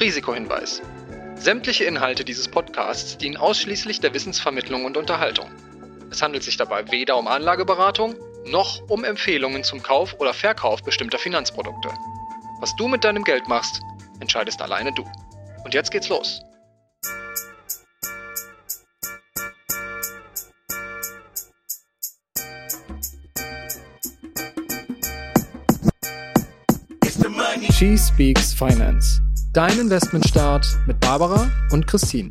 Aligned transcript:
Risikohinweis. 0.00 0.80
Sämtliche 1.36 1.84
Inhalte 1.84 2.24
dieses 2.24 2.48
Podcasts 2.48 3.18
dienen 3.18 3.36
ausschließlich 3.36 4.00
der 4.00 4.14
Wissensvermittlung 4.14 4.86
und 4.86 4.96
Unterhaltung. 4.96 5.50
Es 6.10 6.22
handelt 6.22 6.42
sich 6.42 6.56
dabei 6.56 6.90
weder 6.90 7.18
um 7.18 7.28
Anlageberatung 7.28 8.14
noch 8.46 8.80
um 8.88 9.04
Empfehlungen 9.04 9.62
zum 9.62 9.82
Kauf 9.82 10.18
oder 10.18 10.32
Verkauf 10.32 10.82
bestimmter 10.82 11.18
Finanzprodukte. 11.18 11.90
Was 12.60 12.74
du 12.76 12.88
mit 12.88 13.04
deinem 13.04 13.24
Geld 13.24 13.46
machst, 13.46 13.82
entscheidest 14.20 14.62
alleine 14.62 14.92
du. 14.94 15.04
Und 15.64 15.74
jetzt 15.74 15.90
geht's 15.90 16.08
los. 16.08 16.40
She 27.72 27.96
Speaks 27.96 28.52
Finance. 28.52 29.29
Dein 29.52 29.80
Investmentstart 29.80 30.64
mit 30.86 31.00
Barbara 31.00 31.50
und 31.72 31.84
Christine. 31.88 32.30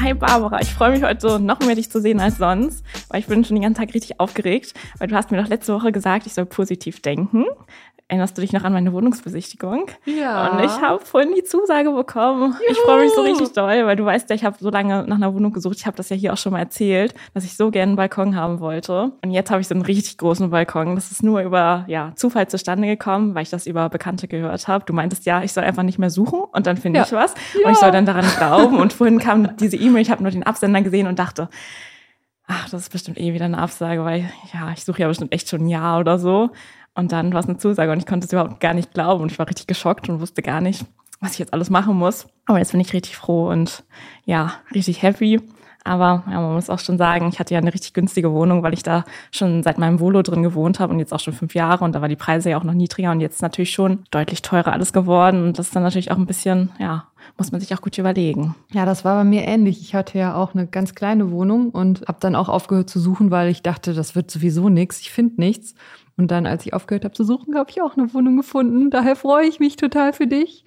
Hi 0.00 0.14
Barbara, 0.14 0.60
ich 0.60 0.72
freue 0.72 0.92
mich 0.92 1.02
heute 1.02 1.40
noch 1.40 1.58
mehr 1.58 1.74
dich 1.74 1.90
zu 1.90 2.00
sehen 2.00 2.20
als 2.20 2.38
sonst, 2.38 2.84
weil 3.08 3.18
ich 3.18 3.26
bin 3.26 3.44
schon 3.44 3.56
den 3.56 3.64
ganzen 3.64 3.80
Tag 3.80 3.94
richtig 3.94 4.20
aufgeregt, 4.20 4.74
weil 4.98 5.08
du 5.08 5.16
hast 5.16 5.32
mir 5.32 5.42
doch 5.42 5.48
letzte 5.48 5.74
Woche 5.74 5.90
gesagt, 5.90 6.26
ich 6.26 6.34
soll 6.34 6.46
positiv 6.46 7.02
denken. 7.02 7.44
Erinnerst 8.12 8.36
du 8.36 8.42
dich 8.42 8.52
noch 8.52 8.62
an 8.64 8.74
meine 8.74 8.92
Wohnungsbesichtigung? 8.92 9.86
Ja. 10.04 10.50
Und 10.50 10.62
ich 10.62 10.82
habe 10.82 11.02
vorhin 11.02 11.32
die 11.34 11.44
Zusage 11.44 11.90
bekommen. 11.92 12.52
Juhu. 12.60 12.70
Ich 12.70 12.76
freue 12.80 13.00
mich 13.04 13.12
so 13.14 13.22
richtig 13.22 13.54
doll, 13.54 13.86
weil 13.86 13.96
du 13.96 14.04
weißt 14.04 14.28
ja, 14.28 14.36
ich 14.36 14.44
habe 14.44 14.54
so 14.60 14.68
lange 14.68 15.04
nach 15.06 15.16
einer 15.16 15.32
Wohnung 15.32 15.50
gesucht. 15.54 15.76
Ich 15.78 15.86
habe 15.86 15.96
das 15.96 16.10
ja 16.10 16.16
hier 16.16 16.34
auch 16.34 16.36
schon 16.36 16.52
mal 16.52 16.58
erzählt, 16.58 17.14
dass 17.32 17.44
ich 17.44 17.56
so 17.56 17.70
gerne 17.70 17.92
einen 17.92 17.96
Balkon 17.96 18.36
haben 18.36 18.60
wollte. 18.60 19.12
Und 19.24 19.30
jetzt 19.30 19.50
habe 19.50 19.62
ich 19.62 19.68
so 19.68 19.74
einen 19.74 19.82
richtig 19.82 20.18
großen 20.18 20.50
Balkon. 20.50 20.94
Das 20.94 21.10
ist 21.10 21.22
nur 21.22 21.40
über 21.40 21.86
ja, 21.88 22.12
Zufall 22.14 22.48
zustande 22.48 22.86
gekommen, 22.86 23.34
weil 23.34 23.44
ich 23.44 23.50
das 23.50 23.66
über 23.66 23.88
Bekannte 23.88 24.28
gehört 24.28 24.68
habe. 24.68 24.84
Du 24.84 24.92
meintest 24.92 25.24
ja, 25.24 25.42
ich 25.42 25.54
soll 25.54 25.64
einfach 25.64 25.82
nicht 25.82 25.98
mehr 25.98 26.10
suchen 26.10 26.40
und 26.52 26.66
dann 26.66 26.76
finde 26.76 26.98
Ja. 26.98 27.06
ich 27.06 27.12
was. 27.12 27.32
Ja. 27.58 27.66
Und 27.66 27.72
ich 27.72 27.78
soll 27.78 27.92
dann 27.92 28.04
daran 28.04 28.26
glauben. 28.36 28.76
Und 28.78 28.92
vorhin 28.92 29.20
kam 29.20 29.56
diese 29.56 29.76
E-Mail, 29.78 30.02
ich 30.02 30.10
habe 30.10 30.22
nur 30.22 30.32
den 30.32 30.42
Absender 30.42 30.82
gesehen 30.82 31.06
und 31.06 31.18
dachte, 31.18 31.48
ach, 32.46 32.68
das 32.68 32.82
ist 32.82 32.92
bestimmt 32.92 33.18
eh 33.18 33.32
wieder 33.32 33.46
eine 33.46 33.56
Absage, 33.56 34.04
weil 34.04 34.30
ja, 34.52 34.70
ich 34.74 34.84
suche 34.84 35.00
ja 35.00 35.08
bestimmt 35.08 35.32
echt 35.32 35.48
schon 35.48 35.62
ein 35.62 35.68
Jahr 35.68 35.98
oder 35.98 36.18
so. 36.18 36.50
Und 36.94 37.12
dann 37.12 37.32
war 37.32 37.40
es 37.40 37.48
eine 37.48 37.58
Zusage 37.58 37.90
und 37.92 37.98
ich 37.98 38.06
konnte 38.06 38.26
es 38.26 38.32
überhaupt 38.32 38.60
gar 38.60 38.74
nicht 38.74 38.92
glauben 38.92 39.22
und 39.22 39.32
ich 39.32 39.38
war 39.38 39.48
richtig 39.48 39.66
geschockt 39.66 40.08
und 40.08 40.20
wusste 40.20 40.42
gar 40.42 40.60
nicht, 40.60 40.84
was 41.20 41.32
ich 41.32 41.38
jetzt 41.38 41.52
alles 41.52 41.70
machen 41.70 41.96
muss. 41.96 42.26
Aber 42.46 42.58
jetzt 42.58 42.72
bin 42.72 42.80
ich 42.80 42.92
richtig 42.92 43.16
froh 43.16 43.48
und 43.48 43.84
ja, 44.24 44.54
richtig 44.74 45.02
happy. 45.02 45.40
Aber 45.84 46.22
ja, 46.30 46.40
man 46.40 46.54
muss 46.54 46.70
auch 46.70 46.78
schon 46.78 46.96
sagen, 46.96 47.28
ich 47.28 47.40
hatte 47.40 47.54
ja 47.54 47.60
eine 47.60 47.74
richtig 47.74 47.92
günstige 47.92 48.32
Wohnung, 48.32 48.62
weil 48.62 48.72
ich 48.72 48.82
da 48.82 49.04
schon 49.32 49.62
seit 49.62 49.78
meinem 49.78 49.98
Volo 49.98 50.22
drin 50.22 50.42
gewohnt 50.42 50.78
habe 50.78 50.92
und 50.92 51.00
jetzt 51.00 51.12
auch 51.12 51.20
schon 51.20 51.34
fünf 51.34 51.54
Jahre 51.54 51.84
und 51.84 51.94
da 51.94 52.00
war 52.00 52.08
die 52.08 52.16
Preise 52.16 52.50
ja 52.50 52.58
auch 52.58 52.64
noch 52.64 52.74
niedriger 52.74 53.10
und 53.10 53.20
jetzt 53.20 53.42
natürlich 53.42 53.72
schon 53.72 54.04
deutlich 54.10 54.42
teurer 54.42 54.72
alles 54.72 54.92
geworden 54.92 55.42
und 55.42 55.58
das 55.58 55.66
ist 55.66 55.76
dann 55.76 55.82
natürlich 55.82 56.12
auch 56.12 56.18
ein 56.18 56.26
bisschen, 56.26 56.70
ja, 56.78 57.08
muss 57.36 57.50
man 57.50 57.60
sich 57.60 57.74
auch 57.74 57.80
gut 57.80 57.98
überlegen. 57.98 58.54
Ja, 58.72 58.84
das 58.84 59.04
war 59.04 59.16
bei 59.16 59.24
mir 59.24 59.42
ähnlich. 59.42 59.80
Ich 59.80 59.94
hatte 59.94 60.18
ja 60.18 60.34
auch 60.36 60.54
eine 60.54 60.66
ganz 60.66 60.94
kleine 60.94 61.30
Wohnung 61.30 61.70
und 61.70 62.02
habe 62.06 62.18
dann 62.20 62.36
auch 62.36 62.48
aufgehört 62.48 62.90
zu 62.90 63.00
suchen, 63.00 63.30
weil 63.30 63.48
ich 63.48 63.62
dachte, 63.62 63.94
das 63.94 64.14
wird 64.14 64.30
sowieso 64.30 64.68
nichts. 64.68 65.00
Ich 65.00 65.10
finde 65.10 65.40
nichts. 65.40 65.74
Und 66.22 66.30
dann, 66.30 66.46
als 66.46 66.64
ich 66.64 66.72
aufgehört 66.72 67.04
habe 67.04 67.14
zu 67.14 67.24
suchen, 67.24 67.56
habe 67.56 67.68
ich 67.68 67.82
auch 67.82 67.96
eine 67.96 68.14
Wohnung 68.14 68.36
gefunden. 68.36 68.90
Daher 68.90 69.16
freue 69.16 69.44
ich 69.44 69.58
mich 69.58 69.74
total 69.74 70.12
für 70.12 70.28
dich. 70.28 70.64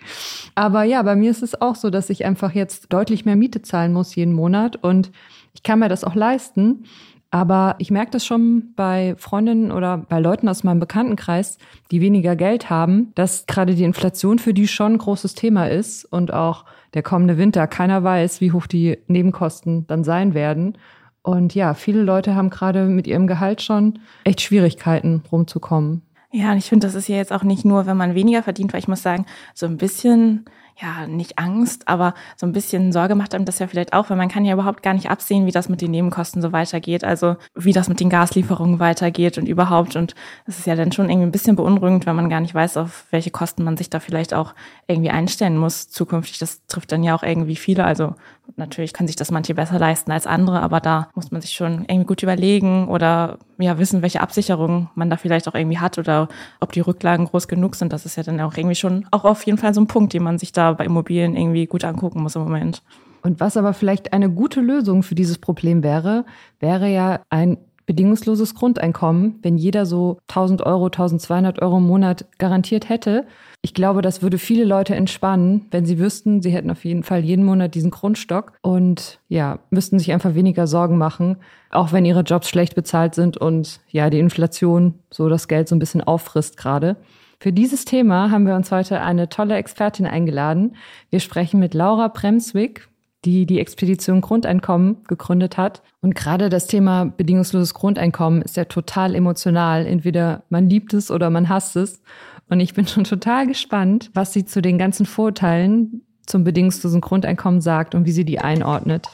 Aber 0.53 0.83
ja, 0.83 1.01
bei 1.01 1.15
mir 1.15 1.31
ist 1.31 1.43
es 1.43 1.61
auch 1.61 1.75
so, 1.75 1.89
dass 1.89 2.09
ich 2.09 2.25
einfach 2.25 2.51
jetzt 2.51 2.91
deutlich 2.91 3.23
mehr 3.23 3.37
Miete 3.37 3.61
zahlen 3.61 3.93
muss 3.93 4.15
jeden 4.15 4.33
Monat 4.33 4.75
und 4.83 5.13
ich 5.53 5.63
kann 5.63 5.79
mir 5.79 5.87
das 5.87 6.03
auch 6.03 6.13
leisten. 6.13 6.83
Aber 7.31 7.75
ich 7.77 7.89
merke 7.89 8.11
das 8.11 8.25
schon 8.25 8.73
bei 8.75 9.15
Freundinnen 9.17 9.71
oder 9.71 9.97
bei 9.97 10.19
Leuten 10.19 10.49
aus 10.49 10.65
meinem 10.65 10.81
Bekanntenkreis, 10.81 11.57
die 11.89 12.01
weniger 12.01 12.35
Geld 12.35 12.69
haben, 12.69 13.13
dass 13.15 13.45
gerade 13.45 13.75
die 13.75 13.85
Inflation 13.85 14.39
für 14.39 14.53
die 14.53 14.67
schon 14.67 14.95
ein 14.95 14.97
großes 14.97 15.35
Thema 15.35 15.69
ist 15.69 16.03
und 16.03 16.33
auch 16.33 16.65
der 16.95 17.01
kommende 17.01 17.37
Winter. 17.37 17.65
Keiner 17.67 18.03
weiß, 18.03 18.41
wie 18.41 18.51
hoch 18.51 18.67
die 18.67 18.97
Nebenkosten 19.07 19.87
dann 19.87 20.03
sein 20.03 20.33
werden. 20.33 20.77
Und 21.25 21.56
ja, 21.56 21.74
viele 21.74 22.03
Leute 22.03 22.36
haben 22.36 22.52
gerade 22.52 22.86
mit 22.86 23.08
ihrem 23.08 23.25
Gehalt 23.25 23.63
schon 23.63 23.97
echt 24.25 24.41
Schwierigkeiten 24.41 25.24
rumzukommen. 25.31 26.03
Ja, 26.31 26.52
und 26.52 26.58
ich 26.58 26.69
finde, 26.69 26.86
das 26.86 26.94
ist 26.94 27.08
ja 27.08 27.16
jetzt 27.16 27.34
auch 27.34 27.41
nicht 27.41 27.66
nur, 27.66 27.88
wenn 27.88 27.97
man 27.97 28.13
weniger 28.13 28.44
verdient, 28.44 28.74
weil 28.74 28.80
ich 28.80 28.88
muss 28.88 29.02
sagen, 29.02 29.25
so 29.56 29.66
ein 29.66 29.78
bisschen, 29.78 30.46
ja, 30.80 31.08
nicht 31.08 31.40
Angst, 31.40 31.88
aber 31.88 32.13
so 32.36 32.46
ein 32.46 32.52
bisschen 32.52 32.91
Sorge 32.91 33.16
macht 33.16 33.34
einem 33.34 33.46
das 33.46 33.58
ja 33.58 33.66
vielleicht 33.66 33.94
auch, 33.94 34.12
weil 34.12 34.18
man 34.18 34.30
kann 34.30 34.46
ja 34.46 34.53
überhaupt 34.53 34.84
gar 34.84 34.94
nicht 34.94 35.09
absehen, 35.09 35.47
wie 35.47 35.52
das 35.52 35.68
mit 35.68 35.81
den 35.81 35.90
Nebenkosten 35.90 36.44
so 36.44 36.52
weitergeht, 36.52 37.03
also 37.03 37.38
wie 37.56 37.74
das 37.74 37.90
mit 37.90 38.00
den 38.00 38.09
Gaslieferungen 38.09 38.80
weitergeht 38.80 39.40
und 39.40 39.47
überhaupt. 39.47 39.96
Und 39.96 40.13
das 40.46 40.59
ist 40.59 40.68
ja 40.68 40.75
dann 40.75 40.92
schon 40.92 41.09
irgendwie 41.09 41.25
ein 41.25 41.31
bisschen 41.31 41.56
beunruhigend, 41.56 42.06
wenn 42.06 42.16
man 42.16 42.30
gar 42.30 42.42
nicht 42.42 42.53
weiß, 42.53 42.78
auf 42.78 43.06
welche 43.09 43.31
Kosten 43.31 43.63
man 43.63 43.78
sich 43.78 43.90
da 43.90 44.00
vielleicht 44.00 44.36
auch 44.36 44.53
irgendwie 44.86 45.09
einstellen 45.09 45.57
muss 45.57 45.90
zukünftig. 45.90 46.38
Das 46.38 46.68
trifft 46.68 46.92
dann 46.92 47.02
ja 47.02 47.16
auch 47.16 47.24
irgendwie 47.24 47.56
viele. 47.56 47.84
Also 47.84 48.13
natürlich 48.56 48.94
können 48.94 49.07
sich 49.07 49.16
das 49.16 49.31
manche 49.31 49.53
besser 49.53 49.79
leisten 49.79 50.11
als 50.11 50.28
andere, 50.28 50.61
aber 50.61 50.79
da 50.79 51.09
muss 51.16 51.31
man 51.31 51.41
sich 51.41 51.51
schon 51.51 51.85
irgendwie 51.88 52.06
gut 52.06 52.23
überlegen 52.23 52.88
oder 52.88 53.39
ja 53.57 53.78
wissen, 53.78 54.01
welche 54.01 54.22
Absicherungen 54.22 54.89
man 54.95 55.09
da 55.09 55.17
vielleicht 55.17 55.47
auch 55.47 55.56
irgendwie 55.56 55.79
hat 55.79 55.97
oder 55.97 56.29
ob 56.59 56.72
die 56.72 56.81
Rücklagen 56.81 57.25
groß 57.25 57.47
genug 57.47 57.75
sind. 57.75 57.94
Das 57.94 58.06
ist 58.06 58.16
ja 58.16 58.23
dann 58.23 58.39
auch 58.41 58.56
irgendwie 58.56 58.75
schon 58.75 59.06
auch 59.11 59.25
auf 59.25 59.45
jeden 59.45 59.57
Fall 59.57 59.73
so 59.73 59.81
ein 59.81 59.88
Punkt, 59.88 60.13
den 60.13 60.23
man 60.23 60.38
sich 60.38 60.51
da 60.51 60.73
bei 60.73 60.85
Immobilien 60.85 61.35
irgendwie 61.35 61.66
gut 61.66 61.83
angucken 61.83 62.22
muss 62.22 62.35
im 62.35 62.44
Moment. 62.44 62.81
Und 63.22 63.39
was 63.39 63.57
aber 63.57 63.73
vielleicht 63.73 64.13
eine 64.13 64.29
gute 64.29 64.62
Lösung 64.62 65.01
für 65.01 65.16
dieses 65.16 65.39
Problem 65.39 65.81
wäre, 65.81 66.25
wäre 66.59 66.88
ja 66.88 67.22
ein 67.29 67.57
bedingungsloses 67.85 68.56
Grundeinkommen, 68.56 69.39
wenn 69.41 69.57
jeder 69.57 69.85
so 69.85 70.17
1000 70.29 70.62
Euro, 70.63 70.85
1200 70.85 71.62
Euro 71.62 71.77
im 71.77 71.88
Monat 71.88 72.25
garantiert 72.38 72.89
hätte. 72.89 73.25
Ich 73.65 73.73
glaube, 73.73 74.03
das 74.03 74.21
würde 74.21 74.37
viele 74.37 74.63
Leute 74.63 74.93
entspannen, 74.93 75.65
wenn 75.71 75.87
sie 75.87 75.97
wüssten, 75.97 76.43
sie 76.43 76.51
hätten 76.51 76.69
auf 76.69 76.85
jeden 76.85 77.01
Fall 77.01 77.21
jeden 77.21 77.43
Monat 77.43 77.73
diesen 77.73 77.89
Grundstock 77.89 78.53
und 78.61 79.19
ja, 79.27 79.57
müssten 79.71 79.97
sich 79.97 80.13
einfach 80.13 80.35
weniger 80.35 80.67
Sorgen 80.67 80.99
machen, 80.99 81.37
auch 81.71 81.91
wenn 81.91 82.05
ihre 82.05 82.21
Jobs 82.21 82.47
schlecht 82.47 82.75
bezahlt 82.75 83.15
sind 83.15 83.37
und 83.37 83.79
ja, 83.89 84.11
die 84.11 84.19
Inflation 84.19 84.99
so 85.09 85.29
das 85.29 85.47
Geld 85.47 85.67
so 85.67 85.75
ein 85.75 85.79
bisschen 85.79 86.03
auffrisst 86.03 86.57
gerade. 86.57 86.97
Für 87.39 87.51
dieses 87.51 87.85
Thema 87.85 88.29
haben 88.29 88.45
wir 88.45 88.53
uns 88.53 88.71
heute 88.71 89.01
eine 89.01 89.29
tolle 89.29 89.55
Expertin 89.55 90.05
eingeladen. 90.05 90.75
Wir 91.09 91.19
sprechen 91.19 91.59
mit 91.59 91.73
Laura 91.73 92.09
Bremswick, 92.09 92.87
die 93.25 93.47
die 93.47 93.59
Expedition 93.59 94.21
Grundeinkommen 94.21 95.03
gegründet 95.07 95.57
hat. 95.57 95.81
Und 96.01 96.13
gerade 96.13 96.49
das 96.49 96.67
Thema 96.67 97.05
bedingungsloses 97.05 97.73
Grundeinkommen 97.73 98.43
ist 98.43 98.57
ja 98.57 98.65
total 98.65 99.15
emotional. 99.15 99.87
Entweder 99.87 100.43
man 100.49 100.69
liebt 100.69 100.93
es 100.93 101.09
oder 101.09 101.31
man 101.31 101.49
hasst 101.49 101.75
es. 101.75 102.03
Und 102.50 102.59
ich 102.59 102.73
bin 102.73 102.88
schon 102.88 103.03
total 103.03 103.47
gespannt, 103.47 104.11
was 104.13 104.33
sie 104.33 104.45
zu 104.45 104.61
den 104.61 104.78
ganzen 104.78 105.06
Vorurteilen 105.06 106.01
zum 106.25 106.44
bedingungslosen 106.44 107.01
Grundeinkommen 107.01 107.61
sagt 107.61 107.95
und 107.95 108.06
wie 108.06 108.11
sie 108.11 108.25
die 108.25 108.39
einordnet. 108.39 109.07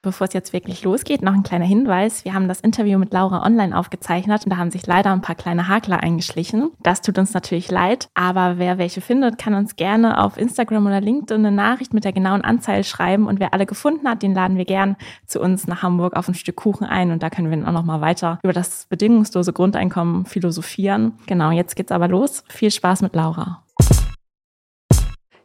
Bevor 0.00 0.28
es 0.28 0.32
jetzt 0.32 0.52
wirklich 0.52 0.84
losgeht, 0.84 1.22
noch 1.22 1.32
ein 1.32 1.42
kleiner 1.42 1.64
Hinweis. 1.64 2.24
Wir 2.24 2.32
haben 2.32 2.46
das 2.46 2.60
Interview 2.60 3.00
mit 3.00 3.12
Laura 3.12 3.44
online 3.44 3.76
aufgezeichnet 3.76 4.44
und 4.44 4.50
da 4.50 4.56
haben 4.56 4.70
sich 4.70 4.86
leider 4.86 5.10
ein 5.10 5.22
paar 5.22 5.34
kleine 5.34 5.66
Hakler 5.66 6.00
eingeschlichen. 6.04 6.70
Das 6.84 7.02
tut 7.02 7.18
uns 7.18 7.34
natürlich 7.34 7.68
leid, 7.68 8.08
aber 8.14 8.58
wer 8.58 8.78
welche 8.78 9.00
findet, 9.00 9.38
kann 9.38 9.54
uns 9.54 9.74
gerne 9.74 10.22
auf 10.22 10.36
Instagram 10.36 10.86
oder 10.86 11.00
LinkedIn 11.00 11.44
eine 11.44 11.50
Nachricht 11.50 11.94
mit 11.94 12.04
der 12.04 12.12
genauen 12.12 12.42
Anzahl 12.42 12.84
schreiben 12.84 13.26
und 13.26 13.40
wer 13.40 13.52
alle 13.52 13.66
gefunden 13.66 14.06
hat, 14.08 14.22
den 14.22 14.34
laden 14.34 14.56
wir 14.56 14.66
gern 14.66 14.94
zu 15.26 15.40
uns 15.40 15.66
nach 15.66 15.82
Hamburg 15.82 16.14
auf 16.14 16.28
ein 16.28 16.34
Stück 16.34 16.54
Kuchen 16.54 16.86
ein 16.86 17.10
und 17.10 17.20
da 17.20 17.28
können 17.28 17.50
wir 17.50 17.56
dann 17.56 17.66
auch 17.66 17.72
noch 17.72 17.84
mal 17.84 18.00
weiter 18.00 18.38
über 18.44 18.52
das 18.52 18.86
bedingungslose 18.88 19.52
Grundeinkommen 19.52 20.26
philosophieren. 20.26 21.18
Genau, 21.26 21.50
jetzt 21.50 21.74
geht's 21.74 21.90
aber 21.90 22.06
los. 22.06 22.44
Viel 22.48 22.70
Spaß 22.70 23.02
mit 23.02 23.16
Laura. 23.16 23.64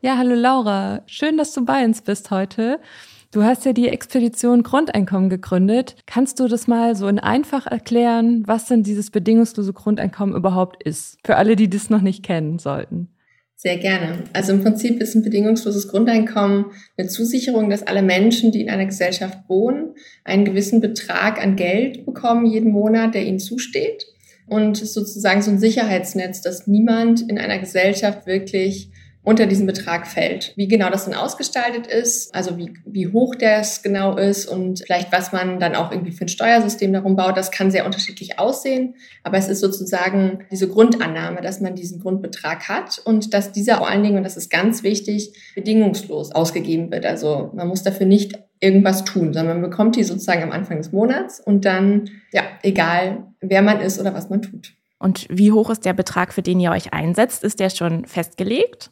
Ja, 0.01 0.17
hallo 0.17 0.35
Laura. 0.35 1.01
Schön, 1.07 1.37
dass 1.37 1.53
du 1.53 1.65
bei 1.65 1.83
uns 1.83 2.03
bist 2.03 2.29
heute. 2.29 2.79
Du 3.33 3.43
hast 3.43 3.65
ja 3.65 3.73
die 3.73 3.87
Expedition 3.87 4.61
Grundeinkommen 4.61 5.27
gegründet. 5.27 5.95
Kannst 6.05 6.39
du 6.39 6.47
das 6.47 6.67
mal 6.67 6.95
so 6.95 7.07
in 7.07 7.17
einfach 7.17 7.65
erklären, 7.65 8.43
was 8.45 8.67
denn 8.67 8.83
dieses 8.83 9.09
bedingungslose 9.09 9.73
Grundeinkommen 9.73 10.35
überhaupt 10.35 10.83
ist? 10.83 11.17
Für 11.25 11.37
alle, 11.37 11.55
die 11.55 11.67
das 11.67 11.89
noch 11.89 12.01
nicht 12.01 12.21
kennen 12.21 12.59
sollten. 12.59 13.07
Sehr 13.55 13.77
gerne. 13.77 14.25
Also 14.33 14.53
im 14.53 14.61
Prinzip 14.61 15.01
ist 15.01 15.15
ein 15.15 15.23
bedingungsloses 15.23 15.87
Grundeinkommen 15.87 16.65
eine 16.95 17.07
Zusicherung, 17.07 17.71
dass 17.71 17.81
alle 17.81 18.03
Menschen, 18.03 18.51
die 18.51 18.61
in 18.61 18.69
einer 18.69 18.85
Gesellschaft 18.85 19.39
wohnen, 19.47 19.95
einen 20.23 20.45
gewissen 20.45 20.79
Betrag 20.79 21.41
an 21.41 21.55
Geld 21.55 22.05
bekommen 22.05 22.45
jeden 22.45 22.71
Monat, 22.71 23.15
der 23.15 23.25
ihnen 23.25 23.39
zusteht. 23.39 24.05
Und 24.45 24.79
ist 24.79 24.93
sozusagen 24.93 25.41
so 25.41 25.49
ein 25.49 25.57
Sicherheitsnetz, 25.57 26.41
dass 26.41 26.67
niemand 26.67 27.27
in 27.27 27.39
einer 27.39 27.57
Gesellschaft 27.57 28.27
wirklich 28.27 28.91
unter 29.23 29.45
diesen 29.45 29.65
Betrag 29.65 30.05
fällt. 30.05 30.53
Wie 30.57 30.67
genau 30.67 30.89
das 30.89 31.05
dann 31.05 31.13
ausgestaltet 31.13 31.87
ist, 31.87 32.35
also 32.35 32.57
wie, 32.57 32.73
wie 32.85 33.07
hoch 33.07 33.35
das 33.35 33.81
genau 33.81 34.17
ist 34.17 34.45
und 34.45 34.83
vielleicht 34.85 35.11
was 35.11 35.31
man 35.31 35.59
dann 35.59 35.75
auch 35.75 35.91
irgendwie 35.91 36.11
für 36.11 36.25
ein 36.25 36.29
Steuersystem 36.29 36.91
darum 36.91 37.15
baut, 37.15 37.37
das 37.37 37.51
kann 37.51 37.71
sehr 37.71 37.85
unterschiedlich 37.85 38.37
aussehen. 38.37 38.95
Aber 39.23 39.37
es 39.37 39.47
ist 39.47 39.61
sozusagen 39.61 40.45
diese 40.51 40.67
Grundannahme, 40.67 41.41
dass 41.41 41.61
man 41.61 41.75
diesen 41.75 41.99
Grundbetrag 41.99 42.67
hat 42.67 43.01
und 43.05 43.33
dass 43.33 43.53
dieser 43.53 43.77
vor 43.77 43.89
allen 43.89 44.03
Dingen, 44.03 44.17
und 44.17 44.23
das 44.23 44.37
ist 44.37 44.49
ganz 44.49 44.83
wichtig, 44.83 45.33
bedingungslos 45.55 46.31
ausgegeben 46.31 46.91
wird. 46.91 47.05
Also 47.05 47.51
man 47.53 47.67
muss 47.69 47.83
dafür 47.83 48.05
nicht 48.05 48.37
irgendwas 48.59 49.05
tun, 49.05 49.33
sondern 49.33 49.61
man 49.61 49.69
bekommt 49.69 49.95
die 49.95 50.03
sozusagen 50.03 50.43
am 50.43 50.51
Anfang 50.51 50.77
des 50.77 50.91
Monats 50.91 51.39
und 51.39 51.65
dann, 51.65 52.09
ja, 52.31 52.43
egal 52.61 53.27
wer 53.39 53.61
man 53.61 53.79
ist 53.79 53.99
oder 53.99 54.13
was 54.13 54.29
man 54.29 54.41
tut. 54.41 54.73
Und 55.03 55.27
wie 55.29 55.51
hoch 55.51 55.69
ist 55.69 55.83
der 55.83 55.91
Betrag, 55.91 56.33
für 56.33 56.41
den 56.41 56.61
ihr 56.61 56.71
euch 56.71 56.93
einsetzt? 56.93 57.43
Ist 57.43 57.59
der 57.59 57.69
schon 57.69 58.05
festgelegt? 58.05 58.89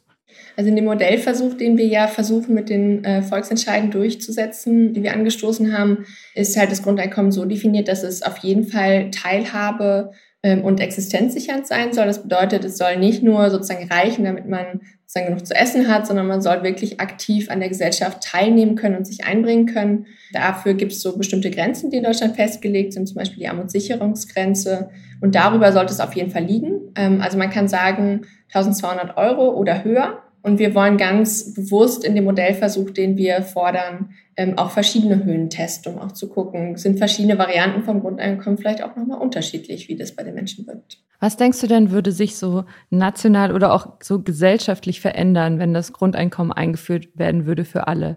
Also 0.56 0.68
in 0.68 0.76
dem 0.76 0.84
Modellversuch, 0.84 1.54
den 1.54 1.78
wir 1.78 1.86
ja 1.86 2.08
versuchen 2.08 2.54
mit 2.54 2.68
den 2.68 3.04
äh, 3.04 3.22
Volksentscheiden 3.22 3.90
durchzusetzen, 3.90 4.92
die 4.92 5.02
wir 5.02 5.12
angestoßen 5.12 5.76
haben, 5.76 6.04
ist 6.34 6.56
halt 6.56 6.70
das 6.70 6.82
Grundeinkommen 6.82 7.32
so 7.32 7.44
definiert, 7.44 7.88
dass 7.88 8.02
es 8.02 8.22
auf 8.22 8.38
jeden 8.38 8.64
Fall 8.64 9.10
Teilhabe 9.10 10.12
ähm, 10.42 10.64
und 10.64 10.80
existenzsichernd 10.80 11.66
sein 11.66 11.92
soll. 11.92 12.06
Das 12.06 12.22
bedeutet, 12.22 12.64
es 12.64 12.76
soll 12.76 12.96
nicht 12.96 13.22
nur 13.22 13.48
sozusagen 13.50 13.88
reichen, 13.90 14.24
damit 14.24 14.46
man 14.46 14.80
sozusagen 15.06 15.26
genug 15.26 15.46
zu 15.46 15.54
essen 15.54 15.88
hat, 15.88 16.06
sondern 16.06 16.26
man 16.26 16.42
soll 16.42 16.62
wirklich 16.62 17.00
aktiv 17.00 17.50
an 17.50 17.60
der 17.60 17.68
Gesellschaft 17.68 18.22
teilnehmen 18.22 18.74
können 18.74 18.96
und 18.96 19.06
sich 19.06 19.24
einbringen 19.24 19.66
können. 19.66 20.06
Dafür 20.32 20.74
gibt 20.74 20.92
es 20.92 21.02
so 21.02 21.16
bestimmte 21.16 21.50
Grenzen, 21.50 21.90
die 21.90 21.98
in 21.98 22.04
Deutschland 22.04 22.34
festgelegt 22.34 22.92
sind, 22.92 23.06
zum 23.06 23.16
Beispiel 23.16 23.38
die 23.38 23.48
Armutssicherungsgrenze. 23.48 24.90
Und 25.20 25.34
darüber 25.34 25.72
sollte 25.72 25.92
es 25.92 26.00
auf 26.00 26.14
jeden 26.14 26.30
Fall 26.30 26.44
liegen. 26.44 26.92
Ähm, 26.96 27.20
also 27.20 27.38
man 27.38 27.50
kann 27.50 27.68
sagen 27.68 28.22
1200 28.52 29.16
Euro 29.16 29.50
oder 29.50 29.84
höher. 29.84 30.22
Und 30.42 30.58
wir 30.58 30.74
wollen 30.74 30.96
ganz 30.96 31.54
bewusst 31.54 32.04
in 32.04 32.16
dem 32.16 32.24
Modellversuch, 32.24 32.90
den 32.90 33.16
wir 33.16 33.42
fordern, 33.42 34.10
ähm, 34.36 34.58
auch 34.58 34.70
verschiedene 34.70 35.24
Höhen 35.24 35.50
testen, 35.50 35.94
um 35.94 36.00
auch 36.00 36.12
zu 36.12 36.28
gucken, 36.28 36.76
sind 36.76 36.98
verschiedene 36.98 37.38
Varianten 37.38 37.82
vom 37.82 38.00
Grundeinkommen 38.00 38.58
vielleicht 38.58 38.82
auch 38.82 38.96
nochmal 38.96 39.20
unterschiedlich, 39.20 39.88
wie 39.88 39.96
das 39.96 40.12
bei 40.12 40.22
den 40.24 40.34
Menschen 40.34 40.66
wirkt. 40.66 40.98
Was 41.20 41.36
denkst 41.36 41.60
du 41.60 41.68
denn, 41.68 41.92
würde 41.92 42.10
sich 42.10 42.36
so 42.36 42.64
national 42.90 43.54
oder 43.54 43.72
auch 43.72 43.86
so 44.02 44.20
gesellschaftlich 44.20 45.00
verändern, 45.00 45.60
wenn 45.60 45.72
das 45.72 45.92
Grundeinkommen 45.92 46.50
eingeführt 46.50 47.08
werden 47.14 47.46
würde 47.46 47.64
für 47.64 47.86
alle? 47.86 48.16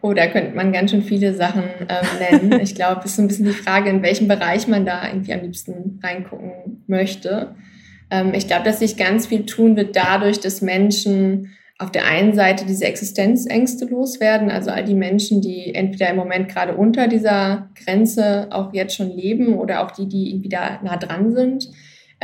Oh, 0.00 0.12
da 0.12 0.26
könnte 0.26 0.54
man 0.54 0.70
ganz 0.70 0.90
schön 0.90 1.02
viele 1.02 1.34
Sachen 1.34 1.64
ähm, 1.88 2.40
nennen. 2.40 2.60
ich 2.60 2.74
glaube, 2.74 3.00
es 3.00 3.06
ist 3.06 3.16
so 3.16 3.22
ein 3.22 3.28
bisschen 3.28 3.46
die 3.46 3.52
Frage, 3.52 3.88
in 3.88 4.02
welchem 4.02 4.28
Bereich 4.28 4.68
man 4.68 4.84
da 4.84 5.08
irgendwie 5.08 5.32
am 5.32 5.40
liebsten 5.40 5.98
reingucken 6.04 6.84
möchte. 6.86 7.56
Ähm, 8.10 8.34
ich 8.34 8.46
glaube, 8.46 8.64
dass 8.64 8.78
sich 8.78 8.96
ganz 8.96 9.26
viel 9.26 9.46
tun 9.46 9.76
wird 9.76 9.96
dadurch, 9.96 10.40
dass 10.40 10.62
Menschen 10.62 11.50
auf 11.78 11.90
der 11.90 12.06
einen 12.06 12.34
Seite 12.34 12.66
diese 12.66 12.84
Existenzängste 12.84 13.86
loswerden, 13.86 14.50
also 14.50 14.70
all 14.70 14.84
die 14.84 14.94
Menschen, 14.94 15.40
die 15.40 15.74
entweder 15.74 16.10
im 16.10 16.16
Moment 16.16 16.48
gerade 16.48 16.74
unter 16.74 17.08
dieser 17.08 17.70
Grenze 17.74 18.48
auch 18.50 18.72
jetzt 18.72 18.96
schon 18.96 19.10
leben 19.10 19.58
oder 19.58 19.84
auch 19.84 19.90
die, 19.90 20.08
die 20.08 20.30
irgendwie 20.30 20.48
da 20.48 20.80
nah 20.82 20.96
dran 20.96 21.32
sind. 21.32 21.68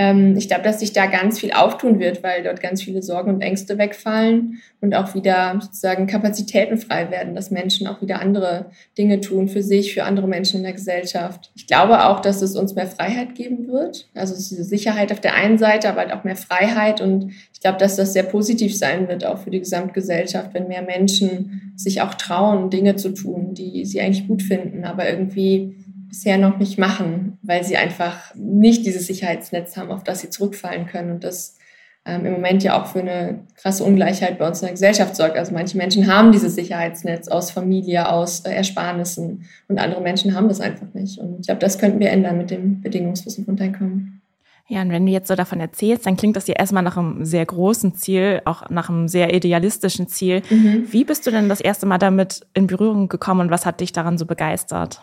Ähm, 0.00 0.34
ich 0.38 0.48
glaube, 0.48 0.62
dass 0.62 0.80
sich 0.80 0.94
da 0.94 1.04
ganz 1.04 1.38
viel 1.38 1.52
auftun 1.52 2.00
wird, 2.00 2.22
weil 2.22 2.42
dort 2.42 2.62
ganz 2.62 2.82
viele 2.82 3.02
Sorgen 3.02 3.34
und 3.34 3.42
Ängste 3.42 3.76
wegfallen 3.76 4.62
und 4.80 4.94
auch 4.94 5.14
wieder 5.14 5.58
sozusagen 5.60 6.06
Kapazitäten 6.06 6.78
frei 6.78 7.10
werden, 7.10 7.34
dass 7.34 7.50
Menschen 7.50 7.86
auch 7.86 8.00
wieder 8.00 8.18
andere 8.18 8.70
Dinge 8.96 9.20
tun 9.20 9.48
für 9.48 9.62
sich, 9.62 9.92
für 9.92 10.04
andere 10.04 10.26
Menschen 10.26 10.56
in 10.56 10.62
der 10.62 10.72
Gesellschaft. 10.72 11.50
Ich 11.54 11.66
glaube 11.66 12.06
auch, 12.06 12.20
dass 12.20 12.40
es 12.40 12.56
uns 12.56 12.74
mehr 12.74 12.86
Freiheit 12.86 13.34
geben 13.34 13.68
wird. 13.68 14.08
Also 14.14 14.34
diese 14.34 14.64
Sicherheit 14.64 15.12
auf 15.12 15.20
der 15.20 15.34
einen 15.34 15.58
Seite, 15.58 15.90
aber 15.90 16.00
halt 16.00 16.14
auch 16.14 16.24
mehr 16.24 16.36
Freiheit. 16.36 17.02
Und 17.02 17.32
ich 17.52 17.60
glaube, 17.60 17.76
dass 17.76 17.96
das 17.96 18.14
sehr 18.14 18.22
positiv 18.22 18.74
sein 18.74 19.06
wird, 19.06 19.26
auch 19.26 19.36
für 19.36 19.50
die 19.50 19.58
Gesamtgesellschaft, 19.58 20.54
wenn 20.54 20.68
mehr 20.68 20.80
Menschen 20.82 21.74
sich 21.76 22.00
auch 22.00 22.14
trauen, 22.14 22.70
Dinge 22.70 22.96
zu 22.96 23.10
tun, 23.10 23.52
die 23.52 23.84
sie 23.84 24.00
eigentlich 24.00 24.26
gut 24.26 24.40
finden, 24.40 24.84
aber 24.84 25.10
irgendwie 25.10 25.74
bisher 26.10 26.36
noch 26.36 26.58
nicht 26.58 26.78
machen, 26.78 27.38
weil 27.42 27.64
sie 27.64 27.76
einfach 27.76 28.34
nicht 28.34 28.84
dieses 28.84 29.06
Sicherheitsnetz 29.06 29.76
haben, 29.76 29.90
auf 29.90 30.04
das 30.04 30.20
sie 30.20 30.28
zurückfallen 30.28 30.86
können. 30.86 31.12
Und 31.12 31.24
das 31.24 31.56
ähm, 32.04 32.26
im 32.26 32.32
Moment 32.32 32.62
ja 32.62 32.80
auch 32.80 32.86
für 32.86 33.00
eine 33.00 33.40
krasse 33.56 33.84
Ungleichheit 33.84 34.38
bei 34.38 34.46
uns 34.46 34.60
in 34.60 34.66
der 34.66 34.72
Gesellschaft 34.72 35.16
sorgt. 35.16 35.36
Also 35.36 35.52
manche 35.52 35.76
Menschen 35.76 36.06
haben 36.06 36.32
dieses 36.32 36.54
Sicherheitsnetz 36.54 37.28
aus 37.28 37.50
Familie, 37.50 38.10
aus 38.10 38.40
äh, 38.40 38.52
Ersparnissen 38.52 39.44
und 39.68 39.78
andere 39.78 40.00
Menschen 40.00 40.34
haben 40.34 40.48
das 40.48 40.60
einfach 40.60 40.92
nicht. 40.94 41.18
Und 41.18 41.40
ich 41.40 41.46
glaube, 41.46 41.60
das 41.60 41.78
könnten 41.78 42.00
wir 42.00 42.10
ändern 42.10 42.38
mit 42.38 42.50
dem 42.50 42.80
bedingungslosen 42.80 43.44
Grundeinkommen. 43.44 44.20
Ja, 44.66 44.82
und 44.82 44.90
wenn 44.90 45.04
du 45.04 45.10
jetzt 45.10 45.26
so 45.26 45.34
davon 45.34 45.58
erzählst, 45.58 46.06
dann 46.06 46.16
klingt 46.16 46.36
das 46.36 46.46
ja 46.46 46.54
erstmal 46.54 46.84
nach 46.84 46.96
einem 46.96 47.24
sehr 47.24 47.44
großen 47.44 47.96
Ziel, 47.96 48.40
auch 48.44 48.70
nach 48.70 48.88
einem 48.88 49.08
sehr 49.08 49.34
idealistischen 49.34 50.06
Ziel. 50.06 50.42
Mhm. 50.48 50.86
Wie 50.88 51.04
bist 51.04 51.26
du 51.26 51.32
denn 51.32 51.48
das 51.48 51.60
erste 51.60 51.86
Mal 51.86 51.98
damit 51.98 52.46
in 52.54 52.68
Berührung 52.68 53.08
gekommen 53.08 53.40
und 53.40 53.50
was 53.50 53.66
hat 53.66 53.80
dich 53.80 53.92
daran 53.92 54.16
so 54.16 54.26
begeistert? 54.26 55.02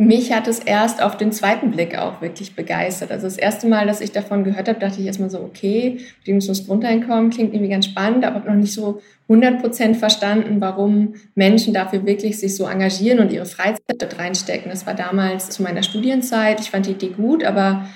Mich 0.00 0.32
hat 0.32 0.48
es 0.48 0.60
erst 0.60 1.02
auf 1.02 1.18
den 1.18 1.30
zweiten 1.30 1.70
Blick 1.72 1.98
auch 1.98 2.22
wirklich 2.22 2.56
begeistert. 2.56 3.10
Also 3.10 3.26
das 3.26 3.36
erste 3.36 3.68
Mal, 3.68 3.86
dass 3.86 4.00
ich 4.00 4.12
davon 4.12 4.44
gehört 4.44 4.68
habe, 4.68 4.80
dachte 4.80 4.98
ich 4.98 5.06
erstmal 5.06 5.28
so, 5.28 5.40
okay, 5.40 5.98
bedingungsloses 6.20 6.66
Grundeinkommen 6.66 7.28
klingt 7.28 7.52
irgendwie 7.52 7.70
ganz 7.70 7.84
spannend, 7.84 8.24
aber 8.24 8.40
noch 8.48 8.58
nicht 8.58 8.72
so 8.72 9.02
100 9.28 9.60
Prozent 9.60 9.98
verstanden, 9.98 10.60
warum 10.60 11.14
Menschen 11.34 11.74
dafür 11.74 12.06
wirklich 12.06 12.38
sich 12.38 12.56
so 12.56 12.66
engagieren 12.66 13.20
und 13.20 13.30
ihre 13.30 13.44
Freizeit 13.44 14.00
dort 14.00 14.18
reinstecken. 14.18 14.70
Das 14.70 14.86
war 14.86 14.94
damals 14.94 15.50
zu 15.50 15.62
meiner 15.62 15.82
Studienzeit. 15.82 16.60
Ich 16.60 16.70
fand 16.70 16.86
die 16.86 16.92
Idee 16.92 17.10
gut, 17.10 17.44
aber 17.44 17.86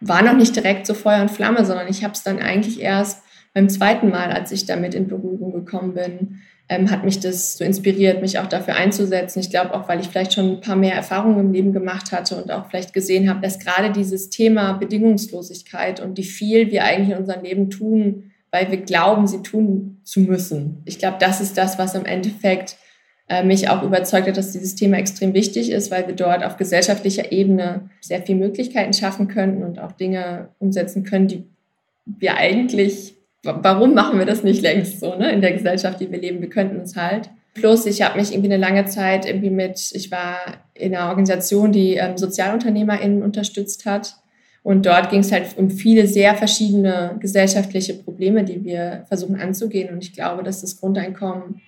war 0.00 0.22
noch 0.22 0.36
nicht 0.36 0.54
direkt 0.54 0.86
so 0.86 0.92
Feuer 0.92 1.22
und 1.22 1.30
Flamme, 1.30 1.64
sondern 1.64 1.88
ich 1.88 2.04
habe 2.04 2.12
es 2.12 2.22
dann 2.22 2.38
eigentlich 2.38 2.82
erst 2.82 3.22
beim 3.54 3.70
zweiten 3.70 4.10
Mal, 4.10 4.30
als 4.30 4.52
ich 4.52 4.66
damit 4.66 4.94
in 4.94 5.08
Berührung 5.08 5.52
gekommen 5.52 5.94
bin, 5.94 6.42
ähm, 6.68 6.90
hat 6.90 7.04
mich 7.04 7.20
das 7.20 7.56
so 7.56 7.64
inspiriert, 7.64 8.20
mich 8.20 8.38
auch 8.38 8.46
dafür 8.46 8.74
einzusetzen. 8.74 9.38
Ich 9.38 9.50
glaube 9.50 9.74
auch, 9.74 9.88
weil 9.88 10.00
ich 10.00 10.08
vielleicht 10.08 10.32
schon 10.32 10.52
ein 10.52 10.60
paar 10.60 10.76
mehr 10.76 10.94
Erfahrungen 10.94 11.38
im 11.38 11.52
Leben 11.52 11.72
gemacht 11.72 12.10
hatte 12.12 12.36
und 12.42 12.50
auch 12.50 12.68
vielleicht 12.68 12.92
gesehen 12.92 13.30
habe, 13.30 13.40
dass 13.40 13.58
gerade 13.58 13.92
dieses 13.92 14.30
Thema 14.30 14.72
Bedingungslosigkeit 14.72 16.00
und 16.00 16.18
wie 16.18 16.24
viel 16.24 16.70
wir 16.70 16.84
eigentlich 16.84 17.10
in 17.10 17.18
unserem 17.18 17.44
Leben 17.44 17.70
tun, 17.70 18.32
weil 18.50 18.70
wir 18.70 18.78
glauben, 18.78 19.26
sie 19.26 19.42
tun 19.42 20.00
zu 20.02 20.20
müssen. 20.20 20.82
Ich 20.86 20.98
glaube, 20.98 21.18
das 21.20 21.40
ist 21.40 21.56
das, 21.56 21.78
was 21.78 21.94
im 21.94 22.04
Endeffekt 22.04 22.76
äh, 23.28 23.44
mich 23.44 23.68
auch 23.68 23.82
überzeugt 23.82 24.26
hat, 24.26 24.36
dass 24.36 24.52
dieses 24.52 24.74
Thema 24.74 24.98
extrem 24.98 25.34
wichtig 25.34 25.70
ist, 25.70 25.90
weil 25.90 26.06
wir 26.06 26.14
dort 26.14 26.44
auf 26.44 26.56
gesellschaftlicher 26.56 27.32
Ebene 27.32 27.90
sehr 28.00 28.22
viele 28.22 28.38
Möglichkeiten 28.38 28.92
schaffen 28.92 29.28
könnten 29.28 29.62
und 29.62 29.78
auch 29.78 29.92
Dinge 29.92 30.48
umsetzen 30.58 31.04
können, 31.04 31.28
die 31.28 31.44
wir 32.06 32.36
eigentlich 32.36 33.15
warum 33.46 33.94
machen 33.94 34.18
wir 34.18 34.26
das 34.26 34.42
nicht 34.42 34.62
längst 34.62 35.00
so, 35.00 35.14
ne, 35.14 35.32
in 35.32 35.40
der 35.40 35.52
Gesellschaft, 35.52 36.00
die 36.00 36.10
wir 36.10 36.20
leben? 36.20 36.40
Wir 36.40 36.50
könnten 36.50 36.80
es 36.80 36.96
halt. 36.96 37.30
Plus, 37.54 37.86
ich 37.86 38.02
habe 38.02 38.18
mich 38.18 38.32
irgendwie 38.32 38.52
eine 38.52 38.60
lange 38.60 38.84
Zeit 38.84 39.24
irgendwie 39.24 39.50
mit, 39.50 39.92
ich 39.94 40.10
war 40.10 40.38
in 40.74 40.94
einer 40.94 41.08
Organisation, 41.08 41.72
die 41.72 41.94
ähm, 41.94 42.18
SozialunternehmerInnen 42.18 43.22
unterstützt 43.22 43.86
hat. 43.86 44.16
Und 44.62 44.84
dort 44.84 45.10
ging 45.10 45.20
es 45.20 45.32
halt 45.32 45.56
um 45.56 45.70
viele 45.70 46.06
sehr 46.06 46.34
verschiedene 46.34 47.16
gesellschaftliche 47.20 47.94
Probleme, 47.94 48.44
die 48.44 48.64
wir 48.64 49.04
versuchen 49.08 49.40
anzugehen. 49.40 49.90
Und 49.90 50.02
ich 50.02 50.12
glaube, 50.12 50.42
dass 50.42 50.60
das 50.60 50.80
Grundeinkommen 50.80 51.62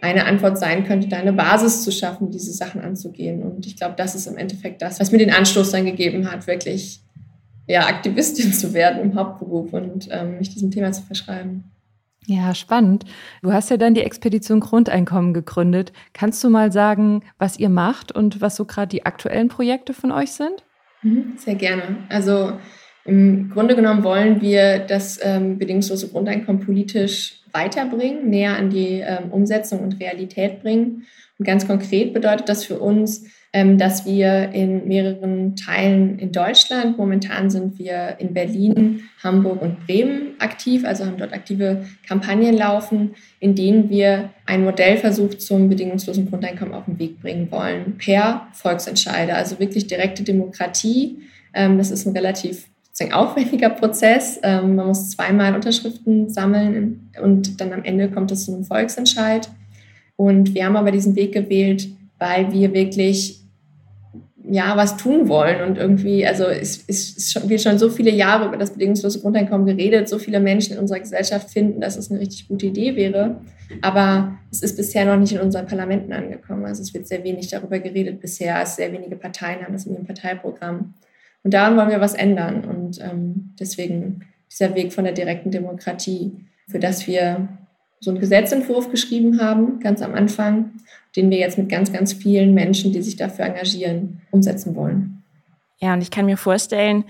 eine 0.00 0.26
Antwort 0.26 0.58
sein 0.58 0.84
könnte, 0.84 1.08
da 1.08 1.16
eine 1.16 1.32
Basis 1.32 1.84
zu 1.84 1.90
schaffen, 1.90 2.30
diese 2.30 2.52
Sachen 2.52 2.80
anzugehen. 2.80 3.42
Und 3.42 3.66
ich 3.66 3.76
glaube, 3.76 3.94
das 3.96 4.14
ist 4.14 4.26
im 4.26 4.36
Endeffekt 4.36 4.82
das, 4.82 5.00
was 5.00 5.12
mir 5.12 5.18
den 5.18 5.32
Anstoß 5.32 5.70
dann 5.70 5.86
gegeben 5.86 6.30
hat, 6.30 6.46
wirklich 6.46 7.00
ja, 7.66 7.86
Aktivistin 7.86 8.52
zu 8.52 8.74
werden 8.74 9.02
im 9.02 9.14
Hauptberuf 9.14 9.72
und 9.72 10.08
ähm, 10.10 10.38
mich 10.38 10.50
diesem 10.50 10.70
Thema 10.70 10.92
zu 10.92 11.02
verschreiben. 11.02 11.64
Ja, 12.26 12.54
spannend. 12.54 13.04
Du 13.42 13.52
hast 13.52 13.70
ja 13.70 13.76
dann 13.76 13.94
die 13.94 14.02
Expedition 14.02 14.60
Grundeinkommen 14.60 15.34
gegründet. 15.34 15.92
Kannst 16.14 16.42
du 16.42 16.48
mal 16.48 16.72
sagen, 16.72 17.22
was 17.38 17.58
ihr 17.58 17.68
macht 17.68 18.12
und 18.12 18.40
was 18.40 18.56
so 18.56 18.64
gerade 18.64 18.88
die 18.88 19.04
aktuellen 19.04 19.48
Projekte 19.48 19.92
von 19.92 20.10
euch 20.10 20.32
sind? 20.32 20.64
Mhm, 21.02 21.34
sehr 21.36 21.54
gerne. 21.54 21.98
Also 22.08 22.54
im 23.04 23.50
Grunde 23.50 23.76
genommen 23.76 24.04
wollen 24.04 24.40
wir 24.40 24.78
das 24.78 25.20
ähm, 25.22 25.58
bedingungslose 25.58 26.08
Grundeinkommen 26.08 26.64
politisch 26.64 27.42
weiterbringen, 27.52 28.30
näher 28.30 28.56
an 28.56 28.70
die 28.70 29.00
ähm, 29.00 29.30
Umsetzung 29.30 29.80
und 29.80 30.00
Realität 30.00 30.62
bringen. 30.62 31.06
Und 31.38 31.44
ganz 31.46 31.66
konkret 31.66 32.14
bedeutet 32.14 32.48
das 32.48 32.64
für 32.64 32.78
uns, 32.78 33.26
dass 33.54 34.04
wir 34.04 34.50
in 34.50 34.88
mehreren 34.88 35.54
Teilen 35.54 36.18
in 36.18 36.32
Deutschland, 36.32 36.98
momentan 36.98 37.50
sind 37.50 37.78
wir 37.78 38.16
in 38.18 38.34
Berlin, 38.34 39.02
Hamburg 39.22 39.62
und 39.62 39.86
Bremen 39.86 40.34
aktiv, 40.40 40.84
also 40.84 41.06
haben 41.06 41.18
dort 41.18 41.32
aktive 41.32 41.84
Kampagnen 42.04 42.56
laufen, 42.56 43.14
in 43.38 43.54
denen 43.54 43.88
wir 43.90 44.30
einen 44.44 44.64
Modellversuch 44.64 45.34
zum 45.34 45.68
bedingungslosen 45.68 46.28
Grundeinkommen 46.28 46.74
auf 46.74 46.86
den 46.86 46.98
Weg 46.98 47.20
bringen 47.20 47.48
wollen, 47.52 47.96
per 47.96 48.48
Volksentscheider, 48.54 49.36
also 49.36 49.60
wirklich 49.60 49.86
direkte 49.86 50.24
Demokratie. 50.24 51.18
Ähm, 51.52 51.78
das 51.78 51.92
ist 51.92 52.06
ein 52.06 52.16
relativ 52.16 52.66
aufwendiger 53.12 53.70
Prozess. 53.70 54.40
Ähm, 54.42 54.74
man 54.74 54.88
muss 54.88 55.10
zweimal 55.10 55.54
Unterschriften 55.54 56.28
sammeln 56.28 57.08
und 57.22 57.60
dann 57.60 57.72
am 57.72 57.84
Ende 57.84 58.10
kommt 58.10 58.32
es 58.32 58.46
zu 58.46 58.52
einem 58.52 58.64
Volksentscheid. 58.64 59.48
Und 60.16 60.54
wir 60.54 60.64
haben 60.64 60.76
aber 60.76 60.90
diesen 60.90 61.14
Weg 61.14 61.32
gewählt, 61.32 61.88
weil 62.18 62.52
wir 62.52 62.72
wirklich 62.72 63.43
ja, 64.48 64.76
was 64.76 64.96
tun 64.96 65.28
wollen. 65.28 65.62
Und 65.62 65.78
irgendwie, 65.78 66.26
also 66.26 66.44
es, 66.44 66.84
es, 66.86 67.16
es 67.16 67.48
wird 67.48 67.62
schon 67.62 67.78
so 67.78 67.88
viele 67.88 68.10
Jahre 68.10 68.46
über 68.46 68.56
das 68.56 68.72
bedingungslose 68.72 69.20
Grundeinkommen 69.20 69.66
geredet, 69.66 70.08
so 70.08 70.18
viele 70.18 70.40
Menschen 70.40 70.74
in 70.74 70.78
unserer 70.78 71.00
Gesellschaft 71.00 71.50
finden, 71.50 71.80
dass 71.80 71.96
es 71.96 72.10
eine 72.10 72.20
richtig 72.20 72.48
gute 72.48 72.66
Idee 72.66 72.94
wäre. 72.96 73.40
Aber 73.80 74.38
es 74.50 74.62
ist 74.62 74.76
bisher 74.76 75.06
noch 75.06 75.16
nicht 75.16 75.32
in 75.32 75.40
unseren 75.40 75.66
Parlamenten 75.66 76.12
angekommen. 76.12 76.66
Also 76.66 76.82
es 76.82 76.92
wird 76.92 77.08
sehr 77.08 77.24
wenig 77.24 77.48
darüber 77.48 77.78
geredet 77.78 78.20
bisher. 78.20 78.60
Es 78.62 78.76
sehr 78.76 78.92
wenige 78.92 79.16
Parteien 79.16 79.62
haben 79.62 79.72
das 79.72 79.86
in 79.86 79.94
ihrem 79.94 80.06
Parteiprogramm. 80.06 80.94
Und 81.42 81.54
daran 81.54 81.76
wollen 81.76 81.90
wir 81.90 82.00
was 82.00 82.14
ändern. 82.14 82.64
Und 82.64 83.00
ähm, 83.00 83.54
deswegen 83.58 84.26
dieser 84.50 84.74
Weg 84.74 84.92
von 84.92 85.04
der 85.04 85.14
direkten 85.14 85.50
Demokratie, 85.50 86.32
für 86.68 86.78
das 86.78 87.06
wir 87.06 87.48
so 88.00 88.10
einen 88.10 88.20
Gesetzentwurf 88.20 88.90
geschrieben 88.90 89.40
haben, 89.40 89.80
ganz 89.80 90.02
am 90.02 90.14
Anfang, 90.14 90.72
den 91.16 91.30
wir 91.30 91.38
jetzt 91.38 91.58
mit 91.58 91.68
ganz, 91.68 91.92
ganz 91.92 92.12
vielen 92.12 92.54
Menschen, 92.54 92.92
die 92.92 93.02
sich 93.02 93.16
dafür 93.16 93.44
engagieren, 93.46 94.22
umsetzen 94.30 94.74
wollen. 94.74 95.22
Ja, 95.80 95.92
und 95.94 96.02
ich 96.02 96.10
kann 96.10 96.26
mir 96.26 96.36
vorstellen, 96.36 97.04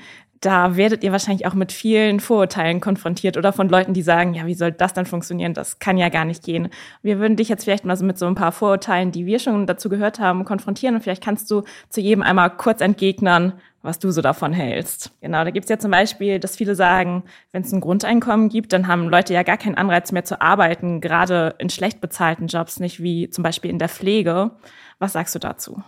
da 0.44 0.76
werdet 0.76 1.02
ihr 1.02 1.12
wahrscheinlich 1.12 1.46
auch 1.46 1.54
mit 1.54 1.72
vielen 1.72 2.20
Vorurteilen 2.20 2.80
konfrontiert 2.80 3.36
oder 3.36 3.52
von 3.52 3.68
Leuten, 3.68 3.94
die 3.94 4.02
sagen, 4.02 4.34
ja, 4.34 4.46
wie 4.46 4.54
soll 4.54 4.72
das 4.72 4.92
dann 4.92 5.06
funktionieren? 5.06 5.54
Das 5.54 5.78
kann 5.78 5.96
ja 5.96 6.10
gar 6.10 6.24
nicht 6.24 6.42
gehen. 6.42 6.68
Wir 7.02 7.18
würden 7.18 7.36
dich 7.36 7.48
jetzt 7.48 7.64
vielleicht 7.64 7.84
mal 7.84 7.96
so 7.96 8.04
mit 8.04 8.18
so 8.18 8.26
ein 8.26 8.34
paar 8.34 8.52
Vorurteilen, 8.52 9.10
die 9.10 9.24
wir 9.24 9.38
schon 9.38 9.66
dazu 9.66 9.88
gehört 9.88 10.20
haben, 10.20 10.44
konfrontieren 10.44 10.96
und 10.96 11.00
vielleicht 11.00 11.22
kannst 11.22 11.50
du 11.50 11.62
zu 11.88 12.00
jedem 12.00 12.22
einmal 12.22 12.50
kurz 12.50 12.82
entgegnen, 12.82 13.54
was 13.80 13.98
du 13.98 14.10
so 14.10 14.20
davon 14.20 14.52
hältst. 14.52 15.12
Genau, 15.22 15.44
da 15.44 15.50
gibt's 15.50 15.70
ja 15.70 15.78
zum 15.78 15.90
Beispiel, 15.90 16.38
dass 16.40 16.56
viele 16.56 16.74
sagen, 16.74 17.24
wenn 17.52 17.62
es 17.62 17.72
ein 17.72 17.80
Grundeinkommen 17.80 18.50
gibt, 18.50 18.72
dann 18.72 18.86
haben 18.86 19.08
Leute 19.08 19.32
ja 19.32 19.42
gar 19.44 19.56
keinen 19.56 19.76
Anreiz 19.76 20.12
mehr 20.12 20.24
zu 20.24 20.40
arbeiten, 20.42 21.00
gerade 21.00 21.54
in 21.58 21.70
schlecht 21.70 22.00
bezahlten 22.00 22.48
Jobs, 22.48 22.80
nicht 22.80 23.02
wie 23.02 23.30
zum 23.30 23.42
Beispiel 23.44 23.70
in 23.70 23.78
der 23.78 23.88
Pflege. 23.88 24.50
Was 24.98 25.14
sagst 25.14 25.34
du 25.34 25.38
dazu? 25.38 25.82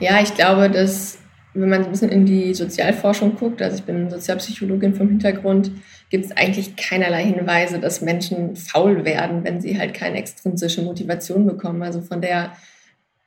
Ja, 0.00 0.20
ich 0.20 0.34
glaube, 0.34 0.70
dass 0.70 1.18
wenn 1.60 1.68
man 1.68 1.84
ein 1.84 1.90
bisschen 1.90 2.10
in 2.10 2.26
die 2.26 2.54
Sozialforschung 2.54 3.36
guckt, 3.36 3.62
also 3.62 3.76
ich 3.76 3.84
bin 3.84 4.10
Sozialpsychologin 4.10 4.94
vom 4.94 5.08
Hintergrund, 5.08 5.70
gibt 6.10 6.26
es 6.26 6.36
eigentlich 6.36 6.76
keinerlei 6.76 7.24
Hinweise, 7.24 7.78
dass 7.78 8.00
Menschen 8.00 8.56
faul 8.56 9.04
werden, 9.04 9.44
wenn 9.44 9.60
sie 9.60 9.78
halt 9.78 9.94
keine 9.94 10.18
extrinsische 10.18 10.82
Motivation 10.82 11.46
bekommen. 11.46 11.82
Also 11.82 12.00
von 12.00 12.20
der 12.20 12.52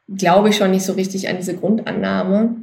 glaube 0.08 0.50
ich 0.50 0.58
schon 0.58 0.72
nicht 0.72 0.86
so 0.86 0.94
richtig 0.94 1.30
an 1.30 1.38
diese 1.38 1.56
Grundannahme. 1.56 2.56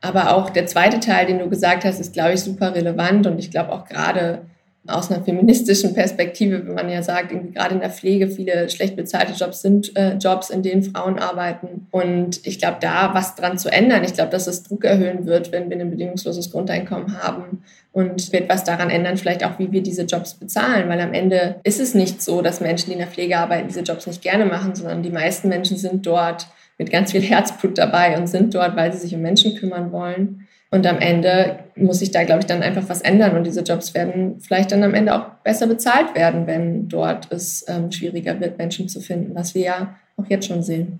Aber 0.00 0.34
auch 0.34 0.50
der 0.50 0.66
zweite 0.66 1.00
Teil, 1.00 1.26
den 1.26 1.38
du 1.38 1.48
gesagt 1.48 1.84
hast, 1.84 1.98
ist, 1.98 2.12
glaube 2.12 2.34
ich, 2.34 2.40
super 2.40 2.74
relevant. 2.74 3.26
Und 3.26 3.38
ich 3.38 3.50
glaube 3.50 3.72
auch 3.72 3.86
gerade 3.86 4.42
aus 4.86 5.10
einer 5.10 5.24
feministischen 5.24 5.94
Perspektive, 5.94 6.66
wenn 6.66 6.74
man 6.74 6.90
ja 6.90 7.02
sagt, 7.02 7.32
irgendwie 7.32 7.54
gerade 7.54 7.74
in 7.74 7.80
der 7.80 7.90
Pflege 7.90 8.28
viele 8.28 8.68
schlecht 8.68 8.96
bezahlte 8.96 9.32
Jobs 9.32 9.62
sind 9.62 9.96
äh, 9.96 10.14
Jobs, 10.16 10.50
in 10.50 10.62
denen 10.62 10.82
Frauen 10.82 11.18
arbeiten. 11.18 11.86
Und 11.90 12.46
ich 12.46 12.58
glaube, 12.58 12.76
da 12.80 13.14
was 13.14 13.34
dran 13.34 13.58
zu 13.58 13.72
ändern, 13.72 14.04
ich 14.04 14.12
glaube, 14.12 14.30
dass 14.30 14.46
es 14.46 14.62
Druck 14.62 14.84
erhöhen 14.84 15.24
wird, 15.24 15.52
wenn 15.52 15.70
wir 15.70 15.78
ein 15.78 15.90
bedingungsloses 15.90 16.50
Grundeinkommen 16.50 17.22
haben 17.22 17.62
und 17.92 18.32
wird 18.32 18.48
was 18.50 18.64
daran 18.64 18.90
ändern, 18.90 19.16
vielleicht 19.16 19.44
auch, 19.44 19.58
wie 19.58 19.72
wir 19.72 19.82
diese 19.82 20.02
Jobs 20.02 20.34
bezahlen, 20.34 20.88
weil 20.88 21.00
am 21.00 21.14
Ende 21.14 21.56
ist 21.64 21.80
es 21.80 21.94
nicht 21.94 22.20
so, 22.20 22.42
dass 22.42 22.60
Menschen, 22.60 22.86
die 22.86 22.92
in 22.92 22.98
der 22.98 23.08
Pflege 23.08 23.38
arbeiten, 23.38 23.68
diese 23.68 23.80
Jobs 23.80 24.06
nicht 24.06 24.20
gerne 24.20 24.44
machen, 24.44 24.74
sondern 24.74 25.02
die 25.02 25.10
meisten 25.10 25.48
Menschen 25.48 25.78
sind 25.78 26.04
dort 26.04 26.48
mit 26.76 26.90
ganz 26.90 27.12
viel 27.12 27.22
Herzblut 27.22 27.78
dabei 27.78 28.18
und 28.18 28.26
sind 28.26 28.54
dort, 28.54 28.76
weil 28.76 28.92
sie 28.92 28.98
sich 28.98 29.14
um 29.14 29.22
Menschen 29.22 29.54
kümmern 29.54 29.92
wollen. 29.92 30.43
Und 30.74 30.88
am 30.88 30.98
Ende 30.98 31.60
muss 31.76 32.00
sich 32.00 32.10
da, 32.10 32.24
glaube 32.24 32.40
ich, 32.40 32.46
dann 32.46 32.64
einfach 32.64 32.88
was 32.88 33.00
ändern. 33.00 33.36
Und 33.36 33.46
diese 33.46 33.60
Jobs 33.60 33.94
werden 33.94 34.40
vielleicht 34.40 34.72
dann 34.72 34.82
am 34.82 34.92
Ende 34.92 35.14
auch 35.14 35.28
besser 35.44 35.68
bezahlt 35.68 36.16
werden, 36.16 36.48
wenn 36.48 36.88
dort 36.88 37.30
es 37.30 37.64
ähm, 37.68 37.92
schwieriger 37.92 38.40
wird, 38.40 38.58
Menschen 38.58 38.88
zu 38.88 39.00
finden, 39.00 39.36
was 39.36 39.54
wir 39.54 39.62
ja 39.62 39.96
auch 40.16 40.26
jetzt 40.26 40.48
schon 40.48 40.64
sehen. 40.64 40.98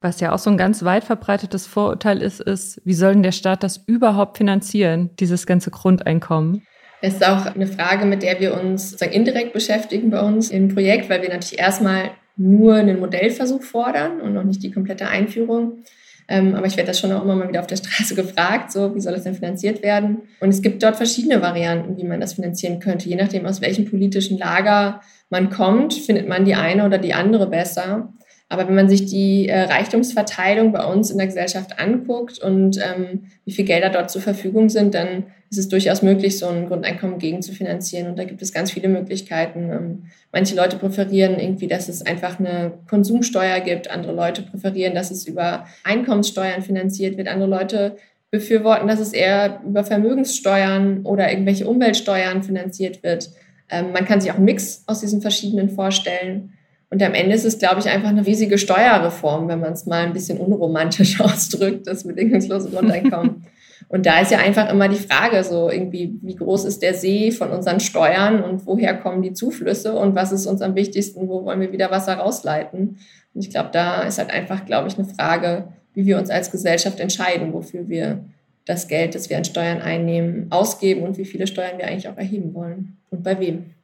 Was 0.00 0.20
ja 0.20 0.32
auch 0.32 0.38
so 0.38 0.48
ein 0.48 0.56
ganz 0.56 0.84
weit 0.84 1.02
verbreitetes 1.02 1.66
Vorurteil 1.66 2.22
ist, 2.22 2.40
ist, 2.40 2.80
wie 2.84 2.94
soll 2.94 3.14
denn 3.14 3.24
der 3.24 3.32
Staat 3.32 3.64
das 3.64 3.82
überhaupt 3.88 4.38
finanzieren, 4.38 5.10
dieses 5.18 5.44
ganze 5.44 5.72
Grundeinkommen? 5.72 6.62
Es 7.02 7.14
ist 7.14 7.26
auch 7.26 7.46
eine 7.46 7.66
Frage, 7.66 8.04
mit 8.04 8.22
der 8.22 8.38
wir 8.38 8.54
uns 8.54 8.92
indirekt 8.92 9.52
beschäftigen 9.52 10.10
bei 10.10 10.20
uns 10.20 10.50
im 10.52 10.72
Projekt, 10.72 11.10
weil 11.10 11.22
wir 11.22 11.30
natürlich 11.30 11.58
erstmal 11.58 12.12
nur 12.36 12.76
einen 12.76 13.00
Modellversuch 13.00 13.64
fordern 13.64 14.20
und 14.20 14.34
noch 14.34 14.44
nicht 14.44 14.62
die 14.62 14.70
komplette 14.70 15.08
Einführung. 15.08 15.82
Ähm, 16.28 16.54
aber 16.54 16.66
ich 16.66 16.76
werde 16.76 16.88
das 16.88 16.98
schon 16.98 17.12
auch 17.12 17.22
immer 17.22 17.36
mal 17.36 17.48
wieder 17.48 17.60
auf 17.60 17.66
der 17.66 17.76
Straße 17.76 18.14
gefragt, 18.14 18.72
so 18.72 18.94
wie 18.94 19.00
soll 19.00 19.14
das 19.14 19.24
denn 19.24 19.34
finanziert 19.34 19.82
werden? 19.82 20.22
Und 20.40 20.48
es 20.48 20.62
gibt 20.62 20.82
dort 20.82 20.96
verschiedene 20.96 21.40
Varianten, 21.40 21.96
wie 21.96 22.04
man 22.04 22.20
das 22.20 22.34
finanzieren 22.34 22.80
könnte. 22.80 23.08
Je 23.08 23.16
nachdem, 23.16 23.46
aus 23.46 23.60
welchem 23.60 23.84
politischen 23.84 24.38
Lager 24.38 25.00
man 25.30 25.50
kommt, 25.50 25.94
findet 25.94 26.28
man 26.28 26.44
die 26.44 26.54
eine 26.54 26.84
oder 26.84 26.98
die 26.98 27.14
andere 27.14 27.48
besser. 27.48 28.12
Aber 28.48 28.68
wenn 28.68 28.76
man 28.76 28.88
sich 28.88 29.06
die 29.06 29.48
äh, 29.48 29.62
Reichtumsverteilung 29.62 30.72
bei 30.72 30.84
uns 30.84 31.10
in 31.10 31.18
der 31.18 31.26
Gesellschaft 31.26 31.80
anguckt 31.80 32.38
und 32.38 32.78
ähm, 32.78 33.24
wie 33.44 33.52
viel 33.52 33.64
Gelder 33.64 33.90
dort 33.90 34.10
zur 34.10 34.22
Verfügung 34.22 34.68
sind, 34.68 34.94
dann 34.94 35.24
ist 35.50 35.58
es 35.58 35.68
durchaus 35.68 36.02
möglich, 36.02 36.38
so 36.38 36.46
ein 36.46 36.66
Grundeinkommen 36.66 37.18
gegen 37.18 37.42
zu 37.42 37.52
finanzieren. 37.52 38.08
Und 38.08 38.18
da 38.18 38.24
gibt 38.24 38.42
es 38.42 38.52
ganz 38.52 38.70
viele 38.70 38.88
Möglichkeiten. 38.88 39.70
Ähm, 39.70 40.02
manche 40.32 40.54
Leute 40.54 40.76
präferieren 40.76 41.40
irgendwie, 41.40 41.66
dass 41.66 41.88
es 41.88 42.06
einfach 42.06 42.38
eine 42.38 42.74
Konsumsteuer 42.88 43.60
gibt. 43.60 43.90
Andere 43.90 44.12
Leute 44.12 44.42
präferieren, 44.42 44.94
dass 44.94 45.10
es 45.10 45.26
über 45.26 45.66
Einkommenssteuern 45.82 46.62
finanziert 46.62 47.16
wird. 47.16 47.28
Andere 47.28 47.48
Leute 47.48 47.96
befürworten, 48.30 48.86
dass 48.86 49.00
es 49.00 49.12
eher 49.12 49.60
über 49.66 49.82
Vermögenssteuern 49.84 51.02
oder 51.04 51.30
irgendwelche 51.30 51.66
Umweltsteuern 51.66 52.42
finanziert 52.42 53.02
wird. 53.02 53.30
Ähm, 53.68 53.92
man 53.92 54.04
kann 54.04 54.20
sich 54.20 54.30
auch 54.30 54.36
einen 54.36 54.44
Mix 54.44 54.84
aus 54.86 55.00
diesen 55.00 55.20
verschiedenen 55.20 55.70
vorstellen. 55.70 56.52
Und 56.90 57.02
am 57.02 57.14
Ende 57.14 57.34
ist 57.34 57.44
es, 57.44 57.58
glaube 57.58 57.80
ich, 57.80 57.88
einfach 57.88 58.08
eine 58.08 58.26
riesige 58.26 58.58
Steuerreform, 58.58 59.48
wenn 59.48 59.60
man 59.60 59.72
es 59.72 59.86
mal 59.86 60.04
ein 60.04 60.12
bisschen 60.12 60.38
unromantisch 60.38 61.20
ausdrückt, 61.20 61.86
das 61.86 62.04
bedingungslose 62.04 62.70
Grundeinkommen. 62.70 63.44
Und 63.88 64.06
da 64.06 64.20
ist 64.20 64.32
ja 64.32 64.38
einfach 64.38 64.70
immer 64.70 64.88
die 64.88 64.96
Frage, 64.96 65.44
so 65.44 65.70
irgendwie, 65.70 66.18
wie 66.22 66.34
groß 66.34 66.64
ist 66.64 66.82
der 66.82 66.94
See 66.94 67.30
von 67.30 67.50
unseren 67.50 67.78
Steuern 67.78 68.42
und 68.42 68.66
woher 68.66 68.94
kommen 68.94 69.22
die 69.22 69.32
Zuflüsse 69.32 69.92
und 69.94 70.16
was 70.16 70.32
ist 70.32 70.46
uns 70.46 70.60
am 70.60 70.74
wichtigsten, 70.74 71.28
wo 71.28 71.44
wollen 71.44 71.60
wir 71.60 71.70
wieder 71.70 71.92
Wasser 71.92 72.14
rausleiten? 72.14 72.98
Und 73.32 73.40
ich 73.40 73.50
glaube, 73.50 73.68
da 73.72 74.02
ist 74.02 74.18
halt 74.18 74.30
einfach, 74.30 74.64
glaube 74.66 74.88
ich, 74.88 74.98
eine 74.98 75.06
Frage, 75.06 75.68
wie 75.94 76.04
wir 76.04 76.18
uns 76.18 76.30
als 76.30 76.50
Gesellschaft 76.50 76.98
entscheiden, 76.98 77.52
wofür 77.52 77.88
wir 77.88 78.24
das 78.64 78.88
Geld, 78.88 79.14
das 79.14 79.30
wir 79.30 79.36
an 79.36 79.44
Steuern 79.44 79.80
einnehmen, 79.80 80.48
ausgeben 80.50 81.02
und 81.02 81.16
wie 81.16 81.24
viele 81.24 81.46
Steuern 81.46 81.78
wir 81.78 81.86
eigentlich 81.86 82.08
auch 82.08 82.16
erheben 82.16 82.54
wollen 82.54 82.96
und 83.10 83.22
bei 83.22 83.38
wem. 83.38 83.75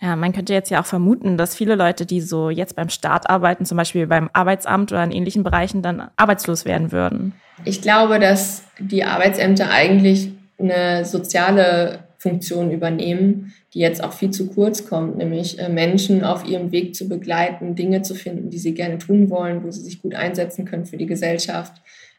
Ja, 0.00 0.14
man 0.14 0.32
könnte 0.32 0.52
jetzt 0.52 0.70
ja 0.70 0.80
auch 0.80 0.86
vermuten, 0.86 1.38
dass 1.38 1.54
viele 1.54 1.74
Leute, 1.74 2.04
die 2.06 2.20
so 2.20 2.50
jetzt 2.50 2.76
beim 2.76 2.90
Staat 2.90 3.30
arbeiten, 3.30 3.64
zum 3.64 3.76
Beispiel 3.76 4.06
beim 4.06 4.28
Arbeitsamt 4.32 4.92
oder 4.92 5.02
in 5.02 5.12
ähnlichen 5.12 5.42
Bereichen, 5.42 5.82
dann 5.82 6.10
arbeitslos 6.16 6.64
werden 6.64 6.92
würden. 6.92 7.32
Ich 7.64 7.80
glaube, 7.80 8.18
dass 8.18 8.64
die 8.78 9.04
Arbeitsämter 9.04 9.70
eigentlich 9.70 10.32
eine 10.58 11.04
soziale 11.04 12.00
Funktion 12.18 12.70
übernehmen, 12.70 13.54
die 13.72 13.78
jetzt 13.78 14.02
auch 14.02 14.12
viel 14.12 14.30
zu 14.30 14.48
kurz 14.48 14.88
kommt, 14.88 15.16
nämlich 15.16 15.58
äh, 15.58 15.68
Menschen 15.68 16.24
auf 16.24 16.46
ihrem 16.46 16.72
Weg 16.72 16.94
zu 16.94 17.08
begleiten, 17.08 17.74
Dinge 17.74 18.02
zu 18.02 18.14
finden, 18.14 18.50
die 18.50 18.58
sie 18.58 18.74
gerne 18.74 18.98
tun 18.98 19.30
wollen, 19.30 19.62
wo 19.62 19.70
sie 19.70 19.82
sich 19.82 20.02
gut 20.02 20.14
einsetzen 20.14 20.64
können 20.64 20.86
für 20.86 20.96
die 20.96 21.06
Gesellschaft. 21.06 21.74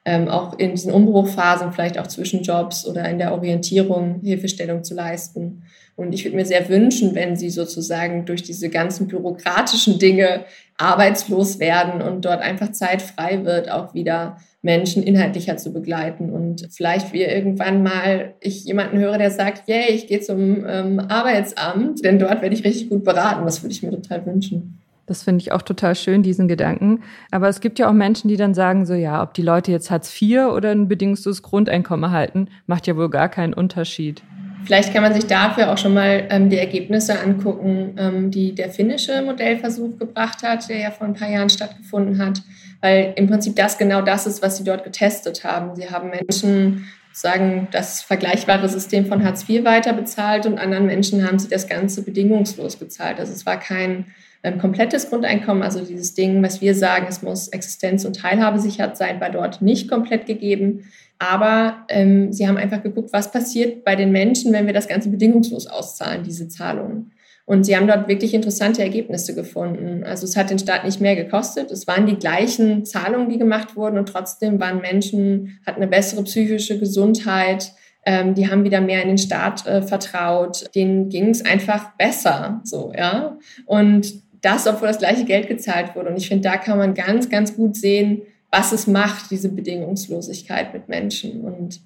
Ähm, 0.10 0.30
auch 0.30 0.58
in 0.58 0.72
diesen 0.72 0.94
Umbruchphasen, 0.94 1.74
vielleicht 1.74 2.00
auch 2.00 2.08
zwischen 2.08 2.42
Jobs 2.42 2.88
oder 2.88 3.10
in 3.10 3.18
der 3.18 3.34
Orientierung 3.34 4.22
Hilfestellung 4.24 4.86
zu 4.86 4.96
leisten. 4.96 5.64
Und 5.98 6.14
ich 6.14 6.24
würde 6.24 6.38
mir 6.38 6.46
sehr 6.46 6.70
wünschen, 6.70 7.14
wenn 7.14 7.36
sie 7.36 7.50
sozusagen 7.50 8.24
durch 8.26 8.42
diese 8.42 8.70
ganzen 8.70 9.10
bürokratischen 9.10 10.00
Dinge 10.00 10.46
arbeitslos 10.78 11.60
werden 11.60 12.02
und 12.02 12.24
dort 12.24 12.42
einfach 12.42 12.72
Zeit 12.72 13.02
frei 13.02 13.44
wird, 13.44 13.70
auch 13.70 13.94
wieder 13.94 14.38
Menschen 14.62 15.04
inhaltlicher 15.04 15.58
zu 15.58 15.74
begleiten. 15.74 16.30
Und 16.30 16.70
vielleicht 16.72 17.12
wir 17.12 17.30
irgendwann 17.30 17.84
mal, 17.84 18.36
ich 18.40 18.64
jemanden 18.64 19.00
höre, 19.00 19.18
der 19.18 19.32
sagt, 19.32 19.68
yay, 19.68 19.90
ich 19.90 20.08
gehe 20.08 20.22
zum 20.22 20.66
ähm, 20.66 21.02
Arbeitsamt, 21.02 22.06
denn 22.06 22.18
dort 22.18 22.42
werde 22.42 22.56
ich 22.56 22.64
richtig 22.64 22.90
gut 22.90 23.04
beraten. 23.04 23.44
Das 23.44 23.62
würde 23.62 23.74
ich 23.74 23.84
mir 23.84 23.92
total 23.92 24.26
wünschen. 24.26 24.80
Das 25.08 25.24
finde 25.24 25.42
ich 25.42 25.54
auch 25.54 25.62
total 25.62 25.96
schön, 25.96 26.22
diesen 26.22 26.50
Gedanken. 26.50 27.02
Aber 27.32 27.48
es 27.48 27.62
gibt 27.62 27.80
ja 27.80 27.90
auch 27.90 27.94
Menschen, 27.94 28.28
die 28.28 28.36
dann 28.36 28.54
sagen, 28.54 28.86
so 28.86 28.94
ja, 28.94 29.24
ob 29.24 29.34
die 29.34 29.42
Leute 29.42 29.72
jetzt 29.72 29.90
Hartz 29.90 30.22
IV 30.22 30.48
oder 30.54 30.72
ein 30.72 30.90
bedingungsloses 30.90 31.42
Grundeinkommen 31.42 32.04
erhalten, 32.04 32.50
macht 32.68 32.88
ja 32.88 32.96
wohl 32.98 33.10
gar 33.10 33.30
keinen 33.30 33.54
Unterschied. 33.54 34.22
Vielleicht 34.66 34.94
kann 34.94 35.02
man 35.02 35.14
sich 35.14 35.26
dafür 35.26 35.72
auch 35.72 35.78
schon 35.78 35.94
mal 35.94 36.28
ähm, 36.30 36.50
die 36.50 36.58
Ergebnisse 36.58 37.18
angucken, 37.22 37.96
ähm, 37.98 38.32
die 38.32 38.54
der 38.54 38.70
finnische 38.70 39.22
Modellversuch 39.22 39.98
gebracht 39.98 40.44
hat, 40.44 40.68
der 40.68 40.78
ja 40.78 40.92
vor 40.92 41.08
ein 41.08 41.14
paar 41.14 41.30
Jahren 41.30 41.50
stattgefunden 41.50 42.20
hat, 42.20 42.42
weil 42.82 43.14
im 43.16 43.28
Prinzip 43.28 43.56
das 43.56 43.78
genau 43.78 44.02
das 44.02 44.28
ist, 44.28 44.42
was 44.42 44.58
sie 44.58 44.66
dort 44.66 44.84
getestet 44.84 45.46
haben. 45.46 45.74
Sie 45.78 45.90
haben 45.90 46.10
Menschen 46.10 46.86
sagen 47.14 47.70
das 47.72 48.02
vergleichbare 48.02 48.68
System 48.68 49.06
von 49.06 49.24
Hartz 49.24 49.48
IV 49.48 49.64
weiter 49.64 49.94
bezahlt 49.94 50.46
und 50.46 50.60
anderen 50.60 50.86
Menschen 50.86 51.26
haben 51.26 51.40
sie 51.40 51.48
das 51.48 51.68
Ganze 51.68 52.04
bedingungslos 52.04 52.76
bezahlt. 52.76 53.20
Also 53.20 53.32
es 53.32 53.46
war 53.46 53.58
kein 53.58 54.06
ähm, 54.48 54.60
komplettes 54.60 55.10
Grundeinkommen, 55.10 55.64
also 55.64 55.84
dieses 55.84 56.14
Ding, 56.14 56.42
was 56.42 56.62
wir 56.62 56.76
sagen, 56.76 57.08
es 57.10 57.22
muss 57.22 57.52
Existenz- 57.52 58.06
und 58.06 58.16
Teilhabesicherheit 58.16 58.98
sein, 58.98 59.20
war 59.20 59.30
dort 59.30 59.62
nicht 59.62 59.90
komplett 59.90 60.26
gegeben. 60.26 60.86
Aber 61.20 61.86
ähm, 61.90 62.32
sie 62.32 62.48
haben 62.48 62.58
einfach 62.58 62.84
geguckt, 62.84 63.12
was 63.12 63.32
passiert 63.32 63.84
bei 63.84 63.96
den 63.96 64.12
Menschen, 64.12 64.54
wenn 64.54 64.68
wir 64.68 64.74
das 64.74 64.88
Ganze 64.88 65.10
bedingungslos 65.10 65.68
auszahlen, 65.68 66.24
diese 66.24 66.48
Zahlungen. 66.48 67.12
Und 67.46 67.66
sie 67.66 67.78
haben 67.78 67.88
dort 67.88 68.10
wirklich 68.10 68.34
interessante 68.34 68.82
Ergebnisse 68.82 69.34
gefunden. 69.34 70.04
Also 70.04 70.26
es 70.26 70.36
hat 70.36 70.50
den 70.50 70.60
Staat 70.60 70.84
nicht 70.84 71.00
mehr 71.00 71.16
gekostet. 71.16 71.72
Es 71.72 71.88
waren 71.88 72.06
die 72.06 72.18
gleichen 72.18 72.86
Zahlungen, 72.86 73.30
die 73.30 73.38
gemacht 73.38 73.78
wurden 73.78 73.98
und 73.98 74.10
trotzdem 74.10 74.60
waren 74.60 74.82
Menschen, 74.82 75.58
hatten 75.66 75.82
eine 75.82 75.90
bessere 75.90 76.24
psychische 76.24 76.78
Gesundheit. 76.78 77.72
Ähm, 78.06 78.36
die 78.36 78.50
haben 78.50 78.66
wieder 78.66 78.82
mehr 78.82 79.02
in 79.02 79.08
den 79.08 79.18
Staat 79.18 79.66
äh, 79.66 79.82
vertraut. 79.82 80.74
Denen 80.76 81.08
ging 81.08 81.30
es 81.30 81.44
einfach 81.46 81.96
besser, 81.98 82.60
so, 82.66 82.92
ja. 82.96 83.38
Und 83.66 84.14
das, 84.42 84.68
obwohl 84.68 84.88
das 84.88 85.00
gleiche 85.00 85.26
Geld 85.26 85.48
gezahlt 85.48 85.96
wurde. 85.96 86.10
Und 86.10 86.18
ich 86.18 86.28
finde, 86.28 86.50
da 86.50 86.58
kann 86.58 86.78
man 86.78 86.94
ganz, 86.94 87.30
ganz 87.30 87.56
gut 87.56 87.76
sehen, 87.76 88.22
was 88.52 88.72
es 88.72 88.88
macht, 88.88 89.32
diese 89.32 89.50
Bedingungslosigkeit 89.50 90.74
mit 90.74 90.88
Menschen. 90.88 91.42
Und 91.42 91.82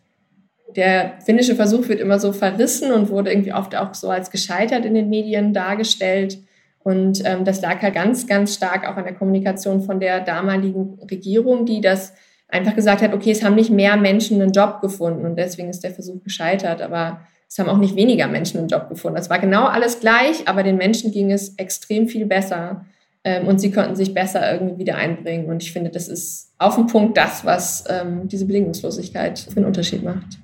der 0.75 1.13
finnische 1.25 1.55
Versuch 1.55 1.87
wird 1.89 1.99
immer 1.99 2.19
so 2.19 2.31
verrissen 2.31 2.91
und 2.91 3.09
wurde 3.09 3.31
irgendwie 3.31 3.53
oft 3.53 3.75
auch 3.75 3.93
so 3.93 4.09
als 4.09 4.31
gescheitert 4.31 4.85
in 4.85 4.93
den 4.93 5.09
Medien 5.09 5.53
dargestellt. 5.53 6.39
Und 6.83 7.23
ähm, 7.25 7.45
das 7.45 7.61
lag 7.61 7.81
halt 7.81 7.93
ganz, 7.93 8.27
ganz 8.27 8.55
stark 8.55 8.87
auch 8.87 8.95
an 8.95 9.03
der 9.03 9.13
Kommunikation 9.13 9.81
von 9.81 9.99
der 9.99 10.21
damaligen 10.21 10.99
Regierung, 11.09 11.65
die 11.65 11.81
das 11.81 12.13
einfach 12.47 12.75
gesagt 12.75 13.01
hat, 13.01 13.13
okay, 13.13 13.31
es 13.31 13.43
haben 13.43 13.55
nicht 13.55 13.69
mehr 13.69 13.95
Menschen 13.97 14.41
einen 14.41 14.51
Job 14.51 14.81
gefunden 14.81 15.25
und 15.25 15.37
deswegen 15.37 15.69
ist 15.69 15.83
der 15.83 15.91
Versuch 15.91 16.21
gescheitert, 16.23 16.81
aber 16.81 17.21
es 17.51 17.59
haben 17.59 17.67
auch 17.67 17.77
nicht 17.77 17.97
weniger 17.97 18.29
Menschen 18.29 18.59
einen 18.59 18.69
Job 18.69 18.87
gefunden. 18.87 19.17
Es 19.17 19.29
war 19.29 19.37
genau 19.37 19.65
alles 19.65 19.99
gleich, 19.99 20.47
aber 20.47 20.63
den 20.63 20.77
Menschen 20.77 21.11
ging 21.11 21.33
es 21.33 21.57
extrem 21.57 22.07
viel 22.07 22.25
besser 22.25 22.85
ähm, 23.25 23.45
und 23.45 23.59
sie 23.59 23.71
konnten 23.71 23.97
sich 23.97 24.13
besser 24.13 24.53
irgendwie 24.53 24.77
wieder 24.77 24.95
einbringen. 24.95 25.47
Und 25.47 25.61
ich 25.61 25.73
finde, 25.73 25.89
das 25.89 26.07
ist 26.07 26.53
auf 26.59 26.75
den 26.75 26.87
Punkt 26.87 27.17
das, 27.17 27.43
was 27.43 27.83
ähm, 27.89 28.29
diese 28.29 28.45
Bedingungslosigkeit 28.45 29.37
für 29.37 29.57
einen 29.57 29.65
Unterschied 29.65 30.01
macht. 30.01 30.39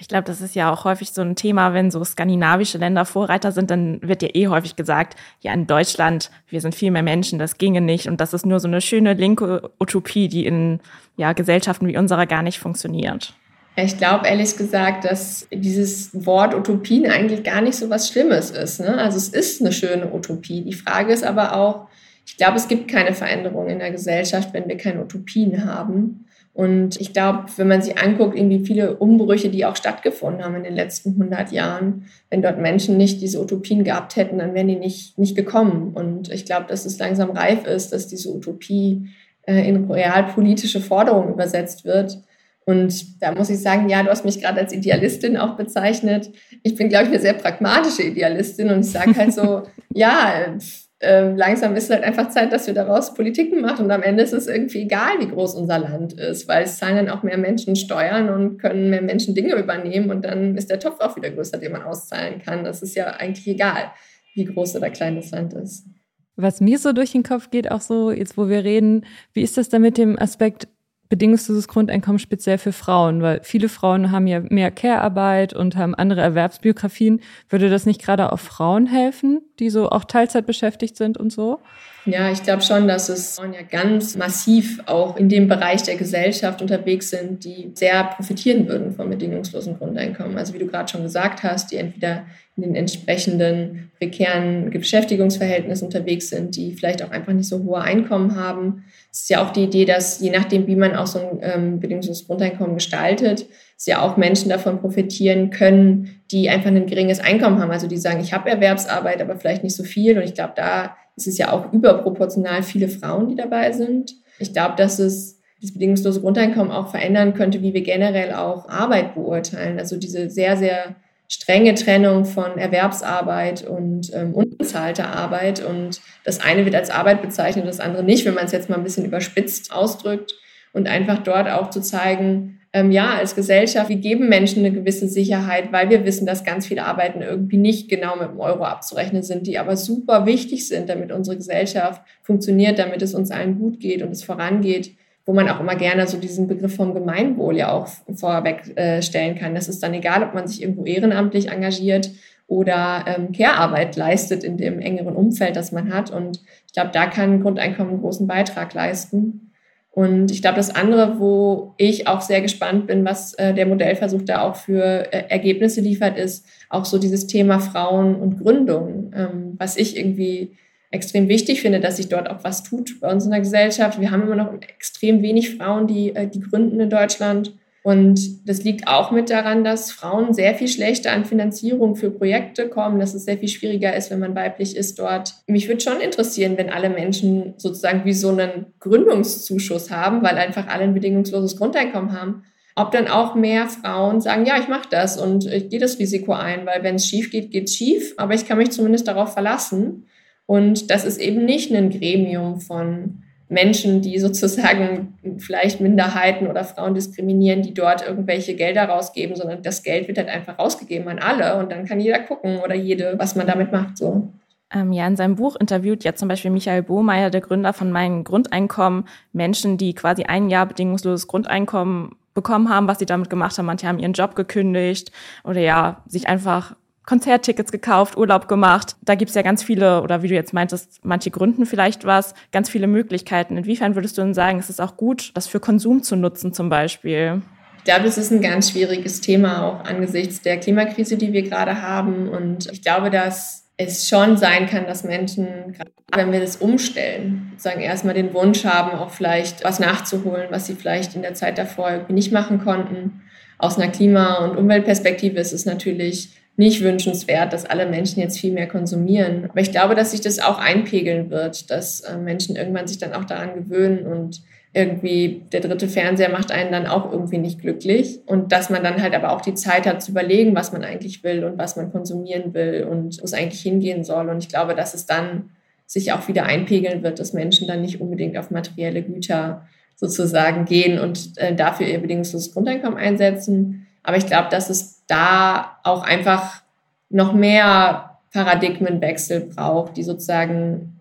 Ich 0.00 0.08
glaube, 0.08 0.24
das 0.24 0.40
ist 0.40 0.54
ja 0.54 0.72
auch 0.72 0.86
häufig 0.86 1.12
so 1.12 1.20
ein 1.20 1.36
Thema, 1.36 1.74
wenn 1.74 1.90
so 1.90 2.02
skandinavische 2.02 2.78
Länder 2.78 3.04
Vorreiter 3.04 3.52
sind, 3.52 3.70
dann 3.70 4.00
wird 4.00 4.22
ja 4.22 4.30
eh 4.32 4.48
häufig 4.48 4.76
gesagt, 4.76 5.14
ja, 5.42 5.52
in 5.52 5.66
Deutschland, 5.66 6.30
wir 6.48 6.62
sind 6.62 6.74
viel 6.74 6.90
mehr 6.90 7.02
Menschen, 7.02 7.38
das 7.38 7.58
ginge 7.58 7.82
nicht. 7.82 8.08
Und 8.08 8.18
das 8.22 8.32
ist 8.32 8.46
nur 8.46 8.60
so 8.60 8.68
eine 8.68 8.80
schöne 8.80 9.12
linke 9.12 9.70
Utopie, 9.78 10.28
die 10.28 10.46
in 10.46 10.80
ja, 11.18 11.34
Gesellschaften 11.34 11.86
wie 11.86 11.98
unserer 11.98 12.24
gar 12.24 12.42
nicht 12.42 12.58
funktioniert. 12.58 13.34
Ich 13.78 13.98
glaube 13.98 14.26
ehrlich 14.26 14.56
gesagt, 14.56 15.04
dass 15.04 15.46
dieses 15.52 16.10
Wort 16.26 16.54
Utopien 16.54 17.06
eigentlich 17.10 17.44
gar 17.44 17.60
nicht 17.60 17.76
so 17.76 17.90
was 17.90 18.08
Schlimmes 18.08 18.50
ist. 18.50 18.80
Ne? 18.80 18.96
Also 18.96 19.18
es 19.18 19.28
ist 19.28 19.60
eine 19.60 19.72
schöne 19.72 20.12
Utopie. 20.14 20.62
Die 20.62 20.72
Frage 20.72 21.12
ist 21.12 21.24
aber 21.24 21.54
auch, 21.56 21.86
ich 22.26 22.38
glaube, 22.38 22.56
es 22.56 22.68
gibt 22.68 22.88
keine 22.88 23.12
Veränderung 23.12 23.68
in 23.68 23.78
der 23.78 23.90
Gesellschaft, 23.90 24.54
wenn 24.54 24.66
wir 24.66 24.78
keine 24.78 25.02
Utopien 25.02 25.64
haben. 25.64 26.24
Und 26.54 26.98
ich 26.98 27.12
glaube, 27.12 27.44
wenn 27.58 27.68
man 27.68 27.82
sich 27.82 27.98
anguckt, 27.98 28.34
irgendwie 28.34 28.64
viele 28.64 28.96
Umbrüche, 28.96 29.50
die 29.50 29.66
auch 29.66 29.76
stattgefunden 29.76 30.42
haben 30.42 30.54
in 30.54 30.64
den 30.64 30.74
letzten 30.74 31.10
100 31.10 31.52
Jahren, 31.52 32.06
wenn 32.30 32.40
dort 32.40 32.58
Menschen 32.58 32.96
nicht 32.96 33.20
diese 33.20 33.42
Utopien 33.42 33.84
gehabt 33.84 34.16
hätten, 34.16 34.38
dann 34.38 34.54
wären 34.54 34.68
die 34.68 34.76
nicht, 34.76 35.18
nicht 35.18 35.36
gekommen. 35.36 35.92
Und 35.92 36.32
ich 36.32 36.46
glaube, 36.46 36.64
dass 36.66 36.86
es 36.86 36.98
langsam 36.98 37.30
reif 37.32 37.66
ist, 37.66 37.92
dass 37.92 38.08
diese 38.08 38.34
Utopie 38.34 39.10
äh, 39.42 39.68
in 39.68 39.90
realpolitische 39.90 40.80
Forderungen 40.80 41.34
übersetzt 41.34 41.84
wird. 41.84 42.22
Und 42.68 43.22
da 43.22 43.32
muss 43.32 43.48
ich 43.48 43.60
sagen, 43.60 43.88
ja, 43.88 44.02
du 44.02 44.10
hast 44.10 44.24
mich 44.24 44.40
gerade 44.40 44.60
als 44.60 44.72
Idealistin 44.72 45.36
auch 45.36 45.56
bezeichnet. 45.56 46.30
Ich 46.64 46.74
bin, 46.74 46.88
glaube 46.88 47.04
ich, 47.04 47.10
eine 47.10 47.20
sehr 47.20 47.34
pragmatische 47.34 48.02
Idealistin 48.02 48.70
und 48.70 48.80
ich 48.80 48.90
sage 48.90 49.16
halt 49.16 49.32
so, 49.32 49.62
ja, 49.94 50.56
äh, 50.98 51.32
langsam 51.32 51.76
ist 51.76 51.84
es 51.84 51.90
halt 51.90 52.02
einfach 52.02 52.30
Zeit, 52.30 52.52
dass 52.52 52.66
wir 52.66 52.74
daraus 52.74 53.14
Politiken 53.14 53.60
machen. 53.60 53.84
Und 53.84 53.92
am 53.92 54.02
Ende 54.02 54.24
ist 54.24 54.32
es 54.32 54.48
irgendwie 54.48 54.82
egal, 54.82 55.20
wie 55.20 55.28
groß 55.28 55.54
unser 55.54 55.78
Land 55.78 56.14
ist, 56.14 56.48
weil 56.48 56.64
es 56.64 56.78
zahlen 56.78 56.96
dann 56.96 57.08
auch 57.10 57.22
mehr 57.22 57.38
Menschen 57.38 57.76
Steuern 57.76 58.30
und 58.30 58.58
können 58.58 58.90
mehr 58.90 59.02
Menschen 59.02 59.36
Dinge 59.36 59.54
übernehmen. 59.54 60.10
Und 60.10 60.24
dann 60.24 60.56
ist 60.56 60.68
der 60.68 60.80
Topf 60.80 61.00
auch 61.00 61.16
wieder 61.16 61.30
größer, 61.30 61.58
den 61.58 61.70
man 61.70 61.82
auszahlen 61.82 62.40
kann. 62.42 62.64
Das 62.64 62.82
ist 62.82 62.96
ja 62.96 63.06
eigentlich 63.10 63.46
egal, 63.46 63.92
wie 64.34 64.44
groß 64.44 64.74
oder 64.74 64.90
klein 64.90 65.14
das 65.14 65.30
Land 65.30 65.54
ist. 65.54 65.86
Was 66.34 66.60
mir 66.60 66.78
so 66.78 66.92
durch 66.92 67.12
den 67.12 67.22
Kopf 67.22 67.50
geht, 67.50 67.70
auch 67.70 67.80
so, 67.80 68.10
jetzt 68.10 68.36
wo 68.36 68.48
wir 68.48 68.64
reden, 68.64 69.06
wie 69.32 69.42
ist 69.42 69.56
das 69.56 69.68
da 69.68 69.78
mit 69.78 69.98
dem 69.98 70.18
Aspekt 70.18 70.66
bedingungsloses 71.08 71.68
Grundeinkommen 71.68 72.18
speziell 72.18 72.58
für 72.58 72.72
Frauen, 72.72 73.22
weil 73.22 73.40
viele 73.42 73.68
Frauen 73.68 74.10
haben 74.10 74.26
ja 74.26 74.40
mehr 74.40 74.70
Care-Arbeit 74.70 75.52
und 75.52 75.76
haben 75.76 75.94
andere 75.94 76.20
Erwerbsbiografien. 76.20 77.20
Würde 77.48 77.70
das 77.70 77.86
nicht 77.86 78.02
gerade 78.02 78.32
auch 78.32 78.38
Frauen 78.38 78.86
helfen, 78.86 79.42
die 79.58 79.70
so 79.70 79.90
auch 79.90 80.04
Teilzeit 80.04 80.46
beschäftigt 80.46 80.96
sind 80.96 81.16
und 81.16 81.32
so? 81.32 81.60
Ja, 82.06 82.30
ich 82.30 82.44
glaube 82.44 82.62
schon, 82.62 82.86
dass 82.86 83.08
es 83.08 83.36
Frauen 83.36 83.52
ja 83.52 83.62
ganz 83.62 84.16
massiv 84.16 84.80
auch 84.86 85.16
in 85.16 85.28
dem 85.28 85.48
Bereich 85.48 85.82
der 85.82 85.96
Gesellschaft 85.96 86.62
unterwegs 86.62 87.10
sind, 87.10 87.44
die 87.44 87.72
sehr 87.74 88.04
profitieren 88.04 88.68
würden 88.68 88.94
vom 88.94 89.10
bedingungslosen 89.10 89.76
Grundeinkommen. 89.76 90.38
Also 90.38 90.54
wie 90.54 90.58
du 90.58 90.66
gerade 90.66 90.88
schon 90.88 91.02
gesagt 91.02 91.42
hast, 91.42 91.72
die 91.72 91.76
entweder 91.76 92.24
in 92.56 92.62
den 92.62 92.74
entsprechenden 92.76 93.90
prekären 93.98 94.70
Beschäftigungsverhältnissen 94.70 95.86
unterwegs 95.86 96.28
sind, 96.28 96.56
die 96.56 96.72
vielleicht 96.72 97.02
auch 97.02 97.10
einfach 97.10 97.32
nicht 97.32 97.48
so 97.48 97.64
hohe 97.64 97.80
Einkommen 97.80 98.36
haben. 98.36 98.84
Es 99.16 99.22
ist 99.22 99.30
ja 99.30 99.42
auch 99.42 99.50
die 99.50 99.62
Idee, 99.62 99.86
dass 99.86 100.20
je 100.20 100.28
nachdem, 100.28 100.66
wie 100.66 100.76
man 100.76 100.94
auch 100.94 101.06
so 101.06 101.18
ein 101.18 101.38
ähm, 101.40 101.80
bedingungsloses 101.80 102.26
Grundeinkommen 102.26 102.74
gestaltet, 102.74 103.46
es 103.74 103.86
ja 103.86 104.02
auch 104.02 104.18
Menschen 104.18 104.50
davon 104.50 104.78
profitieren 104.78 105.48
können, 105.48 106.20
die 106.30 106.50
einfach 106.50 106.66
ein 106.66 106.84
geringes 106.84 107.20
Einkommen 107.20 107.58
haben. 107.58 107.70
Also 107.70 107.86
die 107.86 107.96
sagen, 107.96 108.20
ich 108.20 108.34
habe 108.34 108.50
Erwerbsarbeit, 108.50 109.22
aber 109.22 109.38
vielleicht 109.38 109.64
nicht 109.64 109.74
so 109.74 109.84
viel. 109.84 110.18
Und 110.18 110.24
ich 110.24 110.34
glaube, 110.34 110.52
da 110.54 110.98
ist 111.16 111.26
es 111.26 111.38
ja 111.38 111.50
auch 111.50 111.72
überproportional 111.72 112.62
viele 112.62 112.88
Frauen, 112.88 113.28
die 113.28 113.36
dabei 113.36 113.72
sind. 113.72 114.16
Ich 114.38 114.52
glaube, 114.52 114.74
dass 114.76 114.98
es 114.98 115.40
das 115.62 115.72
bedingungslose 115.72 116.20
Grundeinkommen 116.20 116.70
auch 116.70 116.88
verändern 116.88 117.32
könnte, 117.32 117.62
wie 117.62 117.72
wir 117.72 117.82
generell 117.82 118.34
auch 118.34 118.68
Arbeit 118.68 119.14
beurteilen. 119.14 119.78
Also 119.78 119.96
diese 119.96 120.28
sehr, 120.28 120.58
sehr 120.58 120.94
strenge 121.28 121.74
Trennung 121.74 122.24
von 122.24 122.58
Erwerbsarbeit 122.58 123.66
und 123.66 124.12
ähm, 124.14 124.34
unbezahlter 124.34 125.08
Arbeit. 125.08 125.64
Und 125.64 126.00
das 126.24 126.40
eine 126.40 126.64
wird 126.64 126.74
als 126.74 126.90
Arbeit 126.90 127.22
bezeichnet, 127.22 127.66
das 127.66 127.80
andere 127.80 128.04
nicht, 128.04 128.24
wenn 128.24 128.34
man 128.34 128.44
es 128.44 128.52
jetzt 128.52 128.68
mal 128.68 128.76
ein 128.76 128.84
bisschen 128.84 129.04
überspitzt 129.04 129.72
ausdrückt. 129.72 130.34
Und 130.72 130.88
einfach 130.88 131.22
dort 131.22 131.48
auch 131.48 131.70
zu 131.70 131.80
zeigen, 131.80 132.60
ähm, 132.74 132.90
ja, 132.90 133.14
als 133.14 133.34
Gesellschaft, 133.34 133.88
wir 133.88 133.96
geben 133.96 134.28
Menschen 134.28 134.62
eine 134.62 134.74
gewisse 134.74 135.08
Sicherheit, 135.08 135.72
weil 135.72 135.88
wir 135.88 136.04
wissen, 136.04 136.26
dass 136.26 136.44
ganz 136.44 136.66
viele 136.66 136.84
Arbeiten 136.84 137.22
irgendwie 137.22 137.56
nicht 137.56 137.88
genau 137.88 138.16
mit 138.16 138.28
dem 138.28 138.40
Euro 138.40 138.64
abzurechnen 138.64 139.22
sind, 139.22 139.46
die 139.46 139.58
aber 139.58 139.78
super 139.78 140.26
wichtig 140.26 140.68
sind, 140.68 140.90
damit 140.90 141.12
unsere 141.12 141.38
Gesellschaft 141.38 142.02
funktioniert, 142.22 142.78
damit 142.78 143.00
es 143.00 143.14
uns 143.14 143.30
allen 143.30 143.58
gut 143.58 143.80
geht 143.80 144.02
und 144.02 144.10
es 144.10 144.22
vorangeht 144.22 144.90
wo 145.26 145.32
man 145.32 145.48
auch 145.48 145.60
immer 145.60 145.74
gerne 145.74 146.06
so 146.06 146.18
diesen 146.18 146.46
Begriff 146.46 146.76
vom 146.76 146.94
Gemeinwohl 146.94 147.56
ja 147.56 147.72
auch 147.72 147.88
vorweg 148.14 148.72
äh, 148.76 149.00
kann. 149.34 149.56
Das 149.56 149.68
ist 149.68 149.82
dann 149.82 149.92
egal, 149.92 150.22
ob 150.22 150.34
man 150.34 150.46
sich 150.46 150.62
irgendwo 150.62 150.84
ehrenamtlich 150.84 151.50
engagiert 151.50 152.10
oder 152.46 153.04
ähm, 153.08 153.32
Care-Arbeit 153.32 153.96
leistet 153.96 154.44
in 154.44 154.56
dem 154.56 154.78
engeren 154.78 155.16
Umfeld, 155.16 155.56
das 155.56 155.72
man 155.72 155.92
hat. 155.92 156.10
Und 156.10 156.40
ich 156.66 156.72
glaube, 156.72 156.90
da 156.92 157.06
kann 157.06 157.42
Grundeinkommen 157.42 157.94
einen 157.94 158.02
großen 158.02 158.28
Beitrag 158.28 158.72
leisten. 158.72 159.50
Und 159.90 160.30
ich 160.30 160.42
glaube, 160.42 160.58
das 160.58 160.72
andere, 160.72 161.18
wo 161.18 161.74
ich 161.76 162.06
auch 162.06 162.20
sehr 162.20 162.40
gespannt 162.42 162.86
bin, 162.86 163.04
was 163.04 163.34
äh, 163.34 163.52
der 163.52 163.66
Modellversuch 163.66 164.22
da 164.22 164.42
auch 164.42 164.54
für 164.54 165.12
äh, 165.12 165.24
Ergebnisse 165.28 165.80
liefert, 165.80 166.18
ist 166.18 166.46
auch 166.68 166.84
so 166.84 166.98
dieses 166.98 167.26
Thema 167.26 167.58
Frauen 167.58 168.14
und 168.14 168.38
Gründung, 168.38 169.12
ähm, 169.16 169.54
was 169.58 169.76
ich 169.76 169.96
irgendwie 169.96 170.52
extrem 170.90 171.28
wichtig 171.28 171.62
finde, 171.62 171.80
dass 171.80 171.96
sich 171.96 172.08
dort 172.08 172.30
auch 172.30 172.44
was 172.44 172.62
tut 172.62 173.00
bei 173.00 173.10
uns 173.10 173.24
in 173.24 173.30
der 173.30 173.40
Gesellschaft. 173.40 174.00
Wir 174.00 174.10
haben 174.10 174.22
immer 174.22 174.36
noch 174.36 174.52
extrem 174.62 175.22
wenig 175.22 175.56
Frauen, 175.56 175.86
die, 175.86 176.14
äh, 176.14 176.28
die 176.28 176.40
gründen 176.40 176.80
in 176.80 176.90
Deutschland. 176.90 177.52
Und 177.86 178.48
das 178.48 178.64
liegt 178.64 178.88
auch 178.88 179.12
mit 179.12 179.30
daran, 179.30 179.62
dass 179.62 179.92
Frauen 179.92 180.34
sehr 180.34 180.56
viel 180.56 180.66
schlechter 180.66 181.12
an 181.12 181.24
Finanzierung 181.24 181.94
für 181.94 182.10
Projekte 182.10 182.68
kommen, 182.68 182.98
dass 182.98 183.14
es 183.14 183.26
sehr 183.26 183.38
viel 183.38 183.48
schwieriger 183.48 183.94
ist, 183.94 184.10
wenn 184.10 184.18
man 184.18 184.34
weiblich 184.34 184.76
ist 184.76 184.98
dort. 184.98 185.34
Mich 185.46 185.68
würde 185.68 185.80
schon 185.80 186.00
interessieren, 186.00 186.58
wenn 186.58 186.68
alle 186.68 186.90
Menschen 186.90 187.54
sozusagen 187.58 188.04
wie 188.04 188.12
so 188.12 188.30
einen 188.30 188.66
Gründungszuschuss 188.80 189.92
haben, 189.92 190.24
weil 190.24 190.36
einfach 190.36 190.66
alle 190.66 190.82
ein 190.82 190.94
bedingungsloses 190.94 191.56
Grundeinkommen 191.56 192.10
haben, 192.10 192.42
ob 192.74 192.90
dann 192.90 193.06
auch 193.06 193.36
mehr 193.36 193.68
Frauen 193.68 194.20
sagen, 194.20 194.46
ja, 194.46 194.58
ich 194.58 194.66
mache 194.66 194.88
das 194.90 195.16
und 195.16 195.46
ich 195.46 195.68
gehe 195.68 195.78
das 195.78 196.00
Risiko 196.00 196.32
ein, 196.32 196.66
weil 196.66 196.82
wenn 196.82 196.96
es 196.96 197.06
schief 197.06 197.30
geht, 197.30 197.52
geht 197.52 197.68
es 197.68 197.76
schief, 197.76 198.14
aber 198.16 198.34
ich 198.34 198.46
kann 198.46 198.58
mich 198.58 198.72
zumindest 198.72 199.06
darauf 199.06 199.32
verlassen. 199.32 200.08
Und 200.46 200.90
das 200.90 201.04
ist 201.04 201.18
eben 201.18 201.44
nicht 201.44 201.72
ein 201.72 201.90
Gremium 201.90 202.60
von 202.60 203.22
Menschen, 203.48 204.02
die 204.02 204.18
sozusagen 204.18 205.14
vielleicht 205.38 205.80
Minderheiten 205.80 206.48
oder 206.48 206.64
Frauen 206.64 206.94
diskriminieren, 206.94 207.62
die 207.62 207.74
dort 207.74 208.06
irgendwelche 208.06 208.54
Gelder 208.54 208.84
rausgeben, 208.84 209.36
sondern 209.36 209.62
das 209.62 209.82
Geld 209.82 210.08
wird 210.08 210.18
halt 210.18 210.28
einfach 210.28 210.58
rausgegeben 210.58 211.08
an 211.08 211.18
alle 211.20 211.56
und 211.56 211.70
dann 211.70 211.84
kann 211.84 212.00
jeder 212.00 212.20
gucken 212.20 212.58
oder 212.58 212.74
jede, 212.74 213.14
was 213.18 213.36
man 213.36 213.46
damit 213.46 213.70
macht. 213.70 213.98
So. 213.98 214.28
Ähm, 214.74 214.92
ja, 214.92 215.06
in 215.06 215.16
seinem 215.16 215.36
Buch 215.36 215.54
interviewt 215.56 216.02
ja 216.02 216.14
zum 216.14 216.28
Beispiel 216.28 216.50
Michael 216.50 216.82
Bohmeier, 216.82 217.30
der 217.30 217.40
Gründer 217.40 217.72
von 217.72 217.92
Mein 217.92 218.24
Grundeinkommen, 218.24 219.04
Menschen, 219.32 219.78
die 219.78 219.94
quasi 219.94 220.24
ein 220.24 220.48
Jahr 220.48 220.66
bedingungsloses 220.66 221.28
Grundeinkommen 221.28 222.16
bekommen 222.34 222.68
haben, 222.68 222.88
was 222.88 222.98
sie 222.98 223.06
damit 223.06 223.30
gemacht 223.30 223.56
haben. 223.56 223.66
Manche 223.66 223.86
haben 223.86 224.00
ihren 224.00 224.12
Job 224.12 224.34
gekündigt 224.34 225.12
oder 225.44 225.60
ja, 225.60 226.02
sich 226.08 226.28
einfach 226.28 226.74
Konzerttickets 227.06 227.72
gekauft, 227.72 228.16
Urlaub 228.16 228.48
gemacht. 228.48 228.96
Da 229.02 229.14
gibt's 229.14 229.34
ja 229.34 229.42
ganz 229.42 229.62
viele, 229.62 230.02
oder 230.02 230.22
wie 230.22 230.28
du 230.28 230.34
jetzt 230.34 230.52
meintest, 230.52 231.00
manche 231.04 231.30
gründen 231.30 231.64
vielleicht 231.64 232.04
was, 232.04 232.34
ganz 232.52 232.68
viele 232.68 232.88
Möglichkeiten. 232.88 233.56
Inwiefern 233.56 233.94
würdest 233.94 234.18
du 234.18 234.22
denn 234.22 234.34
sagen, 234.34 234.58
es 234.58 234.68
ist 234.68 234.80
auch 234.80 234.96
gut, 234.96 235.30
das 235.34 235.46
für 235.46 235.60
Konsum 235.60 236.02
zu 236.02 236.16
nutzen 236.16 236.52
zum 236.52 236.68
Beispiel? 236.68 237.42
Ich 237.78 237.84
glaube, 237.84 238.08
es 238.08 238.18
ist 238.18 238.32
ein 238.32 238.40
ganz 238.40 238.72
schwieriges 238.72 239.20
Thema 239.20 239.62
auch 239.62 239.84
angesichts 239.84 240.42
der 240.42 240.58
Klimakrise, 240.58 241.16
die 241.16 241.32
wir 241.32 241.42
gerade 241.42 241.80
haben. 241.80 242.28
Und 242.28 242.70
ich 242.72 242.82
glaube, 242.82 243.10
dass 243.10 243.68
es 243.76 244.08
schon 244.08 244.36
sein 244.36 244.66
kann, 244.66 244.86
dass 244.86 245.04
Menschen, 245.04 245.76
wenn 246.12 246.32
wir 246.32 246.40
das 246.40 246.56
umstellen, 246.56 247.52
sozusagen 247.52 247.82
erstmal 247.82 248.14
den 248.14 248.34
Wunsch 248.34 248.64
haben, 248.64 248.98
auch 248.98 249.10
vielleicht 249.10 249.62
was 249.62 249.78
nachzuholen, 249.78 250.48
was 250.50 250.66
sie 250.66 250.74
vielleicht 250.74 251.14
in 251.14 251.22
der 251.22 251.34
Zeit 251.34 251.58
davor 251.58 252.06
nicht 252.08 252.32
machen 252.32 252.58
konnten. 252.64 253.22
Aus 253.58 253.78
einer 253.78 253.92
Klima- 253.92 254.44
und 254.44 254.56
Umweltperspektive 254.56 255.38
ist 255.38 255.52
es 255.52 255.64
natürlich 255.64 256.30
nicht 256.56 256.82
wünschenswert, 256.82 257.52
dass 257.52 257.66
alle 257.66 257.86
Menschen 257.86 258.20
jetzt 258.20 258.38
viel 258.38 258.52
mehr 258.52 258.66
konsumieren. 258.66 259.44
Aber 259.50 259.60
ich 259.60 259.70
glaube, 259.70 259.94
dass 259.94 260.12
sich 260.12 260.22
das 260.22 260.38
auch 260.38 260.58
einpegeln 260.58 261.30
wird, 261.30 261.70
dass 261.70 262.00
äh, 262.00 262.16
Menschen 262.16 262.56
irgendwann 262.56 262.88
sich 262.88 262.98
dann 262.98 263.12
auch 263.12 263.24
daran 263.24 263.54
gewöhnen 263.54 264.06
und 264.06 264.42
irgendwie 264.72 265.42
der 265.52 265.60
dritte 265.60 265.88
Fernseher 265.88 266.28
macht 266.28 266.50
einen 266.50 266.70
dann 266.70 266.86
auch 266.86 267.10
irgendwie 267.10 267.38
nicht 267.38 267.60
glücklich 267.62 268.20
und 268.26 268.52
dass 268.52 268.68
man 268.68 268.84
dann 268.84 269.00
halt 269.00 269.14
aber 269.14 269.32
auch 269.32 269.40
die 269.40 269.54
Zeit 269.54 269.86
hat 269.86 270.02
zu 270.02 270.10
überlegen, 270.10 270.54
was 270.54 270.70
man 270.70 270.84
eigentlich 270.84 271.24
will 271.24 271.44
und 271.44 271.56
was 271.56 271.76
man 271.76 271.90
konsumieren 271.90 272.52
will 272.52 272.84
und 272.84 273.18
wo 273.18 273.24
es 273.24 273.32
eigentlich 273.32 273.62
hingehen 273.62 274.04
soll. 274.04 274.28
Und 274.28 274.38
ich 274.38 274.50
glaube, 274.50 274.74
dass 274.74 274.92
es 274.92 275.06
dann 275.06 275.50
sich 275.86 276.12
auch 276.12 276.28
wieder 276.28 276.44
einpegeln 276.44 277.02
wird, 277.02 277.18
dass 277.18 277.32
Menschen 277.32 277.66
dann 277.66 277.80
nicht 277.80 278.02
unbedingt 278.02 278.36
auf 278.36 278.50
materielle 278.50 279.02
Güter 279.02 279.66
sozusagen 279.94 280.66
gehen 280.66 280.98
und 280.98 281.38
äh, 281.38 281.54
dafür 281.54 281.86
ihr 281.86 281.98
bedingungsloses 281.98 282.52
Grundeinkommen 282.52 282.98
einsetzen. 282.98 283.85
Aber 284.06 284.16
ich 284.16 284.26
glaube, 284.26 284.48
dass 284.50 284.70
es 284.70 285.04
da 285.08 285.78
auch 285.82 286.04
einfach 286.04 286.62
noch 287.10 287.32
mehr 287.32 288.20
Paradigmenwechsel 288.32 289.40
braucht, 289.40 289.96
die 289.96 290.04
sozusagen 290.04 291.00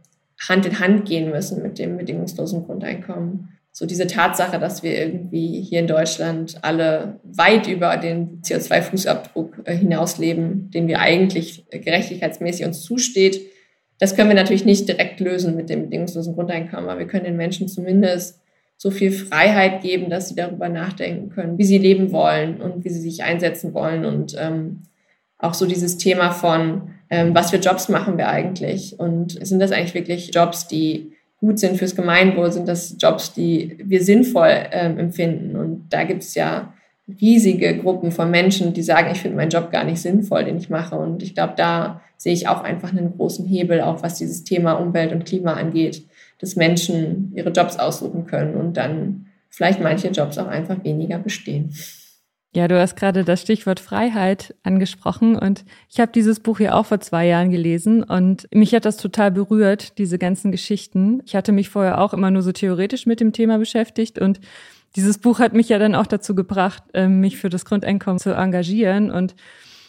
Hand 0.50 0.66
in 0.66 0.80
Hand 0.80 1.06
gehen 1.06 1.30
müssen 1.30 1.62
mit 1.62 1.78
dem 1.78 1.98
bedingungslosen 1.98 2.66
Grundeinkommen. 2.66 3.50
So 3.72 3.86
diese 3.86 4.08
Tatsache, 4.08 4.58
dass 4.58 4.82
wir 4.82 4.98
irgendwie 4.98 5.62
hier 5.62 5.82
in 5.82 5.88
Deutschland 5.88 6.58
alle 6.64 7.20
weit 7.24 7.68
über 7.68 7.98
den 7.98 8.42
CO2-Fußabdruck 8.42 9.66
äh, 9.66 9.76
hinausleben, 9.76 10.72
den 10.72 10.88
wir 10.88 11.00
eigentlich 11.00 11.66
gerechtigkeitsmäßig 11.70 12.66
uns 12.66 12.82
zusteht, 12.82 13.42
das 14.00 14.16
können 14.16 14.30
wir 14.30 14.36
natürlich 14.36 14.66
nicht 14.66 14.88
direkt 14.88 15.20
lösen 15.20 15.56
mit 15.56 15.70
dem 15.70 15.84
bedingungslosen 15.84 16.34
Grundeinkommen, 16.34 16.90
aber 16.90 17.00
wir 17.00 17.08
können 17.08 17.26
den 17.26 17.38
Menschen 17.38 17.68
zumindest 17.68 18.42
so 18.78 18.92
viel 18.92 19.12
Freiheit 19.12 19.82
geben, 19.82 20.10
dass 20.10 20.30
sie 20.30 20.36
darüber 20.36 20.70
nachdenken 20.70 21.30
können, 21.30 21.58
wie 21.58 21.64
sie 21.64 21.78
leben 21.78 22.12
wollen 22.12 22.62
und 22.62 22.84
wie 22.84 22.90
sie 22.90 23.02
sich 23.02 23.24
einsetzen 23.24 23.74
wollen 23.74 24.06
und 24.06 24.36
ähm, 24.38 24.84
auch 25.38 25.54
so 25.54 25.66
dieses 25.66 25.98
Thema 25.98 26.32
von, 26.32 26.90
ähm, 27.10 27.34
was 27.36 27.52
für 27.52 27.58
Jobs 27.58 27.90
machen 27.90 28.18
wir 28.18 28.30
eigentlich 28.30 29.00
und 29.00 29.32
sind 29.46 29.60
das 29.60 29.72
eigentlich 29.72 29.94
wirklich 29.94 30.34
Jobs, 30.34 30.68
die 30.68 31.14
gut 31.40 31.60
sind 31.60 31.78
fürs 31.78 31.96
Gemeinwohl, 31.96 32.52
sind 32.52 32.68
das 32.68 32.96
Jobs, 33.00 33.34
die 33.34 33.78
wir 33.84 34.04
sinnvoll 34.04 34.52
ähm, 34.72 34.98
empfinden. 34.98 35.56
Und 35.56 35.90
da 35.90 36.04
gibt 36.04 36.24
es 36.24 36.34
ja 36.36 36.74
riesige 37.22 37.78
Gruppen 37.78 38.12
von 38.12 38.32
Menschen, 38.32 38.74
die 38.74 38.82
sagen, 38.82 39.12
ich 39.12 39.20
finde 39.20 39.38
meinen 39.38 39.52
Job 39.52 39.72
gar 39.72 39.84
nicht 39.84 40.02
sinnvoll, 40.02 40.46
den 40.46 40.58
ich 40.58 40.70
mache. 40.70 40.96
Und 40.96 41.22
ich 41.22 41.36
glaube, 41.36 41.54
da 41.56 42.02
sehe 42.18 42.34
ich 42.34 42.48
auch 42.48 42.64
einfach 42.64 42.92
einen 42.92 43.16
großen 43.16 43.46
Hebel, 43.46 43.82
auch 43.82 44.02
was 44.02 44.18
dieses 44.18 44.44
Thema 44.44 44.74
Umwelt 44.74 45.12
und 45.12 45.26
Klima 45.26 45.54
angeht, 45.54 46.04
dass 46.40 46.56
Menschen 46.56 47.32
ihre 47.36 47.52
Jobs 47.52 47.78
aussuchen 47.78 48.26
können 48.26 48.56
und 48.56 48.78
dann 48.78 49.28
vielleicht 49.50 49.80
manche 49.82 50.10
Jobs 50.10 50.38
auch 50.38 50.48
einfach 50.48 50.84
weniger 50.84 51.18
bestehen. 51.20 51.74
Ja, 52.56 52.70
du 52.70 52.80
hast 52.80 52.96
gerade 52.96 53.26
das 53.26 53.42
Stichwort 53.42 53.82
Freiheit 53.82 54.56
angesprochen 54.64 55.36
und 55.36 55.66
ich 55.90 56.00
habe 56.00 56.14
dieses 56.14 56.40
Buch 56.40 56.62
ja 56.62 56.74
auch 56.74 56.86
vor 56.86 57.02
zwei 57.02 57.28
Jahren 57.28 57.52
gelesen 57.52 58.02
und 58.02 58.48
mich 58.54 58.74
hat 58.74 58.86
das 58.86 58.96
total 58.96 59.32
berührt, 59.32 59.98
diese 59.98 60.18
ganzen 60.18 60.54
Geschichten. 60.54 61.22
Ich 61.26 61.36
hatte 61.36 61.52
mich 61.52 61.68
vorher 61.68 62.00
auch 62.00 62.14
immer 62.14 62.32
nur 62.32 62.44
so 62.44 62.54
theoretisch 62.54 63.06
mit 63.06 63.20
dem 63.20 63.34
Thema 63.34 63.58
beschäftigt 63.58 64.20
und 64.20 64.40
dieses 64.96 65.18
Buch 65.18 65.40
hat 65.40 65.52
mich 65.52 65.68
ja 65.68 65.80
dann 65.80 65.96
auch 65.96 66.08
dazu 66.08 66.34
gebracht, 66.34 66.84
ähm, 66.94 67.20
mich 67.20 67.36
für 67.36 67.50
das 67.50 67.66
Grundeinkommen 67.66 68.20
zu 68.20 68.34
engagieren 68.34 69.12
und 69.12 69.36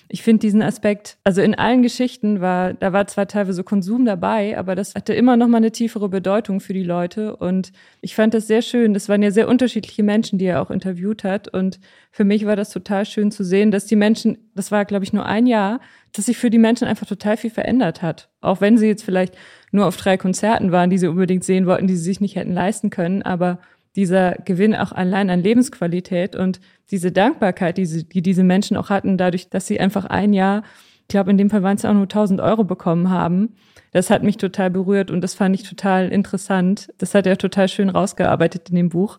ich 0.08 0.22
finde 0.22 0.40
diesen 0.40 0.62
Aspekt, 0.62 1.16
also 1.24 1.42
in 1.42 1.54
allen 1.54 1.82
Geschichten 1.82 2.40
war, 2.40 2.74
da 2.74 2.92
war 2.92 3.06
zwar 3.08 3.26
teilweise 3.26 3.64
Konsum 3.64 4.04
dabei, 4.04 4.56
aber 4.56 4.76
das 4.76 4.94
hatte 4.94 5.12
immer 5.14 5.36
noch 5.36 5.48
mal 5.48 5.56
eine 5.56 5.72
tiefere 5.72 6.08
Bedeutung 6.08 6.60
für 6.60 6.72
die 6.72 6.84
Leute. 6.84 7.36
Und 7.36 7.72
ich 8.00 8.14
fand 8.14 8.32
das 8.32 8.46
sehr 8.46 8.62
schön. 8.62 8.94
Das 8.94 9.08
waren 9.08 9.22
ja 9.22 9.32
sehr 9.32 9.48
unterschiedliche 9.48 10.04
Menschen, 10.04 10.38
die 10.38 10.44
er 10.44 10.62
auch 10.62 10.70
interviewt 10.70 11.24
hat. 11.24 11.48
Und 11.48 11.80
für 12.12 12.24
mich 12.24 12.46
war 12.46 12.54
das 12.54 12.70
total 12.70 13.04
schön 13.04 13.32
zu 13.32 13.42
sehen, 13.42 13.72
dass 13.72 13.86
die 13.86 13.96
Menschen, 13.96 14.38
das 14.54 14.70
war, 14.70 14.84
glaube 14.84 15.04
ich, 15.04 15.12
nur 15.12 15.26
ein 15.26 15.46
Jahr, 15.46 15.80
dass 16.12 16.26
sich 16.26 16.36
für 16.36 16.50
die 16.50 16.58
Menschen 16.58 16.86
einfach 16.86 17.06
total 17.06 17.36
viel 17.36 17.50
verändert 17.50 18.00
hat. 18.00 18.28
Auch 18.40 18.60
wenn 18.60 18.78
sie 18.78 18.86
jetzt 18.86 19.04
vielleicht 19.04 19.34
nur 19.72 19.86
auf 19.86 19.96
drei 19.96 20.16
Konzerten 20.16 20.70
waren, 20.70 20.88
die 20.88 20.98
sie 20.98 21.08
unbedingt 21.08 21.44
sehen 21.44 21.66
wollten, 21.66 21.88
die 21.88 21.96
sie 21.96 22.04
sich 22.04 22.20
nicht 22.20 22.36
hätten 22.36 22.52
leisten 22.52 22.90
können. 22.90 23.22
Aber 23.22 23.58
dieser 23.96 24.32
Gewinn 24.44 24.74
auch 24.74 24.92
allein 24.92 25.30
an 25.30 25.42
Lebensqualität 25.42 26.36
und 26.36 26.60
diese 26.90 27.10
Dankbarkeit, 27.10 27.78
die, 27.78 27.86
sie, 27.86 28.04
die 28.04 28.22
diese 28.22 28.44
Menschen 28.44 28.76
auch 28.76 28.90
hatten, 28.90 29.16
dadurch, 29.16 29.48
dass 29.48 29.66
sie 29.66 29.80
einfach 29.80 30.04
ein 30.04 30.32
Jahr, 30.32 30.62
ich 31.02 31.08
glaube, 31.08 31.30
in 31.30 31.38
dem 31.38 31.50
Fall 31.50 31.62
waren 31.62 31.76
es 31.76 31.84
auch 31.84 31.94
nur 31.94 32.02
1000 32.02 32.40
Euro 32.40 32.64
bekommen 32.64 33.10
haben. 33.10 33.56
Das 33.92 34.10
hat 34.10 34.22
mich 34.22 34.36
total 34.36 34.70
berührt 34.70 35.10
und 35.10 35.22
das 35.22 35.34
fand 35.34 35.54
ich 35.54 35.68
total 35.68 36.10
interessant. 36.10 36.88
Das 36.98 37.14
hat 37.14 37.26
er 37.26 37.38
total 37.38 37.68
schön 37.68 37.88
rausgearbeitet 37.88 38.68
in 38.68 38.76
dem 38.76 38.88
Buch. 38.90 39.18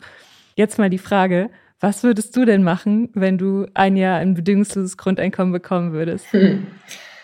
Jetzt 0.55 0.77
mal 0.77 0.89
die 0.89 0.97
Frage, 0.97 1.49
was 1.79 2.03
würdest 2.03 2.35
du 2.35 2.45
denn 2.45 2.63
machen, 2.63 3.09
wenn 3.13 3.37
du 3.37 3.65
ein 3.73 3.97
Jahr 3.97 4.19
ein 4.19 4.33
bedingungsloses 4.33 4.97
Grundeinkommen 4.97 5.53
bekommen 5.53 5.93
würdest? 5.93 6.31
Hm. 6.31 6.67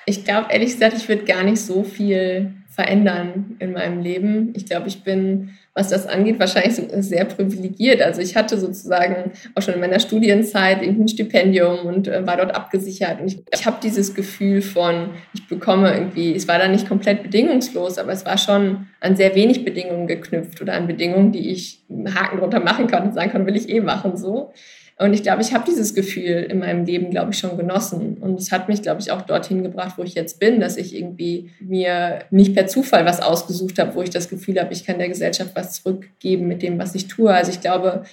Ich 0.06 0.26
glaube, 0.26 0.48
ehrlich 0.52 0.74
gesagt, 0.74 0.98
ich 0.98 1.08
würde 1.08 1.24
gar 1.24 1.44
nicht 1.44 1.62
so 1.62 1.84
viel 1.84 2.54
verändern 2.68 3.56
in 3.60 3.74
meinem 3.74 4.02
Leben. 4.02 4.54
Ich 4.56 4.66
glaube, 4.66 4.88
ich 4.88 5.04
bin 5.04 5.52
was 5.76 5.90
das 5.90 6.06
angeht, 6.06 6.40
wahrscheinlich 6.40 6.76
sehr 7.04 7.26
privilegiert. 7.26 8.02
Also 8.02 8.22
ich 8.22 8.36
hatte 8.36 8.58
sozusagen 8.60 9.32
auch 9.56 9.62
schon 9.64 9.74
in 9.74 9.80
meiner 9.80 10.00
Studienzeit 10.00 10.84
ein 10.84 11.08
Stipendium 11.08 11.80
und 11.86 12.08
äh, 12.08 12.26
war 12.28 12.38
dort 12.38 12.56
abgesichert. 12.56 13.20
Und 13.20 13.28
ich, 13.28 13.44
ich 13.52 13.66
habe 13.66 13.78
dieses 13.82 14.14
Gefühl 14.14 14.62
von, 14.62 15.10
ich 15.34 15.48
bekomme 15.48 15.92
irgendwie, 15.92 16.36
es 16.36 16.48
war 16.48 16.60
dann 16.60 16.72
nicht 16.72 16.88
komplett 16.88 17.24
bedingungslos, 17.24 17.98
aber 17.98 18.12
es 18.12 18.24
war 18.24 18.38
schon 18.38 18.88
an 19.00 19.16
sehr 19.16 19.34
wenig 19.34 19.66
Bedingungen 19.66 20.06
geknüpft 20.06 20.62
oder 20.62 20.74
an 20.74 20.86
Bedingungen, 20.86 21.32
die 21.32 21.50
ich 21.50 21.84
einen 21.90 22.14
Haken 22.14 22.38
drunter 22.38 22.60
machen 22.60 22.88
konnte 22.88 23.08
und 23.08 23.14
sagen 23.16 23.32
konnte, 23.32 23.48
will 23.48 23.56
ich 23.56 23.70
eh 23.70 23.82
machen 23.82 24.16
so. 24.16 24.54
Und 25.04 25.12
ich 25.12 25.22
glaube, 25.22 25.42
ich 25.42 25.54
habe 25.54 25.66
dieses 25.68 25.94
Gefühl 25.94 26.48
in 26.50 26.60
meinem 26.60 26.86
Leben, 26.86 27.10
glaube 27.10 27.32
ich, 27.32 27.38
schon 27.38 27.58
genossen. 27.58 28.20
Und 28.22 28.40
es 28.40 28.54
hat 28.54 28.70
mich, 28.70 28.82
glaube 28.82 29.02
ich, 29.02 29.12
auch 29.12 29.22
dorthin 29.24 29.62
gebracht, 29.62 29.98
wo 29.98 30.04
ich 30.04 30.14
jetzt 30.14 30.40
bin, 30.40 30.62
dass 30.62 30.78
ich 30.78 30.96
irgendwie 30.96 31.52
mir 31.60 32.20
nicht 32.32 32.56
per 32.56 32.68
Zufall 32.68 33.06
was 33.06 33.20
ausgesucht 33.20 33.80
habe, 33.80 33.96
wo 33.96 34.02
ich 34.02 34.12
das 34.12 34.30
Gefühl 34.30 34.58
habe, 34.62 34.72
ich 34.72 34.86
kann 34.86 35.00
der 35.00 35.10
Gesellschaft 35.10 35.52
was 35.56 35.74
zurückgeben 35.74 36.48
mit 36.48 36.62
dem, 36.62 36.80
was 36.80 36.96
ich 36.96 37.10
tue. 37.10 37.34
Also 37.34 37.52
ich 37.52 37.60
glaube, 37.60 38.04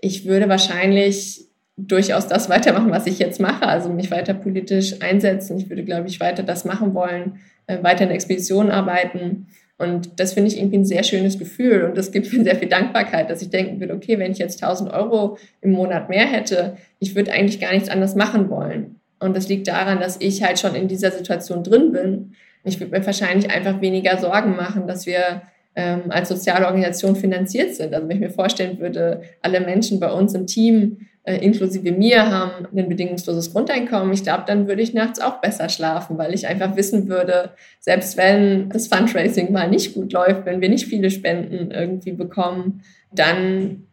ich 0.00 0.24
würde 0.24 0.48
wahrscheinlich 0.48 1.46
durchaus 1.76 2.26
das 2.26 2.48
weitermachen, 2.48 2.90
was 2.90 3.06
ich 3.06 3.20
jetzt 3.20 3.40
mache, 3.40 3.64
also 3.64 3.88
mich 3.90 4.10
weiter 4.10 4.34
politisch 4.34 5.00
einsetzen. 5.00 5.58
Ich 5.58 5.70
würde, 5.70 5.84
glaube 5.84 6.08
ich, 6.08 6.18
weiter 6.18 6.42
das 6.42 6.64
machen 6.64 6.92
wollen, 6.92 7.38
äh, 7.68 7.80
weiter 7.84 8.02
in 8.02 8.08
der 8.08 8.16
Expedition 8.16 8.72
arbeiten 8.72 9.46
und 9.78 10.20
das 10.20 10.34
finde 10.34 10.48
ich 10.48 10.58
irgendwie 10.58 10.78
ein 10.78 10.84
sehr 10.84 11.02
schönes 11.02 11.38
Gefühl 11.38 11.82
und 11.84 11.96
das 11.96 12.12
gibt 12.12 12.32
mir 12.32 12.44
sehr 12.44 12.56
viel 12.56 12.68
Dankbarkeit, 12.68 13.30
dass 13.30 13.42
ich 13.42 13.50
denken 13.50 13.80
würde, 13.80 13.94
okay, 13.94 14.18
wenn 14.18 14.32
ich 14.32 14.38
jetzt 14.38 14.62
1000 14.62 14.92
Euro 14.92 15.38
im 15.60 15.72
Monat 15.72 16.08
mehr 16.08 16.26
hätte, 16.26 16.76
ich 16.98 17.14
würde 17.14 17.32
eigentlich 17.32 17.60
gar 17.60 17.72
nichts 17.72 17.88
anderes 17.88 18.14
machen 18.14 18.48
wollen. 18.48 19.00
Und 19.18 19.36
das 19.36 19.48
liegt 19.48 19.68
daran, 19.68 20.00
dass 20.00 20.20
ich 20.20 20.42
halt 20.42 20.58
schon 20.58 20.74
in 20.74 20.88
dieser 20.88 21.10
Situation 21.10 21.62
drin 21.62 21.92
bin. 21.92 22.32
Ich 22.64 22.80
würde 22.80 22.96
mir 22.96 23.06
wahrscheinlich 23.06 23.50
einfach 23.50 23.80
weniger 23.80 24.18
Sorgen 24.18 24.56
machen, 24.56 24.86
dass 24.86 25.06
wir 25.06 25.42
ähm, 25.74 26.02
als 26.10 26.28
soziale 26.28 26.66
Organisation 26.66 27.16
finanziert 27.16 27.74
sind. 27.74 27.94
Also 27.94 28.08
wenn 28.08 28.16
ich 28.16 28.22
mir 28.22 28.30
vorstellen 28.30 28.78
würde, 28.78 29.22
alle 29.40 29.60
Menschen 29.60 30.00
bei 30.00 30.12
uns 30.12 30.34
im 30.34 30.46
Team 30.46 31.06
äh, 31.24 31.36
inklusive 31.36 31.92
mir 31.92 32.30
haben 32.30 32.66
ein 32.76 32.88
bedingungsloses 32.88 33.52
Grundeinkommen, 33.52 34.12
ich 34.12 34.24
glaube, 34.24 34.44
dann 34.46 34.66
würde 34.66 34.82
ich 34.82 34.92
nachts 34.92 35.20
auch 35.20 35.40
besser 35.40 35.68
schlafen, 35.68 36.18
weil 36.18 36.34
ich 36.34 36.46
einfach 36.46 36.76
wissen 36.76 37.08
würde, 37.08 37.50
selbst 37.80 38.16
wenn 38.16 38.68
das 38.70 38.88
Fundraising 38.88 39.52
mal 39.52 39.70
nicht 39.70 39.94
gut 39.94 40.12
läuft, 40.12 40.46
wenn 40.46 40.60
wir 40.60 40.68
nicht 40.68 40.86
viele 40.86 41.10
Spenden 41.10 41.70
irgendwie 41.70 42.12
bekommen, 42.12 42.82
dann 43.12 43.86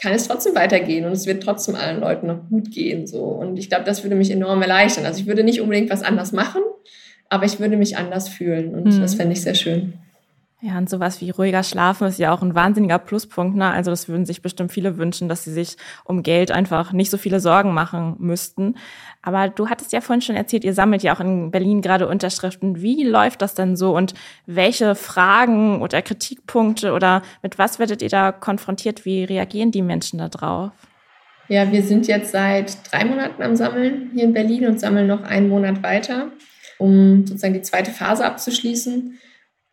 kann 0.00 0.12
es 0.12 0.28
trotzdem 0.28 0.54
weitergehen 0.54 1.06
und 1.06 1.12
es 1.12 1.26
wird 1.26 1.42
trotzdem 1.42 1.74
allen 1.74 2.00
Leuten 2.00 2.26
noch 2.26 2.48
gut 2.50 2.70
gehen. 2.70 3.06
So. 3.06 3.22
Und 3.22 3.56
ich 3.56 3.70
glaube, 3.70 3.84
das 3.84 4.02
würde 4.02 4.14
mich 4.14 4.30
enorm 4.30 4.60
erleichtern. 4.60 5.06
Also 5.06 5.20
ich 5.20 5.26
würde 5.26 5.42
nicht 5.42 5.62
unbedingt 5.62 5.88
was 5.88 6.02
anders 6.02 6.32
machen, 6.32 6.60
aber 7.30 7.46
ich 7.46 7.58
würde 7.58 7.78
mich 7.78 7.96
anders 7.96 8.28
fühlen 8.28 8.74
und 8.74 8.84
mhm. 8.84 9.00
das 9.00 9.14
fände 9.14 9.32
ich 9.32 9.40
sehr 9.40 9.54
schön. 9.54 9.94
Ja, 10.62 10.78
und 10.78 10.88
sowas 10.88 11.20
wie 11.20 11.28
ruhiger 11.28 11.62
Schlafen 11.62 12.08
ist 12.08 12.18
ja 12.18 12.32
auch 12.32 12.40
ein 12.40 12.54
wahnsinniger 12.54 12.98
Pluspunkt. 12.98 13.56
Ne? 13.56 13.70
Also 13.70 13.90
das 13.90 14.08
würden 14.08 14.24
sich 14.24 14.40
bestimmt 14.40 14.72
viele 14.72 14.96
wünschen, 14.96 15.28
dass 15.28 15.44
sie 15.44 15.52
sich 15.52 15.76
um 16.04 16.22
Geld 16.22 16.50
einfach 16.50 16.92
nicht 16.92 17.10
so 17.10 17.18
viele 17.18 17.40
Sorgen 17.40 17.74
machen 17.74 18.16
müssten. 18.18 18.76
Aber 19.20 19.48
du 19.50 19.68
hattest 19.68 19.92
ja 19.92 20.00
vorhin 20.00 20.22
schon 20.22 20.34
erzählt, 20.34 20.64
ihr 20.64 20.72
sammelt 20.72 21.02
ja 21.02 21.14
auch 21.14 21.20
in 21.20 21.50
Berlin 21.50 21.82
gerade 21.82 22.08
Unterschriften. 22.08 22.80
Wie 22.80 23.04
läuft 23.04 23.42
das 23.42 23.52
denn 23.52 23.76
so 23.76 23.94
und 23.94 24.14
welche 24.46 24.94
Fragen 24.94 25.82
oder 25.82 26.00
Kritikpunkte 26.00 26.94
oder 26.94 27.20
mit 27.42 27.58
was 27.58 27.78
werdet 27.78 28.00
ihr 28.00 28.08
da 28.08 28.32
konfrontiert? 28.32 29.04
Wie 29.04 29.24
reagieren 29.24 29.72
die 29.72 29.82
Menschen 29.82 30.18
da 30.18 30.30
drauf? 30.30 30.72
Ja, 31.48 31.70
wir 31.70 31.82
sind 31.82 32.06
jetzt 32.06 32.32
seit 32.32 32.90
drei 32.90 33.04
Monaten 33.04 33.42
am 33.42 33.56
Sammeln 33.56 34.10
hier 34.14 34.24
in 34.24 34.32
Berlin 34.32 34.66
und 34.66 34.80
sammeln 34.80 35.06
noch 35.06 35.22
einen 35.22 35.50
Monat 35.50 35.82
weiter, 35.82 36.28
um 36.78 37.26
sozusagen 37.26 37.54
die 37.54 37.62
zweite 37.62 37.90
Phase 37.90 38.24
abzuschließen 38.24 39.18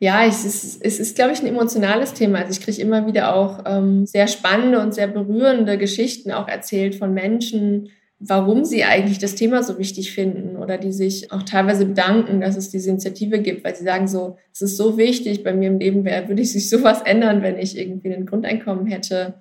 ja, 0.03 0.25
es 0.25 0.43
ist, 0.43 0.83
es 0.83 0.99
ist, 0.99 1.15
glaube 1.15 1.31
ich, 1.31 1.39
ein 1.39 1.47
emotionales 1.47 2.13
Thema. 2.13 2.39
Also 2.39 2.51
ich 2.51 2.59
kriege 2.59 2.81
immer 2.81 3.07
wieder 3.07 3.33
auch 3.33 3.63
ähm, 3.65 4.05
sehr 4.05 4.27
spannende 4.27 4.81
und 4.81 4.93
sehr 4.93 5.07
berührende 5.07 5.77
Geschichten 5.77 6.29
auch 6.33 6.49
erzählt 6.49 6.95
von 6.95 7.13
Menschen, 7.13 7.89
warum 8.19 8.65
sie 8.65 8.83
eigentlich 8.83 9.19
das 9.19 9.35
Thema 9.35 9.63
so 9.63 9.79
wichtig 9.79 10.11
finden 10.11 10.57
oder 10.57 10.77
die 10.77 10.91
sich 10.91 11.31
auch 11.31 11.43
teilweise 11.43 11.85
bedanken, 11.85 12.41
dass 12.41 12.57
es 12.57 12.69
diese 12.69 12.89
Initiative 12.89 13.39
gibt, 13.39 13.63
weil 13.63 13.77
sie 13.77 13.85
sagen 13.85 14.09
so, 14.09 14.35
es 14.51 14.61
ist 14.61 14.75
so 14.75 14.97
wichtig, 14.97 15.41
bei 15.41 15.53
mir 15.53 15.69
im 15.69 15.79
Leben 15.79 16.03
wäre, 16.03 16.27
würde 16.27 16.41
ich 16.41 16.51
sich 16.51 16.69
sowas 16.69 17.01
ändern, 17.05 17.41
wenn 17.41 17.57
ich 17.57 17.77
irgendwie 17.77 18.13
ein 18.13 18.25
Grundeinkommen 18.25 18.87
hätte. 18.87 19.35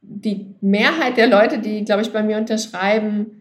Die 0.00 0.46
Mehrheit 0.62 1.18
der 1.18 1.26
Leute, 1.26 1.58
die, 1.58 1.84
glaube 1.84 2.00
ich, 2.00 2.10
bei 2.10 2.22
mir 2.22 2.38
unterschreiben, 2.38 3.39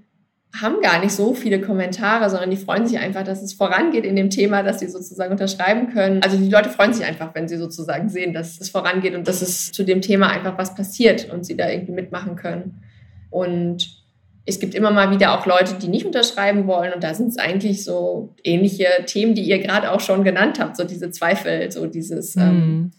haben 0.59 0.81
gar 0.81 0.99
nicht 0.99 1.11
so 1.11 1.33
viele 1.33 1.61
Kommentare, 1.61 2.29
sondern 2.29 2.49
die 2.49 2.57
freuen 2.57 2.87
sich 2.87 2.97
einfach, 2.97 3.23
dass 3.23 3.43
es 3.43 3.53
vorangeht 3.53 4.03
in 4.03 4.15
dem 4.15 4.29
Thema, 4.29 4.63
dass 4.63 4.79
sie 4.79 4.89
sozusagen 4.89 5.31
unterschreiben 5.31 5.93
können. 5.93 6.23
Also 6.23 6.37
die 6.37 6.49
Leute 6.49 6.69
freuen 6.69 6.93
sich 6.93 7.05
einfach, 7.05 7.35
wenn 7.35 7.47
sie 7.47 7.57
sozusagen 7.57 8.09
sehen, 8.09 8.33
dass 8.33 8.59
es 8.59 8.69
vorangeht 8.69 9.13
und 9.13 9.27
dass 9.27 9.41
es 9.41 9.71
zu 9.71 9.83
dem 9.83 10.01
Thema 10.01 10.29
einfach 10.29 10.57
was 10.57 10.73
passiert 10.73 11.31
und 11.31 11.45
sie 11.45 11.55
da 11.55 11.69
irgendwie 11.69 11.91
mitmachen 11.91 12.35
können. 12.35 12.81
Und 13.29 13.99
es 14.45 14.59
gibt 14.59 14.73
immer 14.73 14.89
mal 14.89 15.11
wieder 15.11 15.37
auch 15.37 15.45
Leute, 15.45 15.75
die 15.75 15.87
nicht 15.87 16.07
unterschreiben 16.07 16.65
wollen 16.65 16.93
und 16.93 17.03
da 17.03 17.13
sind 17.13 17.27
es 17.27 17.37
eigentlich 17.37 17.83
so 17.83 18.33
ähnliche 18.43 18.87
Themen, 19.05 19.35
die 19.35 19.43
ihr 19.43 19.59
gerade 19.59 19.91
auch 19.91 19.99
schon 19.99 20.23
genannt 20.23 20.59
habt, 20.59 20.75
so 20.75 20.83
diese 20.83 21.11
Zweifel, 21.11 21.71
so 21.71 21.85
dieses 21.85 22.35
mhm. 22.35 22.41
ähm, 22.41 22.91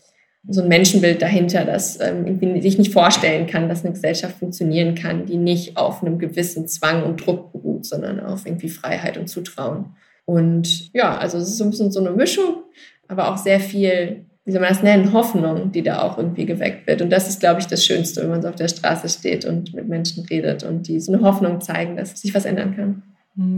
so 0.48 0.62
ein 0.62 0.68
Menschenbild 0.68 1.20
dahinter, 1.20 1.64
das 1.64 1.98
ähm, 2.00 2.60
sich 2.62 2.78
nicht 2.78 2.92
vorstellen 2.92 3.46
kann, 3.46 3.68
dass 3.68 3.84
eine 3.84 3.92
Gesellschaft 3.92 4.38
funktionieren 4.38 4.94
kann, 4.94 5.26
die 5.26 5.36
nicht 5.36 5.76
auf 5.76 6.02
einem 6.02 6.18
gewissen 6.18 6.66
Zwang 6.66 7.04
und 7.04 7.24
Druck 7.24 7.52
beruht, 7.52 7.84
sondern 7.84 8.20
auf 8.20 8.46
irgendwie 8.46 8.70
Freiheit 8.70 9.18
und 9.18 9.28
Zutrauen. 9.28 9.96
Und 10.24 10.92
ja, 10.94 11.18
also 11.18 11.38
es 11.38 11.48
ist 11.48 11.58
so 11.58 11.64
ein 11.64 11.70
bisschen 11.70 11.92
so 11.92 12.00
eine 12.00 12.12
Mischung, 12.12 12.62
aber 13.08 13.30
auch 13.30 13.36
sehr 13.36 13.60
viel, 13.60 14.24
wie 14.44 14.52
soll 14.52 14.60
man 14.60 14.70
das 14.70 14.82
nennen, 14.82 15.12
Hoffnung, 15.12 15.72
die 15.72 15.82
da 15.82 16.02
auch 16.02 16.16
irgendwie 16.16 16.46
geweckt 16.46 16.86
wird. 16.86 17.02
Und 17.02 17.10
das 17.10 17.28
ist, 17.28 17.40
glaube 17.40 17.60
ich, 17.60 17.66
das 17.66 17.84
Schönste, 17.84 18.22
wenn 18.22 18.30
man 18.30 18.42
so 18.42 18.48
auf 18.48 18.56
der 18.56 18.68
Straße 18.68 19.08
steht 19.08 19.44
und 19.44 19.74
mit 19.74 19.88
Menschen 19.88 20.24
redet 20.24 20.62
und 20.62 20.88
die 20.88 21.00
so 21.00 21.12
eine 21.12 21.22
Hoffnung 21.22 21.60
zeigen, 21.60 21.96
dass 21.96 22.18
sich 22.18 22.34
was 22.34 22.46
ändern 22.46 22.76
kann. 22.76 23.02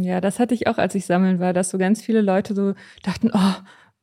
Ja, 0.03 0.21
das 0.21 0.38
hatte 0.38 0.55
ich 0.55 0.66
auch, 0.66 0.79
als 0.79 0.95
ich 0.95 1.07
sammeln 1.07 1.38
war, 1.40 1.53
dass 1.53 1.71
so 1.71 1.79
ganz 1.79 2.03
viele 2.03 2.21
Leute 2.21 2.55
so 2.55 2.75
dachten, 3.03 3.31
oh, 3.33 3.55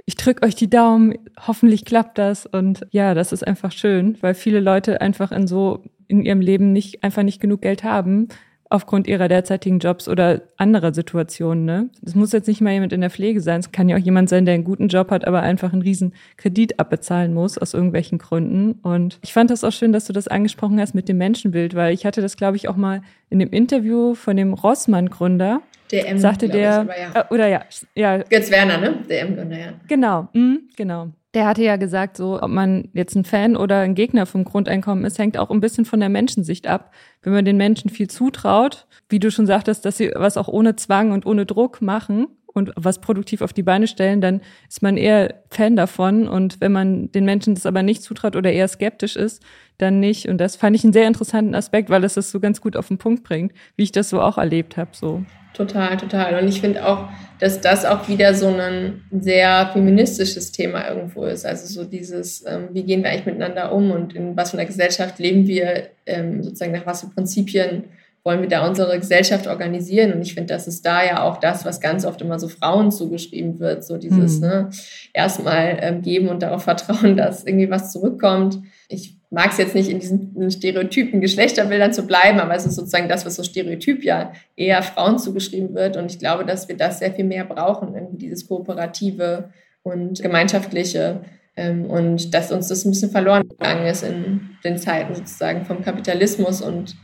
ich 0.09 0.15
drücke 0.15 0.41
euch 0.41 0.55
die 0.55 0.71
Daumen, 0.71 1.13
hoffentlich 1.45 1.85
klappt 1.85 2.17
das. 2.17 2.47
Und 2.47 2.83
ja, 2.89 3.13
das 3.13 3.31
ist 3.31 3.45
einfach 3.45 3.71
schön, 3.71 4.17
weil 4.21 4.33
viele 4.33 4.59
Leute 4.59 5.01
einfach 5.01 5.31
in 5.31 5.45
so 5.45 5.83
in 6.07 6.25
ihrem 6.25 6.41
Leben 6.41 6.73
nicht 6.73 7.03
einfach 7.03 7.21
nicht 7.21 7.39
genug 7.39 7.61
Geld 7.61 7.83
haben 7.83 8.27
aufgrund 8.71 9.05
ihrer 9.05 9.27
derzeitigen 9.27 9.77
Jobs 9.77 10.07
oder 10.07 10.41
anderer 10.57 10.95
Situationen. 10.95 11.65
Ne? 11.65 11.89
Das 12.01 12.15
muss 12.15 12.31
jetzt 12.31 12.47
nicht 12.47 12.59
mal 12.59 12.73
jemand 12.73 12.91
in 12.91 13.01
der 13.01 13.11
Pflege 13.11 13.39
sein. 13.39 13.59
Es 13.59 13.71
kann 13.71 13.87
ja 13.87 13.97
auch 13.97 14.01
jemand 14.01 14.29
sein, 14.29 14.45
der 14.45 14.55
einen 14.55 14.63
guten 14.63 14.87
Job 14.87 15.11
hat, 15.11 15.27
aber 15.27 15.41
einfach 15.41 15.73
einen 15.73 15.83
riesen 15.83 16.13
Kredit 16.37 16.79
abbezahlen 16.79 17.35
muss 17.35 17.59
aus 17.59 17.75
irgendwelchen 17.75 18.17
Gründen. 18.17 18.79
Und 18.81 19.19
ich 19.21 19.33
fand 19.33 19.51
das 19.51 19.63
auch 19.63 19.71
schön, 19.71 19.93
dass 19.93 20.05
du 20.05 20.13
das 20.13 20.27
angesprochen 20.27 20.79
hast 20.79 20.95
mit 20.95 21.07
dem 21.07 21.19
Menschenbild, 21.19 21.75
weil 21.75 21.93
ich 21.93 22.07
hatte 22.07 22.21
das, 22.21 22.35
glaube 22.35 22.57
ich, 22.57 22.67
auch 22.67 22.77
mal 22.77 23.03
in 23.29 23.37
dem 23.37 23.51
Interview 23.51 24.15
von 24.15 24.35
dem 24.37 24.53
Rossmann-Gründer 24.53 25.61
DM, 25.91 26.19
sagte 26.19 26.49
der, 26.49 26.87
ich, 26.89 27.15
ja. 27.15 27.21
Äh, 27.21 27.33
oder 27.33 27.47
ja, 27.47 27.63
ja. 27.95 28.17
Götz 28.17 28.51
Werner, 28.51 28.77
ne? 28.77 29.03
DM-Gründer, 29.09 29.57
ja. 29.57 29.73
Genau, 29.87 30.27
mh, 30.33 30.57
genau. 30.75 31.09
Der 31.35 31.45
hatte 31.45 31.63
ja 31.63 31.75
gesagt, 31.75 32.17
so, 32.17 32.41
ob 32.41 32.49
man 32.49 32.89
jetzt 32.93 33.15
ein 33.15 33.23
Fan 33.23 33.55
oder 33.55 33.81
ein 33.81 33.93
Gegner 33.93 34.25
vom 34.25 34.45
Grundeinkommen 34.45 35.05
ist, 35.05 35.19
hängt 35.19 35.37
auch 35.37 35.51
ein 35.51 35.59
bisschen 35.59 35.85
von 35.85 35.99
der 35.99 36.09
Menschensicht 36.09 36.65
ab. 36.65 36.91
Wenn 37.21 37.33
man 37.33 37.45
den 37.45 37.57
Menschen 37.57 37.91
viel 37.91 38.09
zutraut, 38.09 38.87
wie 39.09 39.19
du 39.19 39.29
schon 39.29 39.45
sagtest, 39.45 39.85
dass 39.85 39.97
sie 39.97 40.11
was 40.15 40.37
auch 40.37 40.47
ohne 40.47 40.75
Zwang 40.75 41.11
und 41.11 41.27
ohne 41.27 41.45
Druck 41.45 41.83
machen 41.83 42.27
und 42.47 42.71
was 42.75 42.99
produktiv 42.99 43.41
auf 43.41 43.53
die 43.53 43.61
Beine 43.61 43.85
stellen, 43.85 44.21
dann 44.21 44.41
ist 44.67 44.81
man 44.81 44.97
eher 44.97 45.35
Fan 45.51 45.75
davon. 45.75 46.27
Und 46.27 46.61
wenn 46.61 46.71
man 46.71 47.11
den 47.11 47.25
Menschen 47.25 47.53
das 47.53 47.67
aber 47.67 47.83
nicht 47.83 48.01
zutraut 48.01 48.35
oder 48.35 48.51
eher 48.51 48.67
skeptisch 48.67 49.15
ist, 49.15 49.43
dann 49.77 49.99
nicht. 49.99 50.27
Und 50.27 50.39
das 50.39 50.55
fand 50.55 50.75
ich 50.75 50.83
einen 50.83 50.93
sehr 50.93 51.07
interessanten 51.07 51.53
Aspekt, 51.53 51.91
weil 51.91 52.03
es 52.03 52.15
das 52.15 52.31
so 52.31 52.39
ganz 52.39 52.59
gut 52.59 52.75
auf 52.75 52.87
den 52.87 52.97
Punkt 52.97 53.23
bringt, 53.23 53.53
wie 53.75 53.83
ich 53.83 53.91
das 53.91 54.09
so 54.09 54.19
auch 54.19 54.39
erlebt 54.39 54.77
habe. 54.77 54.91
So. 54.93 55.23
Total, 55.53 55.97
total. 55.97 56.41
Und 56.41 56.47
ich 56.47 56.61
finde 56.61 56.85
auch, 56.85 57.09
dass 57.39 57.61
das 57.61 57.85
auch 57.85 58.07
wieder 58.07 58.33
so 58.33 58.47
ein 58.47 59.03
sehr 59.11 59.69
feministisches 59.73 60.51
Thema 60.51 60.87
irgendwo 60.89 61.25
ist. 61.25 61.45
Also 61.45 61.67
so 61.67 61.89
dieses, 61.89 62.45
ähm, 62.45 62.69
wie 62.73 62.83
gehen 62.83 63.03
wir 63.03 63.09
eigentlich 63.09 63.25
miteinander 63.25 63.71
um 63.73 63.91
und 63.91 64.13
in 64.15 64.35
was 64.37 64.51
für 64.51 64.57
einer 64.57 64.65
Gesellschaft 64.65 65.19
leben 65.19 65.47
wir, 65.47 65.87
ähm, 66.05 66.43
sozusagen 66.43 66.73
nach 66.73 66.85
was 66.85 67.01
für 67.01 67.09
Prinzipien 67.09 67.85
wollen 68.23 68.41
wir 68.41 68.49
da 68.49 68.67
unsere 68.67 68.99
Gesellschaft 68.99 69.47
organisieren. 69.47 70.13
Und 70.13 70.21
ich 70.21 70.33
finde, 70.33 70.53
das 70.53 70.67
ist 70.67 70.85
da 70.85 71.03
ja 71.03 71.23
auch 71.23 71.39
das, 71.39 71.65
was 71.65 71.79
ganz 71.79 72.05
oft 72.05 72.21
immer 72.21 72.37
so 72.37 72.47
Frauen 72.47 72.91
zugeschrieben 72.91 73.59
wird. 73.59 73.83
So 73.85 73.97
dieses, 73.97 74.39
mhm. 74.39 74.47
ne, 74.47 74.69
erstmal 75.13 75.77
ähm, 75.81 76.01
geben 76.01 76.27
und 76.27 76.43
darauf 76.43 76.63
vertrauen, 76.63 77.15
dass 77.17 77.45
irgendwie 77.45 77.69
was 77.69 77.91
zurückkommt. 77.91 78.59
Ich 78.87 79.18
mag 79.31 79.51
es 79.51 79.57
jetzt 79.57 79.75
nicht 79.75 79.89
in 79.89 79.99
diesen 79.99 80.49
stereotypen 80.49 81.21
Geschlechterbildern 81.21 81.93
zu 81.93 82.07
bleiben, 82.07 82.39
aber 82.39 82.55
es 82.55 82.65
ist 82.65 82.75
sozusagen 82.75 83.07
das, 83.07 83.25
was 83.25 83.35
so 83.35 83.43
stereotyp 83.43 84.03
ja 84.03 84.33
eher 84.55 84.81
Frauen 84.81 85.19
zugeschrieben 85.19 85.75
wird. 85.75 85.97
Und 85.97 86.11
ich 86.11 86.19
glaube, 86.19 86.45
dass 86.45 86.67
wir 86.67 86.75
das 86.75 86.99
sehr 86.99 87.13
viel 87.13 87.25
mehr 87.25 87.45
brauchen, 87.45 87.93
irgendwie 87.93 88.17
dieses 88.17 88.47
kooperative 88.47 89.51
und 89.83 90.21
gemeinschaftliche. 90.21 91.21
Ähm, 91.55 91.85
und 91.85 92.33
dass 92.33 92.51
uns 92.51 92.69
das 92.69 92.85
ein 92.85 92.91
bisschen 92.91 93.11
verloren 93.11 93.47
gegangen 93.47 93.85
ist 93.85 94.03
in 94.03 94.57
den 94.63 94.77
Zeiten 94.77 95.13
sozusagen 95.13 95.65
vom 95.65 95.83
Kapitalismus 95.83 96.61
und 96.61 96.95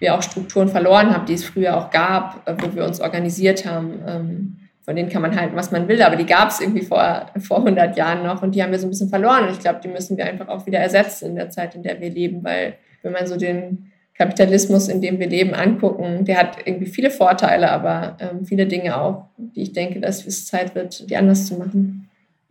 wir 0.00 0.14
auch 0.14 0.22
Strukturen 0.22 0.68
verloren 0.68 1.14
haben, 1.14 1.26
die 1.26 1.34
es 1.34 1.44
früher 1.44 1.76
auch 1.76 1.90
gab, 1.90 2.46
äh, 2.46 2.56
wo 2.60 2.74
wir 2.74 2.84
uns 2.84 3.00
organisiert 3.00 3.64
haben. 3.64 4.60
Von 4.84 4.96
denen 4.96 5.08
kann 5.08 5.22
man 5.22 5.34
halten, 5.38 5.56
was 5.56 5.70
man 5.70 5.88
will, 5.88 6.02
aber 6.02 6.16
die 6.16 6.26
gab 6.26 6.50
es 6.50 6.60
irgendwie 6.60 6.82
vor, 6.82 7.26
vor 7.38 7.58
100 7.58 7.96
Jahren 7.96 8.22
noch 8.22 8.42
und 8.42 8.54
die 8.54 8.62
haben 8.62 8.70
wir 8.70 8.78
so 8.78 8.86
ein 8.86 8.90
bisschen 8.90 9.08
verloren. 9.08 9.44
Und 9.44 9.52
ich 9.52 9.60
glaube, 9.60 9.80
die 9.82 9.88
müssen 9.88 10.16
wir 10.18 10.26
einfach 10.26 10.48
auch 10.48 10.66
wieder 10.66 10.78
ersetzen 10.78 11.30
in 11.30 11.36
der 11.36 11.48
Zeit, 11.48 11.74
in 11.74 11.82
der 11.82 12.00
wir 12.00 12.10
leben, 12.10 12.44
weil 12.44 12.74
wenn 13.02 13.12
man 13.12 13.26
so 13.26 13.36
den 13.36 13.90
Kapitalismus, 14.16 14.88
in 14.88 15.00
dem 15.00 15.18
wir 15.18 15.26
leben, 15.26 15.54
angucken, 15.54 16.24
der 16.24 16.38
hat 16.38 16.58
irgendwie 16.64 16.86
viele 16.86 17.10
Vorteile, 17.10 17.70
aber 17.70 18.16
ähm, 18.20 18.44
viele 18.44 18.66
Dinge 18.66 19.00
auch, 19.00 19.24
die 19.38 19.62
ich 19.62 19.72
denke, 19.72 20.00
dass 20.00 20.24
es 20.26 20.46
Zeit 20.46 20.74
wird, 20.74 21.08
die 21.08 21.16
anders 21.16 21.46
zu 21.46 21.54
machen. 21.56 22.03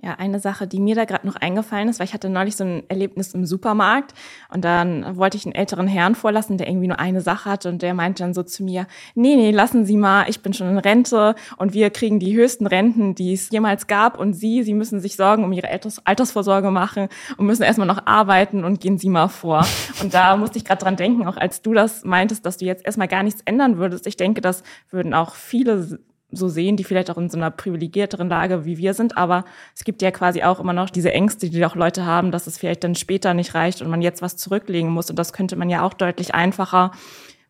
Ja, 0.04 0.16
eine 0.16 0.42
Sache, 0.42 0.68
die 0.68 0.82
mir 0.82 0.96
da 0.96 1.06
gerade 1.06 1.26
noch 1.26 1.38
eingefallen 1.38 1.88
ist, 1.88 1.98
weil 1.98 2.08
ich 2.08 2.14
hatte 2.14 2.30
neulich 2.30 2.58
so 2.58 2.66
ein 2.66 2.84
Erlebnis 2.90 3.34
im 3.34 3.46
Supermarkt 3.46 4.14
und 4.54 4.66
dann 4.66 5.16
wollte 5.16 5.38
ich 5.38 5.46
einen 5.46 5.56
älteren 5.56 5.88
Herrn 5.88 6.16
vorlassen, 6.16 6.58
der 6.58 6.68
irgendwie 6.68 6.88
nur 6.88 7.00
eine 7.00 7.22
Sache 7.22 7.50
hatte 7.50 7.70
und 7.70 7.82
der 7.82 7.94
meinte 7.94 8.22
dann 8.22 8.34
so 8.34 8.44
zu 8.44 8.66
mir, 8.66 8.86
nee, 9.16 9.38
nee, 9.38 9.52
lassen 9.52 9.86
Sie 9.86 9.96
mal, 9.96 10.26
ich 10.28 10.42
bin 10.42 10.52
schon 10.52 10.68
in 10.68 10.78
Rente 10.78 11.36
und 11.56 11.74
wir 11.74 11.90
kriegen 11.90 12.20
die 12.20 12.36
höchsten 12.36 12.68
Renten, 12.68 13.16
die 13.16 13.32
es 13.32 13.50
jemals 13.50 13.88
gab 13.88 14.20
und 14.20 14.34
Sie, 14.34 14.64
Sie 14.64 14.74
müssen 14.74 15.00
sich 15.00 15.16
Sorgen 15.16 15.46
um 15.46 15.54
Ihre 15.54 15.70
Alters 15.70 16.06
Altersvorsorge 16.06 16.70
machen 16.70 17.08
und 17.38 17.46
müssen 17.46 17.64
erstmal 17.64 17.88
noch 17.88 18.06
arbeiten 18.06 18.66
und 18.66 18.82
gehen 18.82 18.98
Sie 18.98 19.08
mal 19.08 19.30
vor. 19.30 19.66
Und 20.02 20.14
da 20.14 20.36
musste 20.36 20.58
ich 20.58 20.66
gerade 20.66 20.84
dran 20.84 20.98
denken, 20.98 21.26
auch 21.28 21.38
als 21.38 21.62
du 21.62 21.74
das 21.74 22.04
meintest, 22.04 22.46
dass 22.46 22.58
du 22.58 22.66
jetzt 22.66 22.86
erstmal 22.86 23.08
gar 23.08 23.24
nichts 23.24 23.42
ändern 23.46 23.78
würdest. 23.78 24.06
Ich 24.06 24.18
denke, 24.18 24.42
das 24.42 24.64
würden 24.90 25.14
auch 25.14 25.36
viele 25.36 26.00
so 26.36 26.48
sehen, 26.48 26.78
die 26.78 26.84
vielleicht 26.84 27.10
auch 27.10 27.18
in 27.18 27.30
so 27.30 27.38
einer 27.38 27.52
privilegierteren 27.52 28.30
Lage 28.30 28.66
wie 28.66 28.78
wir 28.78 28.94
sind. 28.94 29.18
Aber 29.18 29.46
es 29.76 29.84
gibt 29.84 30.02
ja 30.02 30.12
quasi 30.12 30.44
auch 30.44 30.60
immer 30.60 30.74
noch 30.74 30.90
diese 30.90 31.14
Ängste, 31.14 31.50
die 31.50 31.66
auch 31.66 31.76
Leute 31.76 32.06
haben, 32.06 32.32
dass 32.32 32.48
es 32.48 32.58
vielleicht 32.58 32.84
dann 32.84 32.96
später 32.96 33.34
nicht 33.34 33.56
reicht 33.56 33.82
und 33.82 33.90
man 33.90 34.02
jetzt 34.02 34.22
was 34.22 34.38
zurücklegen 34.38 34.90
muss. 34.90 35.10
Und 35.10 35.18
das 35.20 35.34
könnte 35.34 35.56
man 35.56 35.70
ja 35.70 35.84
auch 35.84 35.94
deutlich 35.94 36.34
einfacher, 36.34 36.92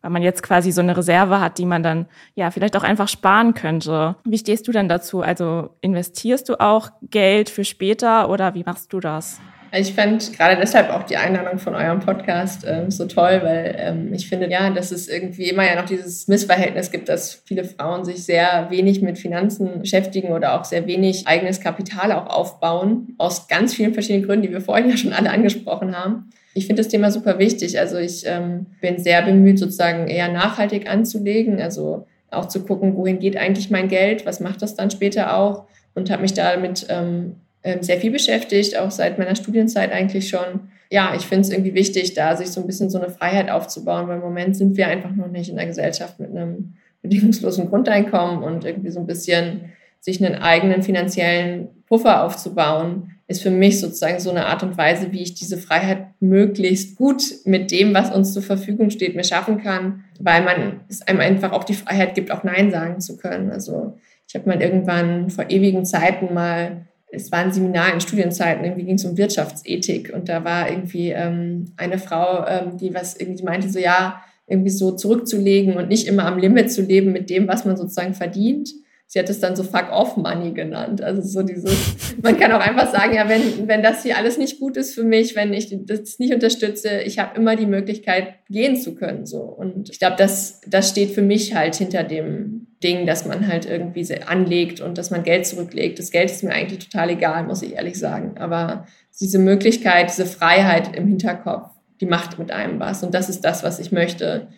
weil 0.02 0.10
man 0.10 0.22
jetzt 0.22 0.42
quasi 0.42 0.70
so 0.70 0.80
eine 0.80 0.96
Reserve 0.96 1.40
hat, 1.40 1.58
die 1.58 1.66
man 1.66 1.82
dann 1.82 2.06
ja 2.34 2.50
vielleicht 2.50 2.76
auch 2.76 2.82
einfach 2.82 3.08
sparen 3.08 3.54
könnte. 3.54 4.16
Wie 4.24 4.38
stehst 4.38 4.68
du 4.68 4.72
denn 4.72 4.88
dazu? 4.88 5.22
Also 5.22 5.70
investierst 5.80 6.48
du 6.48 6.60
auch 6.60 6.90
Geld 7.02 7.48
für 7.48 7.64
später 7.64 8.28
oder 8.28 8.54
wie 8.54 8.64
machst 8.64 8.92
du 8.92 9.00
das? 9.00 9.40
Ich 9.76 9.92
fand 9.92 10.32
gerade 10.32 10.56
deshalb 10.60 10.90
auch 10.90 11.02
die 11.02 11.16
Einladung 11.16 11.58
von 11.58 11.74
eurem 11.74 11.98
Podcast 11.98 12.64
ähm, 12.64 12.92
so 12.92 13.06
toll, 13.06 13.40
weil 13.42 13.74
ähm, 13.76 14.12
ich 14.12 14.28
finde, 14.28 14.48
ja, 14.48 14.70
dass 14.70 14.92
es 14.92 15.08
irgendwie 15.08 15.48
immer 15.48 15.64
ja 15.66 15.74
noch 15.74 15.86
dieses 15.86 16.28
Missverhältnis 16.28 16.92
gibt, 16.92 17.08
dass 17.08 17.42
viele 17.44 17.64
Frauen 17.64 18.04
sich 18.04 18.22
sehr 18.22 18.68
wenig 18.70 19.02
mit 19.02 19.18
Finanzen 19.18 19.80
beschäftigen 19.80 20.28
oder 20.28 20.54
auch 20.54 20.64
sehr 20.64 20.86
wenig 20.86 21.26
eigenes 21.26 21.60
Kapital 21.60 22.12
auch 22.12 22.26
aufbauen, 22.26 23.16
aus 23.18 23.48
ganz 23.48 23.74
vielen 23.74 23.94
verschiedenen 23.94 24.26
Gründen, 24.26 24.46
die 24.46 24.52
wir 24.52 24.60
vorhin 24.60 24.88
ja 24.88 24.96
schon 24.96 25.12
alle 25.12 25.30
angesprochen 25.30 25.96
haben. 25.96 26.30
Ich 26.54 26.68
finde 26.68 26.80
das 26.80 26.88
Thema 26.88 27.10
super 27.10 27.40
wichtig. 27.40 27.76
Also 27.80 27.96
ich 27.96 28.24
ähm, 28.26 28.66
bin 28.80 28.98
sehr 29.02 29.22
bemüht, 29.22 29.58
sozusagen 29.58 30.06
eher 30.06 30.28
nachhaltig 30.28 30.88
anzulegen, 30.88 31.60
also 31.60 32.06
auch 32.30 32.46
zu 32.46 32.64
gucken, 32.64 32.94
wohin 32.96 33.18
geht 33.18 33.36
eigentlich 33.36 33.70
mein 33.70 33.88
Geld, 33.88 34.24
was 34.24 34.38
macht 34.38 34.62
das 34.62 34.76
dann 34.76 34.92
später 34.92 35.36
auch 35.36 35.64
und 35.96 36.10
habe 36.10 36.22
mich 36.22 36.34
damit 36.34 36.86
ähm, 36.90 37.36
sehr 37.80 37.98
viel 37.98 38.10
beschäftigt, 38.10 38.78
auch 38.78 38.90
seit 38.90 39.18
meiner 39.18 39.36
Studienzeit 39.36 39.90
eigentlich 39.92 40.28
schon. 40.28 40.68
Ja, 40.90 41.14
ich 41.16 41.22
finde 41.22 41.42
es 41.42 41.50
irgendwie 41.50 41.74
wichtig, 41.74 42.14
da 42.14 42.36
sich 42.36 42.48
so 42.48 42.60
ein 42.60 42.66
bisschen 42.66 42.90
so 42.90 43.00
eine 43.00 43.10
Freiheit 43.10 43.50
aufzubauen, 43.50 44.06
weil 44.06 44.16
im 44.16 44.22
Moment 44.22 44.56
sind 44.56 44.76
wir 44.76 44.86
einfach 44.86 45.14
noch 45.14 45.28
nicht 45.28 45.48
in 45.48 45.56
der 45.56 45.66
Gesellschaft 45.66 46.20
mit 46.20 46.30
einem 46.30 46.74
bedingungslosen 47.02 47.68
Grundeinkommen 47.68 48.42
und 48.42 48.64
irgendwie 48.64 48.90
so 48.90 49.00
ein 49.00 49.06
bisschen 49.06 49.72
sich 50.00 50.24
einen 50.24 50.34
eigenen 50.34 50.82
finanziellen 50.82 51.68
Puffer 51.86 52.24
aufzubauen, 52.24 53.12
ist 53.26 53.42
für 53.42 53.50
mich 53.50 53.80
sozusagen 53.80 54.20
so 54.20 54.30
eine 54.30 54.46
Art 54.46 54.62
und 54.62 54.76
Weise, 54.76 55.12
wie 55.12 55.22
ich 55.22 55.34
diese 55.34 55.56
Freiheit 55.56 56.08
möglichst 56.20 56.96
gut 56.96 57.22
mit 57.46 57.70
dem, 57.70 57.94
was 57.94 58.14
uns 58.14 58.34
zur 58.34 58.42
Verfügung 58.42 58.90
steht, 58.90 59.16
mir 59.16 59.24
schaffen 59.24 59.62
kann, 59.62 60.04
weil 60.20 60.44
man 60.44 60.80
es 60.90 61.00
einem 61.02 61.20
einfach 61.20 61.52
auch 61.52 61.64
die 61.64 61.74
Freiheit 61.74 62.14
gibt, 62.14 62.30
auch 62.30 62.44
Nein 62.44 62.70
sagen 62.70 63.00
zu 63.00 63.16
können. 63.16 63.50
Also 63.50 63.96
ich 64.28 64.34
habe 64.34 64.48
mal 64.48 64.60
irgendwann 64.60 65.30
vor 65.30 65.48
ewigen 65.48 65.86
Zeiten 65.86 66.34
mal 66.34 66.86
es 67.14 67.30
war 67.32 67.40
ein 67.40 67.52
Seminar 67.52 67.92
in 67.92 68.00
Studienzeiten, 68.00 68.64
irgendwie 68.64 68.84
ging 68.84 68.96
es 68.96 69.04
um 69.04 69.16
Wirtschaftsethik 69.16 70.12
und 70.14 70.28
da 70.28 70.44
war 70.44 70.70
irgendwie 70.70 71.10
ähm, 71.10 71.72
eine 71.76 71.98
Frau, 71.98 72.46
ähm, 72.46 72.76
die 72.78 72.94
was 72.94 73.16
irgendwie 73.16 73.44
meinte 73.44 73.68
so, 73.68 73.78
ja, 73.78 74.22
irgendwie 74.46 74.70
so 74.70 74.92
zurückzulegen 74.92 75.76
und 75.76 75.88
nicht 75.88 76.06
immer 76.06 76.26
am 76.26 76.38
Limit 76.38 76.70
zu 76.70 76.82
leben 76.82 77.12
mit 77.12 77.30
dem, 77.30 77.48
was 77.48 77.64
man 77.64 77.76
sozusagen 77.76 78.14
verdient. 78.14 78.68
Sie 79.06 79.18
hat 79.18 79.28
es 79.28 79.38
dann 79.38 79.54
so 79.54 79.62
Fuck-off-Money 79.62 80.52
genannt. 80.52 81.02
Also 81.02 81.22
so 81.22 81.42
dieses, 81.42 82.16
man 82.22 82.38
kann 82.38 82.52
auch 82.52 82.60
einfach 82.60 82.90
sagen, 82.90 83.14
ja, 83.14 83.28
wenn, 83.28 83.68
wenn 83.68 83.82
das 83.82 84.02
hier 84.02 84.16
alles 84.16 84.38
nicht 84.38 84.58
gut 84.58 84.76
ist 84.76 84.94
für 84.94 85.04
mich, 85.04 85.36
wenn 85.36 85.52
ich 85.52 85.74
das 85.86 86.18
nicht 86.18 86.34
unterstütze, 86.34 87.00
ich 87.02 87.18
habe 87.18 87.36
immer 87.36 87.54
die 87.54 87.66
Möglichkeit, 87.66 88.34
gehen 88.48 88.76
zu 88.76 88.94
können. 88.94 89.24
So. 89.24 89.40
Und 89.40 89.90
ich 89.90 89.98
glaube, 89.98 90.16
das, 90.18 90.60
das 90.66 90.90
steht 90.90 91.10
für 91.10 91.22
mich 91.22 91.54
halt 91.54 91.76
hinter 91.76 92.02
dem 92.02 92.66
Ding, 92.84 93.06
dass 93.06 93.24
man 93.24 93.48
halt 93.48 93.64
irgendwie 93.64 94.06
anlegt 94.26 94.80
und 94.80 94.98
dass 94.98 95.10
man 95.10 95.22
Geld 95.22 95.46
zurücklegt. 95.46 95.98
Das 95.98 96.10
Geld 96.10 96.30
ist 96.30 96.44
mir 96.44 96.52
eigentlich 96.52 96.90
total 96.90 97.10
egal, 97.10 97.44
muss 97.44 97.62
ich 97.62 97.74
ehrlich 97.74 97.98
sagen. 97.98 98.36
Aber 98.38 98.86
diese 99.20 99.38
Möglichkeit, 99.38 100.10
diese 100.10 100.26
Freiheit 100.26 100.94
im 100.94 101.08
Hinterkopf, 101.08 101.70
die 102.00 102.06
macht 102.06 102.38
mit 102.38 102.52
einem 102.52 102.78
was. 102.78 103.02
Und 103.02 103.14
das 103.14 103.30
ist 103.30 103.40
das, 103.40 103.62
was 103.62 103.78
ich 103.78 103.90
möchte, 103.90 104.48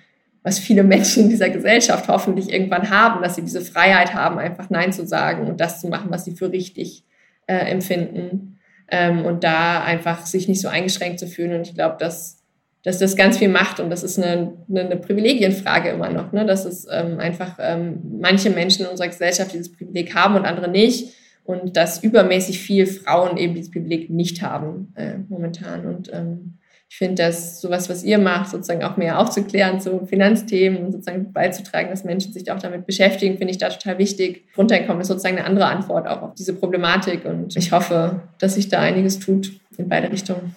was 0.43 0.59
viele 0.59 0.83
Menschen 0.83 1.25
in 1.25 1.29
dieser 1.29 1.51
Gesellschaft 1.51 2.09
hoffentlich 2.09 2.53
irgendwann 2.53 2.91
haben, 2.91 3.23
dass 3.23 3.37
sie 3.37 3.43
diese 3.43 3.61
Freiheit 3.61 4.13
haben, 4.13 4.39
einfach 4.39 4.71
Nein 4.71 4.93
zu 4.93 5.07
sagen 5.07 5.47
und 5.47 5.61
das 5.61 5.81
zu 5.81 5.89
machen, 5.89 6.11
was 6.11 6.25
sie 6.25 6.33
für 6.33 6.51
richtig 6.51 7.05
äh, 7.47 7.55
empfinden. 7.57 8.59
Ähm, 8.89 9.25
und 9.25 9.45
da 9.45 9.83
einfach 9.83 10.27
sich 10.27 10.49
nicht 10.49 10.61
so 10.61 10.69
eingeschränkt 10.69 11.21
zu 11.21 11.29
fühlen. 11.29 11.55
Und 11.55 11.69
ich 11.69 11.75
glaube, 11.75 11.97
dass, 11.99 12.45
dass 12.87 12.99
das 12.99 13.17
ganz 13.17 13.39
viel 13.39 13.49
macht. 13.49 13.81
Und 13.81 13.91
das 13.91 14.05
ist 14.05 14.17
eine, 14.17 14.53
eine, 14.71 14.81
eine 14.83 14.97
Privilegienfrage 14.97 15.89
immer 15.89 16.09
noch, 16.09 16.31
ne? 16.31 16.47
dass 16.47 16.65
es 16.65 16.87
ähm, 16.89 17.19
einfach 17.19 17.59
ähm, 17.59 17.99
manche 18.21 18.49
Menschen 18.51 18.85
in 18.85 18.91
unserer 18.93 19.09
Gesellschaft 19.09 19.53
dieses 19.53 19.73
Privileg 19.73 20.15
haben 20.15 20.37
und 20.37 20.47
andere 20.47 20.69
nicht 20.71 21.13
und 21.43 21.77
dass 21.77 22.05
übermäßig 22.05 22.61
viel 22.61 22.87
Frauen 22.87 23.39
eben 23.39 23.57
dieses 23.57 23.73
Privileg 23.73 24.09
nicht 24.09 24.41
haben 24.41 24.93
äh, 24.95 25.15
momentan. 25.29 25.85
Und 25.85 26.13
ähm, 26.13 26.59
ich 26.89 26.97
finde, 26.97 27.25
dass 27.25 27.61
sowas, 27.61 27.91
was 27.91 28.05
ihr 28.05 28.19
macht, 28.19 28.51
sozusagen 28.51 28.85
auch 28.85 28.97
mehr 28.97 29.19
aufzuklären 29.19 29.81
zu 29.81 30.07
Finanzthemen 30.07 30.85
und 30.85 30.93
sozusagen 30.93 31.33
beizutragen, 31.33 31.91
dass 31.91 32.05
Menschen 32.05 32.33
sich 32.33 32.53
auch 32.53 32.61
damit 32.61 32.87
beschäftigen, 32.87 33.37
finde 33.37 33.51
ich 33.51 33.59
da 33.59 33.69
total 33.69 33.99
wichtig. 33.99 34.45
Grundeinkommen 34.55 35.01
ist 35.01 35.09
sozusagen 35.09 35.39
eine 35.39 35.47
andere 35.47 35.67
Antwort 35.67 36.07
auch 36.07 36.23
auf 36.23 36.35
diese 36.35 36.55
Problematik 36.55 37.25
und 37.25 37.57
ich 37.57 37.73
hoffe, 37.73 38.21
dass 38.39 38.55
sich 38.55 38.69
da 38.69 38.79
einiges 38.79 39.19
tut 39.19 39.59
in 39.77 39.89
beide 39.89 40.13
Richtungen. 40.13 40.55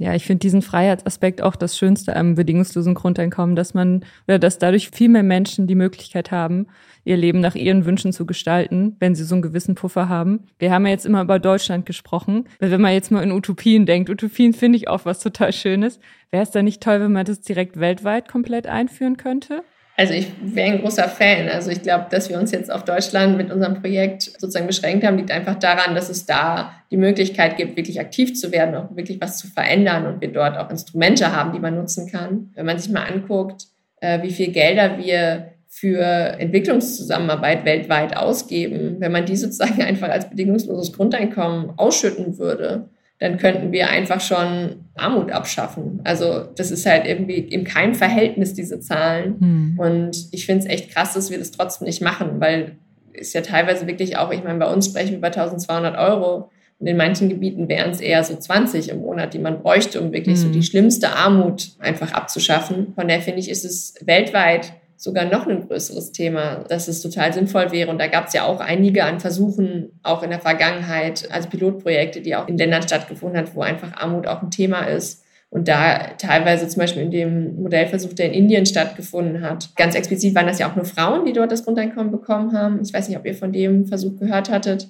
Ja, 0.00 0.14
ich 0.14 0.24
finde 0.24 0.38
diesen 0.38 0.62
Freiheitsaspekt 0.62 1.42
auch 1.42 1.56
das 1.56 1.76
Schönste 1.76 2.14
am 2.14 2.36
bedingungslosen 2.36 2.94
Grundeinkommen, 2.94 3.56
dass 3.56 3.74
man 3.74 4.04
oder 4.28 4.38
dass 4.38 4.58
dadurch 4.58 4.90
viel 4.90 5.08
mehr 5.08 5.24
Menschen 5.24 5.66
die 5.66 5.74
Möglichkeit 5.74 6.30
haben, 6.30 6.68
ihr 7.04 7.16
Leben 7.16 7.40
nach 7.40 7.56
ihren 7.56 7.84
Wünschen 7.84 8.12
zu 8.12 8.24
gestalten, 8.24 8.94
wenn 9.00 9.16
sie 9.16 9.24
so 9.24 9.34
einen 9.34 9.42
gewissen 9.42 9.74
Puffer 9.74 10.08
haben. 10.08 10.44
Wir 10.60 10.70
haben 10.70 10.86
ja 10.86 10.92
jetzt 10.92 11.04
immer 11.04 11.22
über 11.22 11.40
Deutschland 11.40 11.84
gesprochen. 11.84 12.44
Wenn 12.60 12.80
man 12.80 12.92
jetzt 12.92 13.10
mal 13.10 13.24
in 13.24 13.32
Utopien 13.32 13.86
denkt, 13.86 14.08
Utopien 14.08 14.52
finde 14.52 14.76
ich 14.76 14.86
auch 14.86 15.04
was 15.04 15.18
total 15.18 15.52
Schönes. 15.52 15.98
Wäre 16.30 16.44
es 16.44 16.52
da 16.52 16.62
nicht 16.62 16.80
toll, 16.80 17.00
wenn 17.00 17.12
man 17.12 17.26
das 17.26 17.40
direkt 17.40 17.80
weltweit 17.80 18.28
komplett 18.28 18.68
einführen 18.68 19.16
könnte? 19.16 19.64
Also 19.98 20.14
ich 20.14 20.28
wäre 20.40 20.70
ein 20.70 20.80
großer 20.80 21.08
Fan. 21.08 21.48
Also 21.48 21.72
ich 21.72 21.82
glaube, 21.82 22.06
dass 22.08 22.30
wir 22.30 22.38
uns 22.38 22.52
jetzt 22.52 22.70
auf 22.70 22.84
Deutschland 22.84 23.36
mit 23.36 23.50
unserem 23.50 23.82
Projekt 23.82 24.22
sozusagen 24.22 24.68
beschränkt 24.68 25.04
haben, 25.04 25.16
liegt 25.16 25.32
einfach 25.32 25.56
daran, 25.56 25.96
dass 25.96 26.08
es 26.08 26.24
da 26.24 26.72
die 26.92 26.96
Möglichkeit 26.96 27.56
gibt, 27.56 27.76
wirklich 27.76 27.98
aktiv 27.98 28.36
zu 28.36 28.52
werden, 28.52 28.76
auch 28.76 28.94
wirklich 28.94 29.20
was 29.20 29.38
zu 29.38 29.48
verändern 29.48 30.06
und 30.06 30.20
wir 30.20 30.32
dort 30.32 30.56
auch 30.56 30.70
Instrumente 30.70 31.34
haben, 31.34 31.52
die 31.52 31.58
man 31.58 31.74
nutzen 31.74 32.08
kann. 32.08 32.52
Wenn 32.54 32.64
man 32.64 32.78
sich 32.78 32.92
mal 32.92 33.06
anguckt, 33.06 33.64
äh, 34.00 34.22
wie 34.22 34.30
viel 34.30 34.52
Gelder 34.52 34.98
wir 34.98 35.50
für 35.66 36.00
Entwicklungszusammenarbeit 36.00 37.64
weltweit 37.64 38.16
ausgeben, 38.16 39.00
wenn 39.00 39.10
man 39.10 39.26
die 39.26 39.36
sozusagen 39.36 39.82
einfach 39.82 40.10
als 40.10 40.30
bedingungsloses 40.30 40.92
Grundeinkommen 40.92 41.72
ausschütten 41.76 42.38
würde, 42.38 42.88
dann 43.18 43.36
könnten 43.36 43.72
wir 43.72 43.90
einfach 43.90 44.20
schon 44.20 44.84
Armut 44.94 45.32
abschaffen. 45.32 46.00
Also 46.04 46.44
das 46.54 46.70
ist 46.70 46.86
halt 46.86 47.04
irgendwie 47.04 47.38
in 47.38 47.64
keinem 47.64 47.94
Verhältnis, 47.94 48.54
diese 48.54 48.80
Zahlen. 48.80 49.36
Hm. 49.40 49.78
Und 49.78 50.28
ich 50.30 50.46
finde 50.46 50.64
es 50.64 50.70
echt 50.70 50.90
krass, 50.90 51.14
dass 51.14 51.30
wir 51.30 51.38
das 51.38 51.50
trotzdem 51.50 51.86
nicht 51.86 52.00
machen, 52.00 52.40
weil 52.40 52.76
ist 53.12 53.34
ja 53.34 53.40
teilweise 53.40 53.88
wirklich 53.88 54.16
auch, 54.16 54.30
ich 54.30 54.44
meine, 54.44 54.60
bei 54.60 54.72
uns 54.72 54.86
sprechen 54.86 55.10
wir 55.10 55.18
über 55.18 55.26
1200 55.28 55.98
Euro 55.98 56.50
und 56.78 56.86
in 56.86 56.96
manchen 56.96 57.28
Gebieten 57.28 57.68
wären 57.68 57.90
es 57.90 58.00
eher 58.00 58.22
so 58.22 58.36
20 58.36 58.90
im 58.90 59.00
Monat, 59.00 59.34
die 59.34 59.40
man 59.40 59.60
bräuchte, 59.60 60.00
um 60.00 60.12
wirklich 60.12 60.38
hm. 60.38 60.46
so 60.46 60.52
die 60.52 60.62
schlimmste 60.62 61.16
Armut 61.16 61.72
einfach 61.80 62.12
abzuschaffen. 62.12 62.94
Von 62.94 63.08
daher 63.08 63.22
finde 63.22 63.40
ich, 63.40 63.50
ist 63.50 63.64
es 63.64 63.94
weltweit 64.04 64.74
sogar 64.98 65.24
noch 65.24 65.46
ein 65.46 65.66
größeres 65.66 66.10
Thema, 66.10 66.64
dass 66.68 66.88
es 66.88 67.00
total 67.00 67.32
sinnvoll 67.32 67.70
wäre. 67.70 67.90
Und 67.90 67.98
da 67.98 68.08
gab 68.08 68.26
es 68.26 68.32
ja 68.32 68.44
auch 68.44 68.60
einige 68.60 69.04
an 69.04 69.20
Versuchen, 69.20 70.00
auch 70.02 70.24
in 70.24 70.30
der 70.30 70.40
Vergangenheit, 70.40 71.30
also 71.30 71.48
Pilotprojekte, 71.48 72.20
die 72.20 72.34
auch 72.34 72.48
in 72.48 72.58
Ländern 72.58 72.82
stattgefunden 72.82 73.38
hat, 73.38 73.54
wo 73.54 73.62
einfach 73.62 73.96
Armut 73.96 74.26
auch 74.26 74.42
ein 74.42 74.50
Thema 74.50 74.82
ist. 74.82 75.24
Und 75.50 75.68
da 75.68 75.98
teilweise 76.18 76.68
zum 76.68 76.80
Beispiel 76.80 77.02
in 77.02 77.10
dem 77.10 77.62
Modellversuch, 77.62 78.12
der 78.12 78.26
in 78.26 78.32
Indien 78.32 78.66
stattgefunden 78.66 79.40
hat, 79.40 79.74
ganz 79.76 79.94
explizit 79.94 80.34
waren 80.34 80.46
das 80.46 80.58
ja 80.58 80.70
auch 80.70 80.76
nur 80.76 80.84
Frauen, 80.84 81.24
die 81.24 81.32
dort 81.32 81.52
das 81.52 81.64
Grundeinkommen 81.64 82.10
bekommen 82.10 82.52
haben. 82.52 82.80
Ich 82.82 82.92
weiß 82.92 83.08
nicht, 83.08 83.16
ob 83.16 83.24
ihr 83.24 83.34
von 83.34 83.52
dem 83.52 83.86
Versuch 83.86 84.18
gehört 84.18 84.50
hattet. 84.50 84.88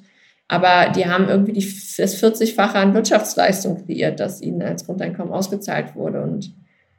Aber 0.48 0.90
die 0.90 1.06
haben 1.06 1.28
irgendwie 1.28 1.52
die, 1.52 1.74
das 1.98 2.20
40-fache 2.20 2.74
an 2.74 2.94
Wirtschaftsleistung 2.94 3.84
kreiert, 3.84 4.18
das 4.18 4.40
ihnen 4.40 4.62
als 4.62 4.86
Grundeinkommen 4.86 5.32
ausgezahlt 5.32 5.94
wurde. 5.94 6.22
Und 6.22 6.50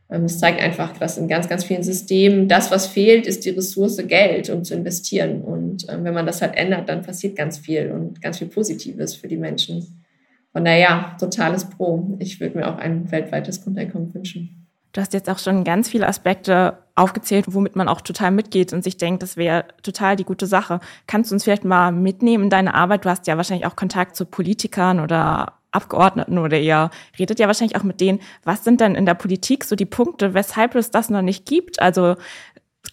es 0.10 0.40
zeigt 0.40 0.60
einfach, 0.60 0.98
dass 0.98 1.18
in 1.18 1.28
ganz, 1.28 1.48
ganz 1.48 1.64
vielen 1.64 1.84
Systemen 1.84 2.48
das, 2.48 2.72
was 2.72 2.88
fehlt, 2.88 3.28
ist 3.28 3.46
die 3.46 3.52
Ressource 3.52 3.98
Geld, 4.08 4.50
um 4.50 4.64
zu 4.64 4.74
investieren. 4.74 5.42
Und 5.42 5.88
ähm, 5.88 6.04
wenn 6.04 6.16
man 6.16 6.26
das 6.26 6.42
halt 6.42 6.56
ändert, 6.58 6.90
dann 6.90 7.04
passiert 7.04 7.36
ganz 7.36 7.60
viel 7.60 7.92
und 7.92 8.20
ganz 8.20 8.40
viel 8.40 8.48
Positives 8.48 9.14
für 9.16 9.28
die 9.28 9.38
Menschen. 9.38 10.04
Von 10.52 10.66
daher, 10.66 11.16
totales 11.20 11.70
Pro. 11.70 12.18
Ich 12.18 12.40
würde 12.40 12.58
mir 12.58 12.68
auch 12.68 12.80
ein 12.80 13.12
weltweites 13.12 13.64
Grundeinkommen 13.64 14.12
wünschen. 14.14 14.68
Du 14.94 15.02
hast 15.02 15.14
jetzt 15.14 15.30
auch 15.30 15.38
schon 15.38 15.64
ganz 15.64 15.88
viele 15.88 16.08
Aspekte 16.08 16.80
aufgezählt, 16.96 17.46
womit 17.48 17.76
man 17.76 17.88
auch 17.88 18.02
total 18.02 18.32
mitgeht 18.32 18.74
und 18.74 18.84
sich 18.84 18.98
denkt, 18.98 19.22
das 19.22 19.38
wäre 19.38 19.66
total 19.84 20.16
die 20.16 20.24
gute 20.24 20.48
Sache. 20.48 20.80
Kannst 21.06 21.30
du 21.30 21.36
uns 21.36 21.44
vielleicht 21.44 21.66
mal 21.66 21.92
mitnehmen 21.92 22.46
in 22.46 22.50
deine 22.50 22.74
Arbeit? 22.74 23.06
Du 23.06 23.10
hast 23.10 23.28
ja 23.28 23.38
wahrscheinlich 23.38 23.68
auch 23.68 23.76
Kontakt 23.76 24.16
zu 24.16 24.26
Politikern 24.26 25.00
oder 25.00 25.59
Abgeordneten 25.72 26.38
oder 26.38 26.58
ihr 26.58 26.90
redet 27.18 27.40
ja 27.40 27.48
wahrscheinlich 27.48 27.78
auch 27.78 27.84
mit 27.84 28.02
denen, 28.02 28.20
was 28.44 28.64
sind 28.64 28.82
denn 28.82 28.96
in 28.96 29.06
der 29.06 29.14
Politik 29.14 29.64
so 29.64 29.76
die 29.76 29.86
Punkte, 29.86 30.34
weshalb 30.34 30.76
es 30.76 30.92
das 30.92 31.10
noch 31.10 31.22
nicht 31.22 31.46
gibt? 31.46 31.82
Also 31.82 32.16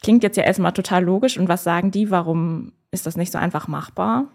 klingt 0.02 0.22
jetzt 0.22 0.36
ja 0.36 0.44
erstmal 0.44 0.72
total 0.72 1.04
logisch 1.04 1.38
und 1.38 1.48
was 1.48 1.64
sagen 1.64 1.90
die, 1.90 2.10
warum 2.10 2.72
ist 2.90 3.06
das 3.06 3.16
nicht 3.16 3.32
so 3.32 3.38
einfach 3.38 3.68
machbar? 3.68 4.30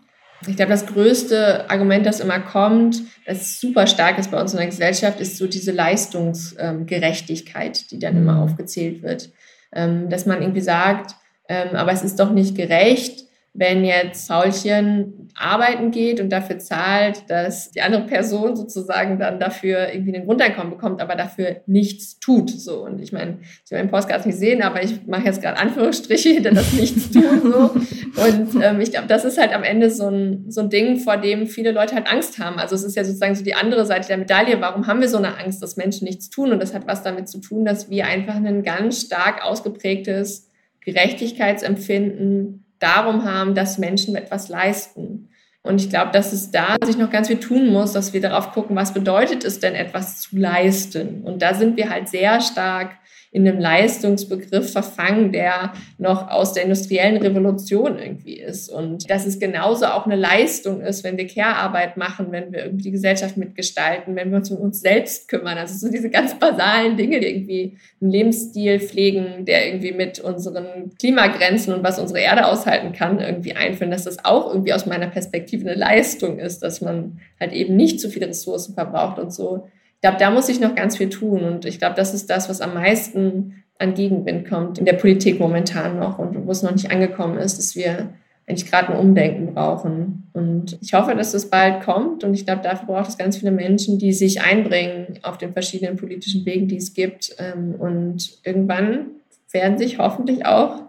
Ich 0.48 0.56
glaube, 0.56 0.72
das 0.72 0.88
größte 0.88 1.70
Argument, 1.70 2.04
das 2.06 2.20
immer 2.20 2.40
kommt, 2.40 3.04
das 3.28 3.62
super 3.62 3.86
stark 3.86 4.18
ist 4.18 4.32
bei 4.32 4.42
uns 4.42 4.54
in 4.54 4.58
der 4.58 4.66
Gesellschaft, 4.66 5.20
ist 5.20 5.38
so 5.38 5.46
diese 5.46 5.72
Leistungsgerechtigkeit, 5.72 7.92
die 7.92 8.00
dann 8.00 8.18
immer 8.18 8.34
mhm. 8.34 8.40
aufgezählt 8.40 9.04
wird. 9.04 9.30
Ähm, 9.72 10.10
dass 10.10 10.26
man 10.26 10.42
irgendwie 10.42 10.62
sagt, 10.62 11.16
ähm, 11.48 11.76
aber 11.76 11.92
es 11.92 12.04
ist 12.04 12.20
doch 12.20 12.32
nicht 12.32 12.56
gerecht, 12.56 13.26
wenn 13.54 13.84
jetzt 13.84 14.30
Paulchen 14.30 15.30
arbeiten 15.36 15.92
geht 15.92 16.22
und 16.22 16.30
dafür 16.30 16.58
zahlt, 16.58 17.30
dass 17.30 17.72
die 17.72 17.82
andere 17.82 18.04
Person 18.04 18.56
sozusagen 18.56 19.20
dann 19.20 19.40
dafür 19.40 19.94
irgendwie 19.94 20.16
ein 20.16 20.26
Grundeinkommen 20.26 20.72
bekommt, 20.72 21.02
aber 21.02 21.16
dafür 21.16 21.58
nichts 21.66 22.20
tut. 22.20 22.50
So 22.50 22.86
und 22.86 23.02
ich 23.02 23.12
meine, 23.12 23.40
Sie 23.66 23.76
werden 23.76 23.88
den 23.88 23.92
Podcast 23.92 24.26
nicht 24.26 24.38
sehen, 24.38 24.62
aber 24.62 24.82
ich 24.82 25.06
mache 25.06 25.26
jetzt 25.26 25.42
gerade 25.42 25.58
Anführungsstriche 25.58 26.30
hinter 26.36 26.52
das 26.52 26.72
Nichts 26.74 27.12
tun 27.12 27.42
so. 27.42 28.22
Und 28.22 28.64
ähm, 28.64 28.80
ich 28.80 28.92
glaube, 28.92 29.08
das 29.08 29.26
ist 29.26 29.38
halt 29.38 29.54
am 29.54 29.64
Ende 29.64 29.90
so 29.90 30.08
ein 30.08 30.46
so 30.50 30.62
ein 30.62 30.70
Ding, 30.70 30.98
vor 30.98 31.18
dem 31.18 31.46
viele 31.46 31.72
Leute 31.72 31.96
halt 31.96 32.10
Angst 32.10 32.40
haben. 32.40 32.58
Also 32.58 32.76
es 32.76 32.84
ist 32.84 32.96
ja 32.96 33.04
sozusagen 33.04 33.36
so 33.36 33.44
die 33.44 33.56
andere 33.56 33.86
Seite 33.86 34.08
der 34.08 34.18
Medaille. 34.18 34.62
Warum 34.62 34.88
haben 34.88 35.02
wir 35.02 35.10
so 35.10 35.18
eine 35.18 35.38
Angst, 35.38 35.62
dass 35.62 35.76
Menschen 35.76 36.06
nichts 36.06 36.30
tun? 36.30 36.54
Und 36.54 36.62
das 36.62 36.74
hat 36.74 36.88
was 36.88 37.04
damit 37.04 37.28
zu 37.28 37.40
tun, 37.40 37.66
dass 37.66 37.90
wir 37.90 38.06
einfach 38.06 38.36
ein 38.36 38.64
ganz 38.64 39.02
stark 39.02 39.44
ausgeprägtes 39.44 40.50
Gerechtigkeitsempfinden 40.86 42.66
darum 42.82 43.24
haben, 43.26 43.56
dass 43.56 43.78
Menschen 43.78 44.16
etwas 44.16 44.50
leisten. 44.50 45.30
Und 45.64 45.80
ich 45.80 45.90
glaube, 45.90 46.12
dass 46.12 46.34
es 46.34 46.52
da 46.52 46.76
sich 46.84 46.98
noch 46.98 47.12
ganz 47.12 47.28
viel 47.28 47.40
tun 47.40 47.68
muss, 47.68 47.94
dass 47.94 48.14
wir 48.14 48.22
darauf 48.22 48.52
gucken, 48.52 48.76
was 48.76 48.94
bedeutet 48.94 49.46
es 49.46 49.60
denn, 49.60 49.76
etwas 49.76 50.22
zu 50.22 50.38
leisten. 50.38 51.22
Und 51.22 51.42
da 51.42 51.54
sind 51.54 51.78
wir 51.78 51.90
halt 51.90 52.10
sehr 52.10 52.42
stark 52.42 52.98
in 53.34 53.48
einem 53.48 53.60
Leistungsbegriff 53.60 54.74
verfangen, 54.74 55.32
der 55.32 55.72
noch 55.98 56.30
aus 56.30 56.52
der 56.52 56.64
industriellen 56.64 57.16
Revolution 57.16 57.98
irgendwie 57.98 58.38
ist. 58.38 58.70
Und 58.70 59.10
dass 59.10 59.26
es 59.26 59.40
genauso 59.40 59.86
auch 59.86 60.06
eine 60.06 60.18
Leistung 60.18 60.82
ist, 60.82 61.06
wenn 61.06 61.18
wir 61.18 61.28
Care-Arbeit 61.28 61.96
machen, 61.96 62.28
wenn 62.32 62.52
wir 62.52 62.66
irgendwie 62.66 62.84
die 62.84 62.92
Gesellschaft 62.92 63.38
mitgestalten, 63.38 64.18
wenn 64.18 64.32
wir 64.32 64.38
uns 64.38 64.52
um 64.52 64.58
uns 64.58 64.82
selbst 64.82 65.30
kümmern. 65.30 65.58
Also 65.58 65.76
so 65.76 65.90
diese 65.90 66.10
ganz 66.10 66.38
basalen 66.38 66.98
Dinge, 66.98 67.22
die 67.22 67.28
irgendwie 67.28 67.78
einen 68.02 68.12
Lebensstil 68.12 68.82
pflegen, 68.82 69.46
der 69.46 69.66
irgendwie 69.66 69.94
mit 69.94 70.20
unseren 70.20 70.92
Klimagrenzen 71.00 71.74
und 71.74 71.84
was 71.84 72.00
unsere 72.00 72.20
Erde 72.20 72.46
aushalten 72.48 72.92
kann, 72.92 73.22
irgendwie 73.22 73.54
einführen, 73.54 73.92
dass 73.92 74.04
das 74.04 74.26
auch 74.26 74.50
irgendwie 74.50 74.74
aus 74.74 74.86
meiner 74.86 75.08
Perspektive 75.08 75.70
eine 75.70 75.80
Leistung 75.80 76.38
ist, 76.38 76.64
dass 76.64 76.82
man 76.82 77.22
halt 77.40 77.54
eben 77.54 77.78
nicht 77.78 78.02
zu 78.02 78.10
viele 78.10 78.28
Ressourcen 78.28 78.74
verbraucht 78.74 79.20
und 79.20 79.34
so 79.34 79.70
ich 80.02 80.10
glaube, 80.10 80.18
da 80.18 80.32
muss 80.32 80.50
ich 80.50 80.60
noch 80.60 80.74
ganz 80.74 80.98
viel 80.98 81.10
tun. 81.10 81.44
Und 81.44 81.66
ich 81.66 81.78
glaube, 81.78 81.94
das 81.94 82.16
ist 82.16 82.28
das, 82.32 82.50
was 82.50 82.60
am 82.60 82.74
meisten 82.74 83.64
an 83.78 83.94
Gegenwind 83.94 84.50
kommt 84.50 84.80
in 84.80 84.86
der 84.86 84.94
Politik 84.94 85.40
momentan 85.40 86.00
noch 86.00 86.18
und 86.18 86.48
wo 86.48 86.52
es 86.52 86.64
noch 86.64 86.72
nicht 86.72 86.90
angekommen 86.90 87.38
ist, 87.38 87.60
dass 87.60 87.76
wir 87.76 88.10
eigentlich 88.48 88.70
gerade 88.70 88.94
ein 88.94 89.00
Umdenken 89.00 89.54
brauchen. 89.54 90.28
Und 90.34 90.80
ich 90.82 90.96
hoffe, 90.96 91.14
dass 91.14 91.34
das 91.34 91.52
bald 91.52 91.84
kommt. 91.84 92.24
Und 92.24 92.34
ich 92.34 92.48
glaube, 92.48 92.64
dafür 92.64 92.88
braucht 92.88 93.10
es 93.10 93.18
ganz 93.20 93.38
viele 93.38 93.52
Menschen, 93.52 94.00
die 94.00 94.12
sich 94.12 94.42
einbringen 94.42 95.20
auf 95.22 95.38
den 95.38 95.54
verschiedenen 95.54 95.98
politischen 95.98 96.48
Wegen, 96.48 96.68
die 96.68 96.78
es 96.78 96.96
gibt. 96.96 97.36
Ähm, 97.38 97.76
und 97.78 98.40
irgendwann 98.44 99.06
werden 99.52 99.78
sich 99.78 100.00
hoffentlich 100.00 100.48
auch 100.48 100.82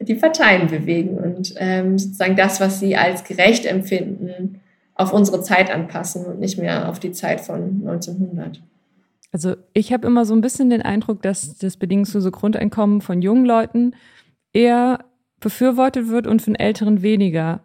die 0.00 0.14
Parteien 0.14 0.68
bewegen 0.68 1.18
und 1.18 1.52
ähm, 1.58 1.98
sozusagen 1.98 2.36
das, 2.36 2.58
was 2.58 2.80
sie 2.80 2.96
als 2.96 3.24
gerecht 3.24 3.66
empfinden, 3.66 4.62
auf 4.96 5.12
unsere 5.12 5.42
Zeit 5.42 5.70
anpassen 5.70 6.24
und 6.24 6.40
nicht 6.40 6.58
mehr 6.58 6.88
auf 6.88 6.98
die 6.98 7.12
Zeit 7.12 7.40
von 7.40 7.82
1900. 7.86 8.60
Also 9.32 9.56
ich 9.74 9.92
habe 9.92 10.06
immer 10.06 10.24
so 10.24 10.34
ein 10.34 10.40
bisschen 10.40 10.70
den 10.70 10.82
Eindruck, 10.82 11.22
dass 11.22 11.58
das 11.58 11.76
bedingungslose 11.76 12.30
Grundeinkommen 12.30 13.02
von 13.02 13.20
jungen 13.20 13.44
Leuten 13.44 13.94
eher 14.52 15.04
befürwortet 15.40 16.08
wird 16.08 16.26
und 16.26 16.40
von 16.40 16.54
Älteren 16.54 17.02
weniger, 17.02 17.60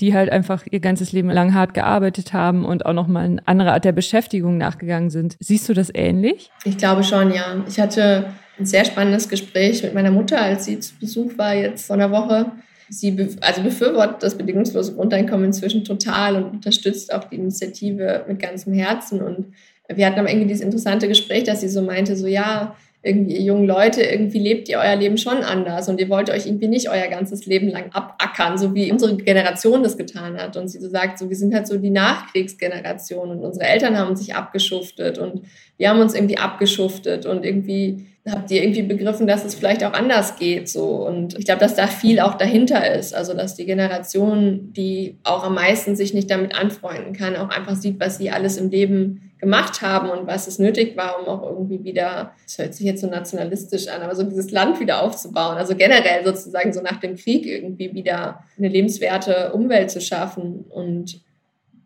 die 0.00 0.14
halt 0.14 0.30
einfach 0.30 0.64
ihr 0.68 0.80
ganzes 0.80 1.12
Leben 1.12 1.30
lang 1.30 1.54
hart 1.54 1.74
gearbeitet 1.74 2.32
haben 2.32 2.64
und 2.64 2.84
auch 2.86 2.92
nochmal 2.92 3.24
eine 3.26 3.46
andere 3.46 3.72
Art 3.72 3.84
der 3.84 3.92
Beschäftigung 3.92 4.58
nachgegangen 4.58 5.10
sind. 5.10 5.36
Siehst 5.38 5.68
du 5.68 5.74
das 5.74 5.90
ähnlich? 5.94 6.50
Ich 6.64 6.78
glaube 6.78 7.04
schon, 7.04 7.32
ja. 7.32 7.62
Ich 7.68 7.78
hatte 7.78 8.32
ein 8.58 8.66
sehr 8.66 8.84
spannendes 8.84 9.28
Gespräch 9.28 9.84
mit 9.84 9.94
meiner 9.94 10.10
Mutter, 10.10 10.40
als 10.40 10.64
sie 10.64 10.80
zu 10.80 10.94
Besuch 10.98 11.38
war 11.38 11.54
jetzt 11.54 11.86
vor 11.86 11.94
einer 11.94 12.10
Woche. 12.10 12.50
Sie 12.92 13.10
be 13.12 13.26
also 13.40 13.62
befürwortet 13.62 14.22
das 14.22 14.36
bedingungslose 14.36 14.94
Grundeinkommen 14.94 15.46
inzwischen 15.46 15.82
total 15.82 16.36
und 16.36 16.44
unterstützt 16.50 17.12
auch 17.14 17.24
die 17.24 17.36
Initiative 17.36 18.26
mit 18.28 18.38
ganzem 18.38 18.74
Herzen. 18.74 19.22
Und 19.22 19.46
wir 19.88 20.06
hatten 20.06 20.18
aber 20.18 20.28
irgendwie 20.28 20.48
dieses 20.48 20.62
interessante 20.62 21.08
Gespräch, 21.08 21.44
dass 21.44 21.62
sie 21.62 21.70
so 21.70 21.80
meinte, 21.80 22.16
so 22.16 22.26
ja, 22.26 22.76
irgendwie 23.02 23.36
ihr 23.36 23.42
jungen 23.42 23.66
Leute, 23.66 24.02
irgendwie 24.02 24.38
lebt 24.38 24.68
ihr 24.68 24.78
euer 24.78 24.94
Leben 24.94 25.16
schon 25.16 25.38
anders 25.38 25.88
und 25.88 26.00
ihr 26.00 26.10
wollt 26.10 26.28
euch 26.28 26.46
irgendwie 26.46 26.68
nicht 26.68 26.90
euer 26.90 27.08
ganzes 27.08 27.46
Leben 27.46 27.68
lang 27.68 27.90
abackern, 27.92 28.58
so 28.58 28.74
wie 28.74 28.92
unsere 28.92 29.16
Generation 29.16 29.82
das 29.82 29.96
getan 29.96 30.36
hat. 30.36 30.58
Und 30.58 30.68
sie 30.68 30.78
so 30.78 30.90
sagt, 30.90 31.18
so 31.18 31.30
wir 31.30 31.36
sind 31.36 31.54
halt 31.54 31.66
so 31.66 31.78
die 31.78 31.90
Nachkriegsgeneration 31.90 33.30
und 33.30 33.42
unsere 33.42 33.64
Eltern 33.66 33.98
haben 33.98 34.14
sich 34.16 34.34
abgeschuftet 34.34 35.16
und 35.16 35.46
wir 35.78 35.88
haben 35.88 36.00
uns 36.00 36.14
irgendwie 36.14 36.36
abgeschuftet 36.36 37.24
und 37.24 37.44
irgendwie 37.44 38.06
habt 38.30 38.50
ihr 38.52 38.62
irgendwie 38.62 38.82
begriffen, 38.82 39.26
dass 39.26 39.44
es 39.44 39.54
vielleicht 39.54 39.82
auch 39.82 39.92
anders 39.92 40.36
geht 40.36 40.68
so 40.68 41.06
und 41.06 41.36
ich 41.38 41.44
glaube, 41.44 41.60
dass 41.60 41.74
da 41.74 41.88
viel 41.88 42.20
auch 42.20 42.34
dahinter 42.34 42.94
ist, 42.94 43.14
also 43.14 43.34
dass 43.34 43.56
die 43.56 43.66
Generation, 43.66 44.72
die 44.72 45.18
auch 45.24 45.42
am 45.42 45.54
meisten 45.54 45.96
sich 45.96 46.14
nicht 46.14 46.30
damit 46.30 46.54
anfreunden 46.54 47.14
kann, 47.14 47.36
auch 47.36 47.48
einfach 47.48 47.74
sieht, 47.74 47.98
was 47.98 48.18
sie 48.18 48.30
alles 48.30 48.58
im 48.58 48.70
Leben 48.70 49.32
gemacht 49.42 49.82
haben 49.82 50.08
und 50.08 50.28
was 50.28 50.46
es 50.46 50.60
nötig 50.60 50.96
war, 50.96 51.18
um 51.18 51.26
auch 51.26 51.42
irgendwie 51.42 51.82
wieder, 51.82 52.32
das 52.44 52.58
hört 52.58 52.74
sich 52.74 52.86
jetzt 52.86 53.00
so 53.00 53.08
nationalistisch 53.08 53.88
an, 53.88 54.00
aber 54.00 54.14
so 54.14 54.22
dieses 54.22 54.52
Land 54.52 54.78
wieder 54.78 55.02
aufzubauen. 55.02 55.56
Also 55.56 55.74
generell 55.74 56.24
sozusagen 56.24 56.72
so 56.72 56.80
nach 56.80 57.00
dem 57.00 57.16
Krieg 57.16 57.44
irgendwie 57.44 57.92
wieder 57.92 58.44
eine 58.56 58.68
lebenswerte 58.68 59.52
Umwelt 59.52 59.90
zu 59.90 60.00
schaffen 60.00 60.64
und 60.68 61.20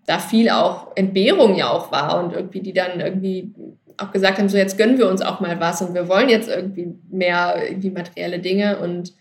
da 0.05 0.19
viel 0.19 0.51
auch 0.51 0.89
Entbehrung 0.97 1.57
ja 1.57 1.71
auch 1.71 1.91
war 1.91 2.23
und 2.23 2.35
irgendwie 2.35 2.61
die 2.61 2.75
dann 2.75 3.01
irgendwie 3.01 3.55
auch 3.99 4.13
gesagt 4.13 4.39
haben, 4.39 4.49
so 4.49 4.57
jetzt 4.57 4.79
gönnen 4.79 4.99
wir 4.99 5.09
uns 5.09 5.23
auch 5.23 5.41
mal 5.41 5.59
was 5.61 5.83
und 5.83 5.95
wir 5.95 6.09
wollen 6.09 6.29
jetzt 6.29 6.49
irgendwie 6.49 6.95
mehr 7.11 7.57
irgendwie 7.69 7.91
materielle 7.91 8.39
Dinge. 8.39 8.79
Und 8.79 9.13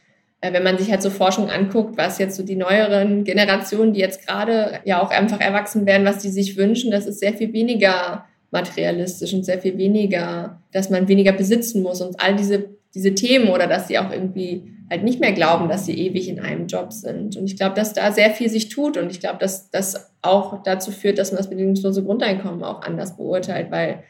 äh, 0.42 0.54
wenn 0.54 0.64
man 0.64 0.78
sich 0.78 0.92
halt 0.92 1.02
so 1.02 1.10
Forschung 1.10 1.50
anguckt, 1.50 1.98
was 1.98 2.18
jetzt 2.18 2.36
so 2.36 2.44
die 2.44 2.56
neueren 2.56 3.24
Generationen, 3.24 3.94
die 3.94 4.00
jetzt 4.00 4.28
gerade 4.28 4.80
ja 4.84 5.02
auch 5.02 5.12
einfach 5.12 5.40
erwachsen 5.40 5.86
werden, 5.86 6.06
was 6.06 6.20
die 6.20 6.30
sich 6.30 6.58
wünschen, 6.58 6.92
das 6.92 7.06
ist 7.06 7.20
sehr 7.20 7.34
viel 7.34 7.54
weniger 7.54 8.26
materialistisch 8.52 9.34
und 9.34 9.44
sehr 9.46 9.60
viel 9.60 9.78
weniger, 9.78 10.62
dass 10.72 10.90
man 10.90 11.08
weniger 11.08 11.34
besitzen 11.34 11.82
muss. 11.82 12.02
Und 12.02 12.20
all 12.22 12.36
diese, 12.36 12.70
diese 12.94 13.14
Themen 13.16 13.50
oder 13.50 13.68
dass 13.68 13.88
sie 13.88 13.98
auch 13.98 14.12
irgendwie 14.12 14.72
halt 14.90 15.04
nicht 15.04 15.20
mehr 15.20 15.34
glauben, 15.34 15.68
dass 15.68 15.86
sie 15.86 15.98
ewig 15.98 16.30
in 16.30 16.40
einem 16.40 16.68
Job 16.68 16.94
sind. 16.94 17.36
Und 17.38 17.46
ich 17.46 17.58
glaube, 17.58 17.76
dass 17.76 17.94
da 17.94 18.12
sehr 18.12 18.32
viel 18.32 18.50
sich 18.50 18.70
tut. 18.70 18.98
Und 18.98 19.12
ich 19.12 19.20
glaube, 19.20 19.40
dass 19.40 19.70
das 19.72 20.12
auch 20.22 20.62
dazu 20.64 20.92
führt, 20.92 21.18
dass 21.18 21.32
man 21.32 21.38
das 21.38 21.50
bedingungslose 21.50 22.04
Grundeinkommen 22.04 22.64
auch 22.64 22.82
anders 22.82 23.18
beurteilt, 23.18 23.72
weil 23.72 24.04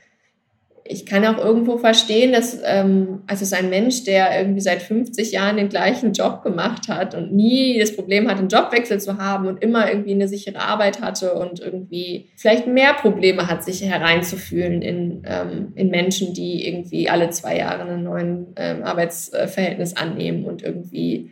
ich 0.88 1.08
kann 1.08 1.26
auch 1.26 1.44
irgendwo 1.44 1.80
verstehen, 1.80 2.32
dass 2.32 2.60
ähm, 2.64 3.24
also 3.26 3.42
es 3.42 3.54
ein 3.54 3.72
Mensch, 3.72 4.04
der 4.04 4.38
irgendwie 4.40 4.62
seit 4.62 4.84
50 4.84 5.32
Jahren 5.32 5.58
den 5.58 5.70
gleichen 5.70 6.14
Job 6.14 6.44
gemacht 6.44 6.88
hat 6.90 7.16
und 7.16 7.34
nie 7.34 7.80
das 7.80 7.96
Problem 7.96 8.30
hat, 8.30 8.38
einen 8.38 8.50
Jobwechsel 8.50 9.00
zu 9.00 9.18
haben 9.18 9.48
und 9.48 9.64
immer 9.64 9.90
irgendwie 9.90 10.14
eine 10.14 10.28
sichere 10.28 10.60
Arbeit 10.60 11.02
hatte 11.02 11.34
und 11.34 11.60
irgendwie 11.60 12.30
vielleicht 12.38 12.68
mehr 12.68 12.94
Probleme 12.94 13.48
hat, 13.48 13.64
sich 13.64 13.84
hereinzufühlen 13.84 14.84
in, 14.84 15.24
ähm, 15.26 15.74
in 15.74 15.90
Menschen, 15.90 16.36
die 16.36 16.68
irgendwie 16.68 17.10
alle 17.10 17.32
zwei 17.32 17.58
Jahre 17.58 17.82
einen 17.82 18.04
neuen 18.04 18.54
ähm, 18.56 18.84
Arbeitsverhältnis 18.84 19.98
annehmen 19.98 20.46
und 20.46 20.62
irgendwie 20.62 21.32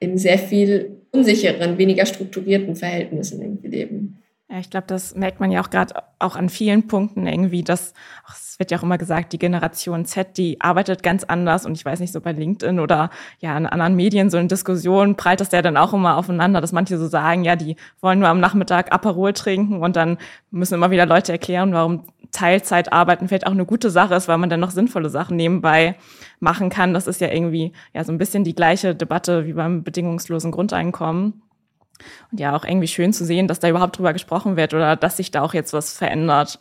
in 0.00 0.16
sehr 0.16 0.38
viel 0.38 0.96
unsicheren, 1.10 1.76
weniger 1.76 2.06
strukturierten 2.06 2.74
Verhältnissen 2.74 3.42
irgendwie 3.42 3.68
leben. 3.68 4.23
Ja, 4.54 4.60
ich 4.60 4.70
glaube, 4.70 4.86
das 4.86 5.16
merkt 5.16 5.40
man 5.40 5.50
ja 5.50 5.60
auch 5.60 5.68
gerade 5.68 5.94
auch 6.20 6.36
an 6.36 6.48
vielen 6.48 6.86
Punkten 6.86 7.26
irgendwie, 7.26 7.64
dass 7.64 7.92
es 8.28 8.56
wird 8.60 8.70
ja 8.70 8.78
auch 8.78 8.84
immer 8.84 8.98
gesagt, 8.98 9.32
die 9.32 9.38
Generation 9.40 10.04
Z, 10.04 10.38
die 10.38 10.60
arbeitet 10.60 11.02
ganz 11.02 11.24
anders 11.24 11.66
und 11.66 11.72
ich 11.72 11.84
weiß 11.84 11.98
nicht, 11.98 12.12
so 12.12 12.20
bei 12.20 12.30
LinkedIn 12.30 12.78
oder 12.78 13.10
ja 13.40 13.58
in 13.58 13.66
anderen 13.66 13.96
Medien 13.96 14.30
so 14.30 14.38
in 14.38 14.46
Diskussionen 14.46 15.16
prallt 15.16 15.40
das 15.40 15.50
ja 15.50 15.60
dann 15.60 15.76
auch 15.76 15.92
immer 15.92 16.16
aufeinander, 16.16 16.60
dass 16.60 16.70
manche 16.70 16.98
so 16.98 17.08
sagen, 17.08 17.42
ja, 17.42 17.56
die 17.56 17.74
wollen 18.00 18.20
nur 18.20 18.28
am 18.28 18.38
Nachmittag 18.38 18.92
Aperol 18.92 19.32
trinken 19.32 19.82
und 19.82 19.96
dann 19.96 20.18
müssen 20.52 20.74
immer 20.74 20.92
wieder 20.92 21.04
Leute 21.06 21.32
erklären, 21.32 21.72
warum 21.72 22.04
Teilzeit 22.30 22.92
arbeiten 22.92 23.26
vielleicht 23.26 23.48
auch 23.48 23.52
eine 23.52 23.66
gute 23.66 23.90
Sache 23.90 24.14
ist, 24.14 24.28
weil 24.28 24.38
man 24.38 24.50
dann 24.50 24.60
noch 24.60 24.70
sinnvolle 24.70 25.10
Sachen 25.10 25.36
nebenbei 25.36 25.96
machen 26.38 26.70
kann. 26.70 26.94
Das 26.94 27.08
ist 27.08 27.20
ja 27.20 27.26
irgendwie 27.28 27.72
ja 27.92 28.04
so 28.04 28.12
ein 28.12 28.18
bisschen 28.18 28.44
die 28.44 28.54
gleiche 28.54 28.94
Debatte 28.94 29.46
wie 29.46 29.54
beim 29.54 29.82
bedingungslosen 29.82 30.52
Grundeinkommen. 30.52 31.42
Und 32.30 32.40
ja, 32.40 32.56
auch 32.56 32.64
irgendwie 32.64 32.88
schön 32.88 33.12
zu 33.12 33.24
sehen, 33.24 33.48
dass 33.48 33.60
da 33.60 33.68
überhaupt 33.68 33.98
drüber 33.98 34.12
gesprochen 34.12 34.56
wird 34.56 34.74
oder 34.74 34.96
dass 34.96 35.16
sich 35.16 35.30
da 35.30 35.42
auch 35.42 35.54
jetzt 35.54 35.72
was 35.72 35.96
verändert. 35.96 36.58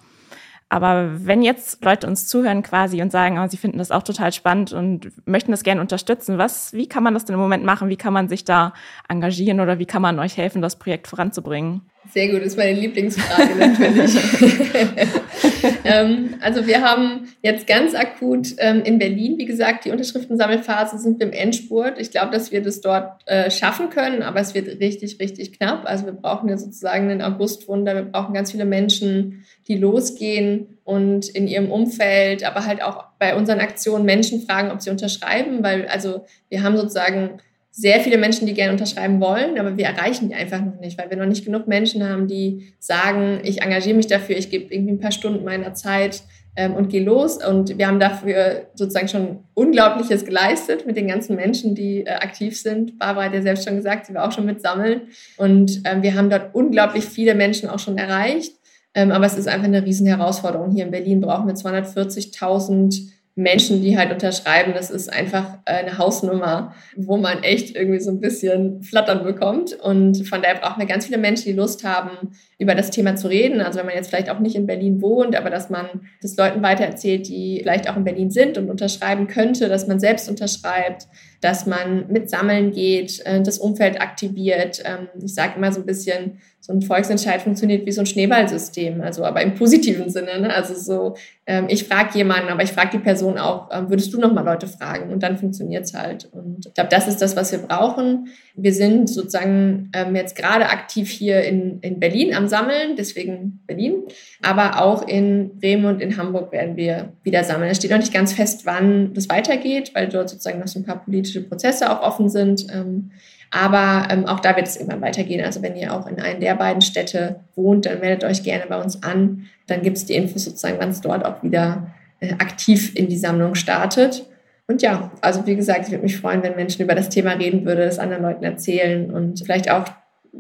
Aber 0.70 1.24
wenn 1.26 1.44
jetzt 1.44 1.86
Leute 1.86 2.08
uns 2.08 2.28
zuhören 2.28 2.64
quasi 2.64 3.02
und 3.04 3.12
sagen, 3.12 3.38
oh, 3.38 3.48
sie 3.48 3.58
finden 3.58 3.78
das 3.78 3.92
auch 3.92 4.02
total 4.02 4.34
spannend 4.34 4.74
und 4.74 5.12
möchten 5.28 5.52
das 5.52 5.62
gerne 5.62 5.82
unterstützen, 5.82 6.40
was, 6.40 6.74
wie 6.74 6.88
kann 6.88 7.04
man 7.04 7.14
das 7.14 7.26
denn 7.26 7.36
im 7.36 7.40
Moment 7.40 7.64
machen? 7.64 7.90
Wie 7.90 7.96
kann 7.96 8.12
man 8.12 8.28
sich 8.28 8.44
da 8.44 8.74
engagieren 9.08 9.60
oder 9.60 9.78
wie 9.78 9.86
kann 9.86 10.02
man 10.02 10.18
euch 10.18 10.36
helfen, 10.36 10.64
das 10.64 10.80
Projekt 10.80 11.08
voranzubringen? 11.08 11.82
Sehr 12.12 12.28
gut, 12.28 12.42
das 12.42 12.48
ist 12.48 12.58
meine 12.58 12.80
Lieblingsfrage 12.80 13.56
natürlich. 13.56 14.16
ähm, 15.86 16.36
also 16.42 16.68
wir 16.68 16.82
haben 16.82 17.30
jetzt 17.42 17.66
ganz 17.66 17.96
akut 17.96 18.50
ähm, 18.58 18.84
in 18.84 19.00
Berlin, 19.00 19.38
wie 19.38 19.46
gesagt, 19.46 19.86
die 19.86 19.92
Unterschriftensammelphase 19.92 20.98
sind 20.98 21.20
wir 21.20 21.28
im 21.28 21.34
Endspurt. 21.34 22.00
Ich 22.00 22.12
glaube, 22.12 22.32
dass 22.32 22.52
wir 22.52 22.62
das 22.62 22.82
dort 22.82 23.22
äh, 23.26 23.50
schaffen 23.50 23.90
können, 23.90 24.22
aber 24.22 24.42
es 24.42 24.54
wird 24.54 24.80
richtig, 24.80 25.20
richtig 25.20 25.58
knapp. 25.58 25.86
Also 25.86 26.06
wir 26.06 26.14
brauchen 26.14 26.50
ja 26.50 26.58
sozusagen 26.58 27.10
einen 27.10 27.22
Augustwunder. 27.22 27.96
Wir 27.96 28.04
brauchen 28.04 28.34
ganz 28.34 28.52
viele 28.52 28.66
Menschen, 28.66 29.46
die 29.68 29.78
losgehen 29.78 30.78
und 30.84 31.30
in 31.30 31.48
ihrem 31.48 31.72
Umfeld, 31.72 32.44
aber 32.44 32.66
halt 32.66 32.84
auch 32.84 33.06
bei 33.18 33.36
unseren 33.36 33.60
Aktionen 33.60 34.06
Menschen 34.06 34.42
fragen, 34.42 34.72
ob 34.72 34.82
sie 34.82 34.90
unterschreiben, 34.90 35.64
weil 35.64 35.88
also 35.88 36.26
wir 36.50 36.64
haben 36.64 36.76
sozusagen 36.76 37.40
sehr 37.76 38.02
viele 38.02 38.20
Menschen, 38.20 38.46
die 38.46 38.54
gerne 38.54 38.72
unterschreiben 38.72 39.20
wollen, 39.20 39.58
aber 39.58 39.78
wir 39.78 39.86
erreichen 39.86 40.30
die 40.30 40.36
einfach 40.36 40.64
noch 40.64 40.80
nicht, 40.80 40.96
weil 41.00 41.10
wir 41.10 41.18
noch 41.18 41.26
nicht 41.26 41.44
genug 41.44 41.68
Menschen 41.68 42.08
haben, 42.08 42.28
die 42.28 42.72
sagen, 42.78 43.40
ich 43.44 43.64
engagiere 43.64 43.98
mich 43.98 44.06
dafür, 44.06 44.38
ich 44.38 44.52
gebe 44.52 44.72
irgendwie 44.72 44.94
ein 44.94 45.00
paar 45.00 45.12
Stunden 45.12 45.44
meiner 45.44 45.74
Zeit 45.74 46.22
ähm, 46.56 46.76
und 46.76 46.90
gehe 46.90 47.04
los. 47.04 47.44
Und 47.44 47.76
wir 47.80 47.88
haben 47.88 48.00
dafür 48.00 48.68
sozusagen 48.76 49.08
schon 49.08 49.40
Unglaubliches 49.56 50.24
geleistet 50.24 50.86
mit 50.86 50.98
den 50.98 51.08
ganzen 51.08 51.36
Menschen, 51.36 51.74
die 51.74 52.06
äh, 52.06 52.12
aktiv 52.12 52.62
sind. 52.62 53.00
Barbara 53.00 53.26
hat 53.26 53.34
ja 53.34 53.42
selbst 53.42 53.66
schon 53.66 53.76
gesagt, 53.76 54.06
sie 54.06 54.14
war 54.14 54.28
auch 54.28 54.32
schon 54.32 54.46
mit 54.46 54.62
Sammeln. 54.62 55.08
Und 55.38 55.82
ähm, 55.86 56.04
wir 56.04 56.14
haben 56.14 56.30
dort 56.30 56.54
unglaublich 56.54 57.06
viele 57.06 57.34
Menschen 57.34 57.70
auch 57.70 57.80
schon 57.80 57.98
erreicht. 57.98 58.54
Ähm, 58.94 59.12
aber 59.12 59.26
es 59.26 59.36
ist 59.36 59.48
einfach 59.48 59.66
eine 59.66 59.84
riesen 59.84 60.06
Herausforderung. 60.06 60.70
Hier 60.72 60.86
in 60.86 60.92
Berlin 60.92 61.22
brauchen 61.22 61.48
wir 61.48 61.56
240.000 61.56 63.10
Menschen, 63.36 63.82
die 63.82 63.98
halt 63.98 64.12
unterschreiben, 64.12 64.74
das 64.76 64.92
ist 64.92 65.12
einfach 65.12 65.58
eine 65.66 65.98
Hausnummer, 65.98 66.76
wo 66.96 67.18
man 67.18 67.42
echt 67.42 67.76
irgendwie 67.76 68.00
so 68.00 68.12
ein 68.12 68.20
bisschen 68.20 68.84
Flattern 68.84 69.24
bekommt. 69.24 69.74
Und 69.74 70.28
von 70.28 70.44
daher 70.44 70.60
brauchen 70.60 70.80
wir 70.80 70.86
ganz 70.86 71.08
viele 71.08 71.18
Menschen, 71.18 71.46
die 71.46 71.58
Lust 71.58 71.84
haben, 71.84 72.12
über 72.60 72.76
das 72.76 72.92
Thema 72.92 73.16
zu 73.16 73.28
reden. 73.28 73.60
Also 73.62 73.80
wenn 73.80 73.88
man 73.88 73.96
jetzt 73.96 74.10
vielleicht 74.10 74.30
auch 74.30 74.40
nicht 74.40 74.56
in 74.56 74.68
Berlin 74.68 75.02
wohnt, 75.02 75.36
aber 75.36 75.50
dass 75.50 75.72
man 75.72 75.88
das 76.22 76.38
Leuten 76.38 76.62
weitererzählt, 76.62 77.28
die 77.28 77.60
vielleicht 77.62 77.90
auch 77.90 77.98
in 77.98 78.04
Berlin 78.04 78.30
sind 78.30 78.60
und 78.60 78.70
unterschreiben 78.70 79.28
könnte, 79.28 79.68
dass 79.68 79.88
man 79.88 80.00
selbst 80.00 80.30
unterschreibt, 80.30 81.08
dass 81.44 81.66
man 81.66 82.06
mit 82.08 82.30
Sammeln 82.30 82.72
geht, 82.72 83.20
äh, 83.26 83.42
das 83.42 83.58
Umfeld 83.58 84.00
aktiviert. 84.00 84.82
Ähm, 84.86 85.10
ich 85.22 85.36
sage 85.36 85.58
immer 85.58 85.74
so 85.74 85.82
ein 85.82 85.86
bisschen, 85.86 86.38
so 86.62 86.72
ein 86.72 86.82
Volksentscheid 86.82 87.42
funktioniert 87.42 87.86
wie 87.86 87.92
so 87.92 88.00
ein 88.00 88.06
Schneeballsystem, 88.06 89.02
also 89.02 89.26
aber 89.26 89.42
im 89.42 89.54
positiven 89.54 90.10
Sinne. 90.10 90.40
Ne? 90.40 90.56
Also 90.56 90.74
so, 90.76 91.18
ähm, 91.46 91.66
ich 91.68 91.84
frage 91.84 92.18
jemanden, 92.18 92.48
aber 92.48 92.64
ich 92.64 92.72
frage 92.72 92.92
die 92.92 93.04
Person 93.04 93.38
auch, 93.38 93.68
ähm, 93.74 93.90
würdest 93.90 94.14
du 94.14 94.20
noch 94.22 94.32
mal 94.32 94.46
Leute 94.46 94.68
fragen? 94.68 95.12
Und 95.12 95.22
dann 95.24 95.38
funktioniert 95.38 95.84
es 95.84 95.94
halt. 95.94 96.30
Und 96.32 96.66
ich 96.66 96.74
glaube, 96.74 96.90
das 96.90 97.10
ist 97.10 97.22
das, 97.22 97.36
was 97.36 97.52
wir 97.52 97.60
brauchen. 97.60 98.30
Wir 98.56 98.72
sind 98.74 99.10
sozusagen 99.10 99.92
jetzt 100.14 100.36
gerade 100.36 100.70
aktiv 100.70 101.10
hier 101.10 101.42
in, 101.42 101.80
in 101.80 102.00
Berlin 102.00 102.36
am 102.36 102.48
Sammeln, 102.48 102.96
deswegen 102.96 103.64
Berlin, 103.66 104.04
aber 104.44 104.82
auch 104.82 105.08
in 105.08 105.58
Bremen 105.58 105.86
und 105.86 106.02
in 106.02 106.18
Hamburg 106.18 106.52
werden 106.52 106.78
wir 106.78 107.14
wieder 107.24 107.44
sammeln. 107.44 107.72
Es 107.72 107.78
steht 107.78 107.90
noch 107.90 107.98
nicht 107.98 108.14
ganz 108.14 108.34
fest, 108.34 108.66
wann 108.66 109.14
das 109.16 109.28
weitergeht, 109.28 109.92
weil 109.96 110.08
dort 110.08 110.30
sozusagen 110.30 110.60
noch 110.60 110.68
so 110.68 110.80
ein 110.80 110.86
paar 110.86 111.04
politische 111.04 111.33
politische 111.34 111.42
Prozesse 111.42 111.92
auch 111.92 112.02
offen 112.02 112.30
sind. 112.30 112.68
Ähm, 112.74 113.12
aber 113.52 114.08
ähm, 114.12 114.26
auch 114.26 114.40
da 114.40 114.56
wird 114.56 114.68
es 114.68 114.78
irgendwann 114.78 115.02
weitergehen. 115.02 115.44
Also 115.44 115.62
wenn 115.62 115.76
ihr 115.76 115.94
auch 115.94 116.08
in 116.08 116.20
einer 116.20 116.40
der 116.40 116.56
beiden 116.56 116.82
Städte 116.82 117.42
wohnt, 117.56 117.86
dann 117.86 118.00
meldet 118.00 118.24
euch 118.24 118.44
gerne 118.44 118.66
bei 118.68 118.82
uns 118.82 119.04
an. 119.04 119.46
Dann 119.68 119.82
gibt 119.82 119.98
es 119.98 120.06
die 120.06 120.16
Infos 120.16 120.46
sozusagen, 120.46 120.78
wann 120.80 120.90
es 120.90 121.02
dort 121.02 121.24
auch 121.24 121.44
wieder 121.44 121.88
äh, 122.20 122.34
aktiv 122.34 122.96
in 122.96 123.08
die 123.08 123.18
Sammlung 123.18 123.56
startet. 123.56 124.26
Und 124.68 124.82
ja, 124.82 125.12
also 125.22 125.46
wie 125.46 125.56
gesagt, 125.56 125.86
ich 125.86 125.92
würde 125.92 126.04
mich 126.04 126.18
freuen, 126.18 126.42
wenn 126.42 126.56
Menschen 126.56 126.82
über 126.82 126.96
das 126.96 127.10
Thema 127.10 127.34
reden 127.34 127.66
würden, 127.66 127.86
das 127.86 128.00
anderen 128.00 128.24
Leuten 128.24 128.44
erzählen 128.44 129.12
und 129.12 129.42
vielleicht 129.44 129.70
auch 129.70 129.86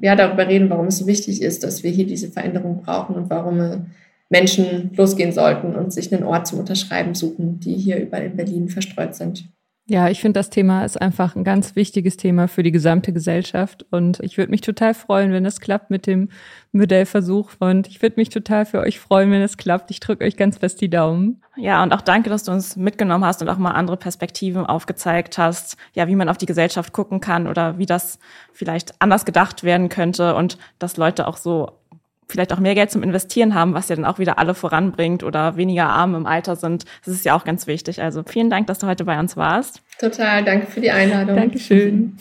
ja, 0.01 0.15
darüber 0.15 0.47
reden, 0.47 0.69
warum 0.69 0.87
es 0.87 0.97
so 0.97 1.07
wichtig 1.07 1.41
ist, 1.41 1.63
dass 1.63 1.83
wir 1.83 1.91
hier 1.91 2.07
diese 2.07 2.29
Veränderung 2.29 2.81
brauchen 2.81 3.15
und 3.15 3.29
warum 3.29 3.91
Menschen 4.29 4.89
losgehen 4.95 5.33
sollten 5.33 5.75
und 5.75 5.93
sich 5.93 6.11
einen 6.11 6.23
Ort 6.23 6.47
zum 6.47 6.59
Unterschreiben 6.59 7.13
suchen, 7.13 7.59
die 7.59 7.75
hier 7.75 7.99
überall 7.99 8.25
in 8.25 8.35
Berlin 8.35 8.69
verstreut 8.69 9.13
sind. 9.13 9.45
Ja, 9.85 10.07
ich 10.07 10.21
finde, 10.21 10.39
das 10.39 10.49
Thema 10.49 10.85
ist 10.85 11.01
einfach 11.01 11.35
ein 11.35 11.43
ganz 11.43 11.75
wichtiges 11.75 12.15
Thema 12.15 12.47
für 12.47 12.63
die 12.63 12.71
gesamte 12.71 13.11
Gesellschaft. 13.11 13.85
Und 13.91 14.21
ich 14.21 14.37
würde 14.37 14.51
mich 14.51 14.61
total 14.61 14.93
freuen, 14.93 15.33
wenn 15.33 15.45
es 15.45 15.59
klappt 15.59 15.89
mit 15.89 16.07
dem 16.07 16.29
Modellversuch. 16.71 17.51
Und 17.59 17.89
ich 17.89 18.01
würde 18.01 18.15
mich 18.15 18.29
total 18.29 18.65
für 18.65 18.79
euch 18.79 18.97
freuen, 18.99 19.29
wenn 19.31 19.41
es 19.41 19.57
klappt. 19.57 19.91
Ich 19.91 19.99
drücke 19.99 20.23
euch 20.23 20.37
ganz 20.37 20.59
fest 20.59 20.79
die 20.79 20.89
Daumen. 20.89 21.41
Ja, 21.57 21.83
und 21.83 21.91
auch 21.91 21.99
danke, 21.99 22.29
dass 22.29 22.45
du 22.45 22.53
uns 22.53 22.77
mitgenommen 22.77 23.25
hast 23.25 23.41
und 23.41 23.49
auch 23.49 23.57
mal 23.57 23.71
andere 23.71 23.97
Perspektiven 23.97 24.65
aufgezeigt 24.65 25.37
hast. 25.37 25.75
Ja, 25.93 26.07
wie 26.07 26.15
man 26.15 26.29
auf 26.29 26.37
die 26.37 26.45
Gesellschaft 26.45 26.93
gucken 26.93 27.19
kann 27.19 27.45
oder 27.45 27.77
wie 27.77 27.85
das 27.85 28.19
vielleicht 28.53 29.01
anders 29.01 29.25
gedacht 29.25 29.65
werden 29.65 29.89
könnte 29.89 30.35
und 30.35 30.57
dass 30.79 30.95
Leute 30.95 31.27
auch 31.27 31.35
so 31.35 31.82
vielleicht 32.27 32.53
auch 32.53 32.59
mehr 32.59 32.75
Geld 32.75 32.91
zum 32.91 33.03
Investieren 33.03 33.53
haben, 33.53 33.73
was 33.73 33.89
ja 33.89 33.95
dann 33.95 34.05
auch 34.05 34.19
wieder 34.19 34.39
alle 34.39 34.53
voranbringt 34.53 35.23
oder 35.23 35.57
weniger 35.57 35.87
arm 35.87 36.15
im 36.15 36.25
Alter 36.25 36.55
sind. 36.55 36.85
Das 37.05 37.13
ist 37.13 37.25
ja 37.25 37.35
auch 37.35 37.43
ganz 37.43 37.67
wichtig. 37.67 38.01
Also 38.01 38.23
vielen 38.25 38.49
Dank, 38.49 38.67
dass 38.67 38.79
du 38.79 38.87
heute 38.87 39.05
bei 39.05 39.19
uns 39.19 39.37
warst. 39.37 39.81
Total, 39.99 40.43
danke 40.43 40.67
für 40.67 40.81
die 40.81 40.91
Einladung. 40.91 41.35
Dankeschön. 41.35 42.17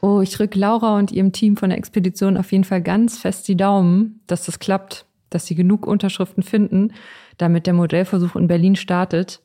Oh, 0.00 0.20
ich 0.20 0.32
drücke 0.32 0.58
Laura 0.58 0.98
und 0.98 1.12
ihrem 1.12 1.32
Team 1.32 1.56
von 1.56 1.70
der 1.70 1.78
Expedition 1.78 2.36
auf 2.36 2.52
jeden 2.52 2.64
Fall 2.64 2.82
ganz 2.82 3.18
fest 3.18 3.48
die 3.48 3.56
Daumen, 3.56 4.20
dass 4.26 4.44
das 4.44 4.58
klappt, 4.58 5.06
dass 5.30 5.46
sie 5.46 5.54
genug 5.54 5.86
Unterschriften 5.86 6.42
finden, 6.42 6.92
damit 7.38 7.66
der 7.66 7.72
Modellversuch 7.72 8.36
in 8.36 8.46
Berlin 8.46 8.76
startet 8.76 9.40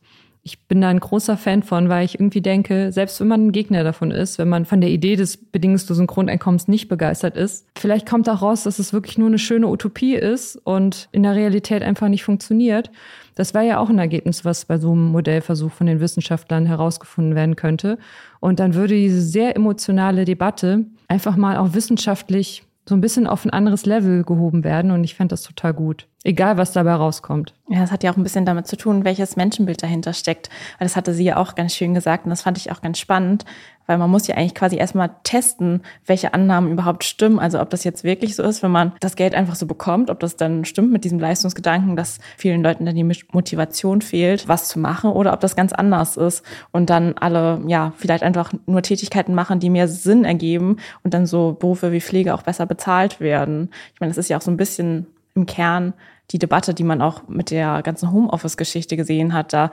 ich 0.49 0.59
bin 0.67 0.81
da 0.81 0.89
ein 0.89 0.99
großer 0.99 1.37
Fan 1.37 1.61
von, 1.61 1.89
weil 1.89 2.05
ich 2.05 2.15
irgendwie 2.15 2.41
denke, 2.41 2.91
selbst 2.91 3.19
wenn 3.19 3.27
man 3.27 3.47
ein 3.47 3.51
Gegner 3.51 3.83
davon 3.83 4.09
ist, 4.09 4.39
wenn 4.39 4.49
man 4.49 4.65
von 4.65 4.81
der 4.81 4.89
Idee 4.89 5.15
des 5.15 5.37
bedingungslosen 5.37 6.07
Grundeinkommens 6.07 6.67
nicht 6.67 6.87
begeistert 6.87 7.37
ist, 7.37 7.67
vielleicht 7.77 8.09
kommt 8.09 8.27
auch 8.27 8.41
raus, 8.41 8.63
dass 8.63 8.79
es 8.79 8.91
wirklich 8.91 9.19
nur 9.19 9.27
eine 9.27 9.37
schöne 9.37 9.67
Utopie 9.67 10.15
ist 10.15 10.55
und 10.55 11.07
in 11.11 11.21
der 11.21 11.35
Realität 11.35 11.83
einfach 11.83 12.07
nicht 12.07 12.23
funktioniert. 12.23 12.89
Das 13.35 13.53
wäre 13.53 13.67
ja 13.67 13.77
auch 13.77 13.89
ein 13.89 13.99
Ergebnis, 13.99 14.43
was 14.43 14.65
bei 14.65 14.79
so 14.79 14.91
einem 14.91 15.11
Modellversuch 15.11 15.71
von 15.71 15.85
den 15.85 15.99
Wissenschaftlern 15.99 16.65
herausgefunden 16.65 17.35
werden 17.35 17.55
könnte. 17.55 17.99
Und 18.39 18.59
dann 18.59 18.73
würde 18.73 18.95
diese 18.95 19.21
sehr 19.21 19.55
emotionale 19.55 20.25
Debatte 20.25 20.85
einfach 21.07 21.35
mal 21.35 21.57
auch 21.57 21.75
wissenschaftlich 21.75 22.63
so 22.89 22.95
ein 22.95 23.01
bisschen 23.01 23.27
auf 23.27 23.45
ein 23.45 23.51
anderes 23.51 23.85
Level 23.85 24.23
gehoben 24.23 24.63
werden. 24.63 24.91
Und 24.91 25.03
ich 25.03 25.15
fände 25.15 25.33
das 25.33 25.43
total 25.43 25.73
gut. 25.73 26.07
Egal, 26.23 26.57
was 26.57 26.73
dabei 26.73 26.95
rauskommt. 26.95 27.53
Ja, 27.69 27.79
das 27.79 27.91
hat 27.91 28.03
ja 28.03 28.11
auch 28.11 28.17
ein 28.17 28.23
bisschen 28.23 28.45
damit 28.45 28.67
zu 28.67 28.75
tun, 28.75 29.05
welches 29.05 29.37
Menschenbild 29.37 29.81
dahinter 29.81 30.11
steckt. 30.11 30.49
Weil 30.77 30.87
das 30.87 30.95
hatte 30.95 31.13
sie 31.13 31.23
ja 31.23 31.37
auch 31.37 31.55
ganz 31.55 31.75
schön 31.75 31.93
gesagt 31.93 32.25
und 32.25 32.31
das 32.31 32.41
fand 32.41 32.57
ich 32.57 32.71
auch 32.71 32.81
ganz 32.81 32.99
spannend, 32.99 33.45
weil 33.89 33.97
man 33.97 34.11
muss 34.11 34.27
ja 34.27 34.35
eigentlich 34.35 34.53
quasi 34.53 34.77
erstmal 34.77 35.09
testen, 35.23 35.81
welche 36.05 36.35
Annahmen 36.35 36.71
überhaupt 36.71 37.03
stimmen. 37.03 37.39
Also 37.39 37.59
ob 37.59 37.71
das 37.71 37.83
jetzt 37.83 38.03
wirklich 38.03 38.35
so 38.35 38.43
ist, 38.43 38.61
wenn 38.61 38.69
man 38.69 38.91
das 38.99 39.15
Geld 39.15 39.33
einfach 39.33 39.55
so 39.55 39.65
bekommt, 39.65 40.11
ob 40.11 40.19
das 40.19 40.35
dann 40.37 40.63
stimmt 40.63 40.91
mit 40.91 41.03
diesem 41.03 41.17
Leistungsgedanken, 41.19 41.95
dass 41.95 42.19
vielen 42.37 42.61
Leuten 42.61 42.85
dann 42.85 42.93
die 42.93 43.03
Motivation 43.31 44.01
fehlt, 44.01 44.47
was 44.47 44.67
zu 44.67 44.77
machen, 44.77 45.09
oder 45.09 45.33
ob 45.33 45.39
das 45.39 45.55
ganz 45.55 45.73
anders 45.73 46.17
ist 46.17 46.45
und 46.69 46.91
dann 46.91 47.15
alle, 47.17 47.63
ja, 47.65 47.93
vielleicht 47.97 48.21
einfach 48.21 48.53
nur 48.67 48.83
Tätigkeiten 48.83 49.33
machen, 49.33 49.59
die 49.59 49.71
mehr 49.71 49.87
Sinn 49.87 50.23
ergeben 50.23 50.77
und 51.03 51.15
dann 51.15 51.25
so 51.25 51.57
Berufe 51.59 51.91
wie 51.91 51.99
Pflege 51.99 52.35
auch 52.35 52.43
besser 52.43 52.67
bezahlt 52.67 53.19
werden. 53.19 53.71
Ich 53.95 53.99
meine, 53.99 54.11
das 54.11 54.19
ist 54.19 54.29
ja 54.29 54.37
auch 54.37 54.41
so 54.41 54.51
ein 54.51 54.57
bisschen 54.57 55.07
im 55.33 55.47
Kern 55.47 55.93
die 56.29 56.37
Debatte, 56.37 56.75
die 56.75 56.83
man 56.83 57.01
auch 57.01 57.27
mit 57.27 57.49
der 57.49 57.81
ganzen 57.81 58.11
Homeoffice-Geschichte 58.11 58.95
gesehen 58.97 59.33
hat. 59.33 59.51
Da 59.51 59.71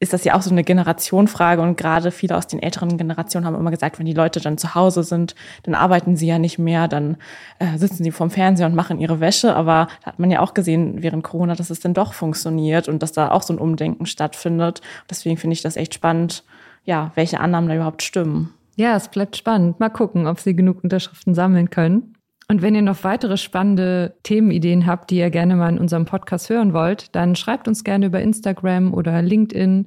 ist 0.00 0.14
das 0.14 0.24
ja 0.24 0.34
auch 0.34 0.40
so 0.40 0.50
eine 0.50 0.64
Generationfrage 0.64 1.60
und 1.60 1.76
gerade 1.76 2.10
viele 2.10 2.36
aus 2.36 2.46
den 2.46 2.62
älteren 2.62 2.96
Generationen 2.96 3.46
haben 3.46 3.54
immer 3.54 3.70
gesagt, 3.70 3.98
wenn 3.98 4.06
die 4.06 4.14
Leute 4.14 4.40
dann 4.40 4.56
zu 4.56 4.74
Hause 4.74 5.02
sind, 5.02 5.34
dann 5.64 5.74
arbeiten 5.74 6.16
sie 6.16 6.26
ja 6.26 6.38
nicht 6.38 6.58
mehr, 6.58 6.88
dann 6.88 7.18
äh, 7.58 7.76
sitzen 7.76 8.02
sie 8.02 8.10
vorm 8.10 8.30
Fernseher 8.30 8.66
und 8.66 8.74
machen 8.74 8.98
ihre 8.98 9.20
Wäsche. 9.20 9.54
Aber 9.54 9.88
da 10.00 10.06
hat 10.06 10.18
man 10.18 10.30
ja 10.30 10.40
auch 10.40 10.54
gesehen 10.54 11.02
während 11.02 11.22
Corona, 11.22 11.54
dass 11.54 11.68
es 11.68 11.80
dann 11.80 11.92
doch 11.92 12.14
funktioniert 12.14 12.88
und 12.88 13.02
dass 13.02 13.12
da 13.12 13.30
auch 13.30 13.42
so 13.42 13.52
ein 13.52 13.58
Umdenken 13.58 14.06
stattfindet. 14.06 14.80
Deswegen 15.10 15.36
finde 15.36 15.52
ich 15.52 15.62
das 15.62 15.76
echt 15.76 15.92
spannend, 15.92 16.44
ja, 16.84 17.12
welche 17.14 17.38
Annahmen 17.38 17.68
da 17.68 17.74
überhaupt 17.74 18.02
stimmen. 18.02 18.54
Ja, 18.76 18.96
es 18.96 19.08
bleibt 19.08 19.36
spannend. 19.36 19.80
Mal 19.80 19.90
gucken, 19.90 20.26
ob 20.26 20.40
sie 20.40 20.56
genug 20.56 20.82
Unterschriften 20.82 21.34
sammeln 21.34 21.68
können. 21.68 22.14
Und 22.50 22.62
wenn 22.62 22.74
ihr 22.74 22.82
noch 22.82 23.04
weitere 23.04 23.36
spannende 23.36 24.12
Themenideen 24.24 24.84
habt, 24.84 25.10
die 25.10 25.18
ihr 25.18 25.30
gerne 25.30 25.54
mal 25.54 25.68
in 25.68 25.78
unserem 25.78 26.04
Podcast 26.04 26.50
hören 26.50 26.72
wollt, 26.72 27.14
dann 27.14 27.36
schreibt 27.36 27.68
uns 27.68 27.84
gerne 27.84 28.06
über 28.06 28.20
Instagram 28.20 28.92
oder 28.92 29.22
LinkedIn. 29.22 29.86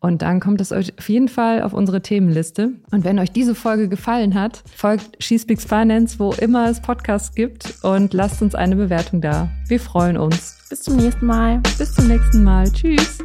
Und 0.00 0.20
dann 0.20 0.40
kommt 0.40 0.60
es 0.60 0.72
euch 0.72 0.98
auf 0.98 1.08
jeden 1.08 1.28
Fall 1.28 1.62
auf 1.62 1.72
unsere 1.72 2.02
Themenliste. 2.02 2.72
Und 2.90 3.04
wenn 3.04 3.20
euch 3.20 3.30
diese 3.30 3.54
Folge 3.54 3.88
gefallen 3.88 4.34
hat, 4.34 4.64
folgt 4.74 5.22
She 5.22 5.38
Speaks 5.38 5.64
Finance, 5.64 6.18
wo 6.18 6.32
immer 6.32 6.68
es 6.68 6.82
Podcasts 6.82 7.32
gibt 7.32 7.74
und 7.84 8.12
lasst 8.12 8.42
uns 8.42 8.56
eine 8.56 8.74
Bewertung 8.74 9.20
da. 9.20 9.48
Wir 9.68 9.78
freuen 9.78 10.16
uns. 10.16 10.58
Bis 10.68 10.82
zum 10.82 10.96
nächsten 10.96 11.26
Mal. 11.26 11.60
Bis 11.78 11.94
zum 11.94 12.08
nächsten 12.08 12.42
Mal. 12.42 12.64
Tschüss. 12.72 13.18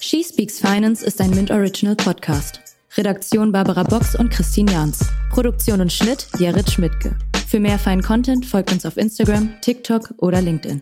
She 0.00 0.22
Speaks 0.22 0.60
Finance 0.60 1.02
ist 1.02 1.18
ein 1.22 1.30
Mint 1.30 1.50
Original 1.50 1.96
Podcast. 1.96 2.60
Redaktion 2.96 3.50
Barbara 3.50 3.82
Box 3.82 4.14
und 4.14 4.30
Christine 4.30 4.70
Jans. 4.70 5.00
Produktion 5.30 5.80
und 5.80 5.92
Schnitt 5.92 6.28
Jared 6.38 6.70
Schmidtke. 6.70 7.16
Für 7.48 7.58
mehr 7.58 7.78
feinen 7.78 8.04
Content 8.04 8.46
folgt 8.46 8.70
uns 8.70 8.86
auf 8.86 8.96
Instagram, 8.96 9.50
TikTok 9.60 10.14
oder 10.18 10.40
LinkedIn. 10.40 10.80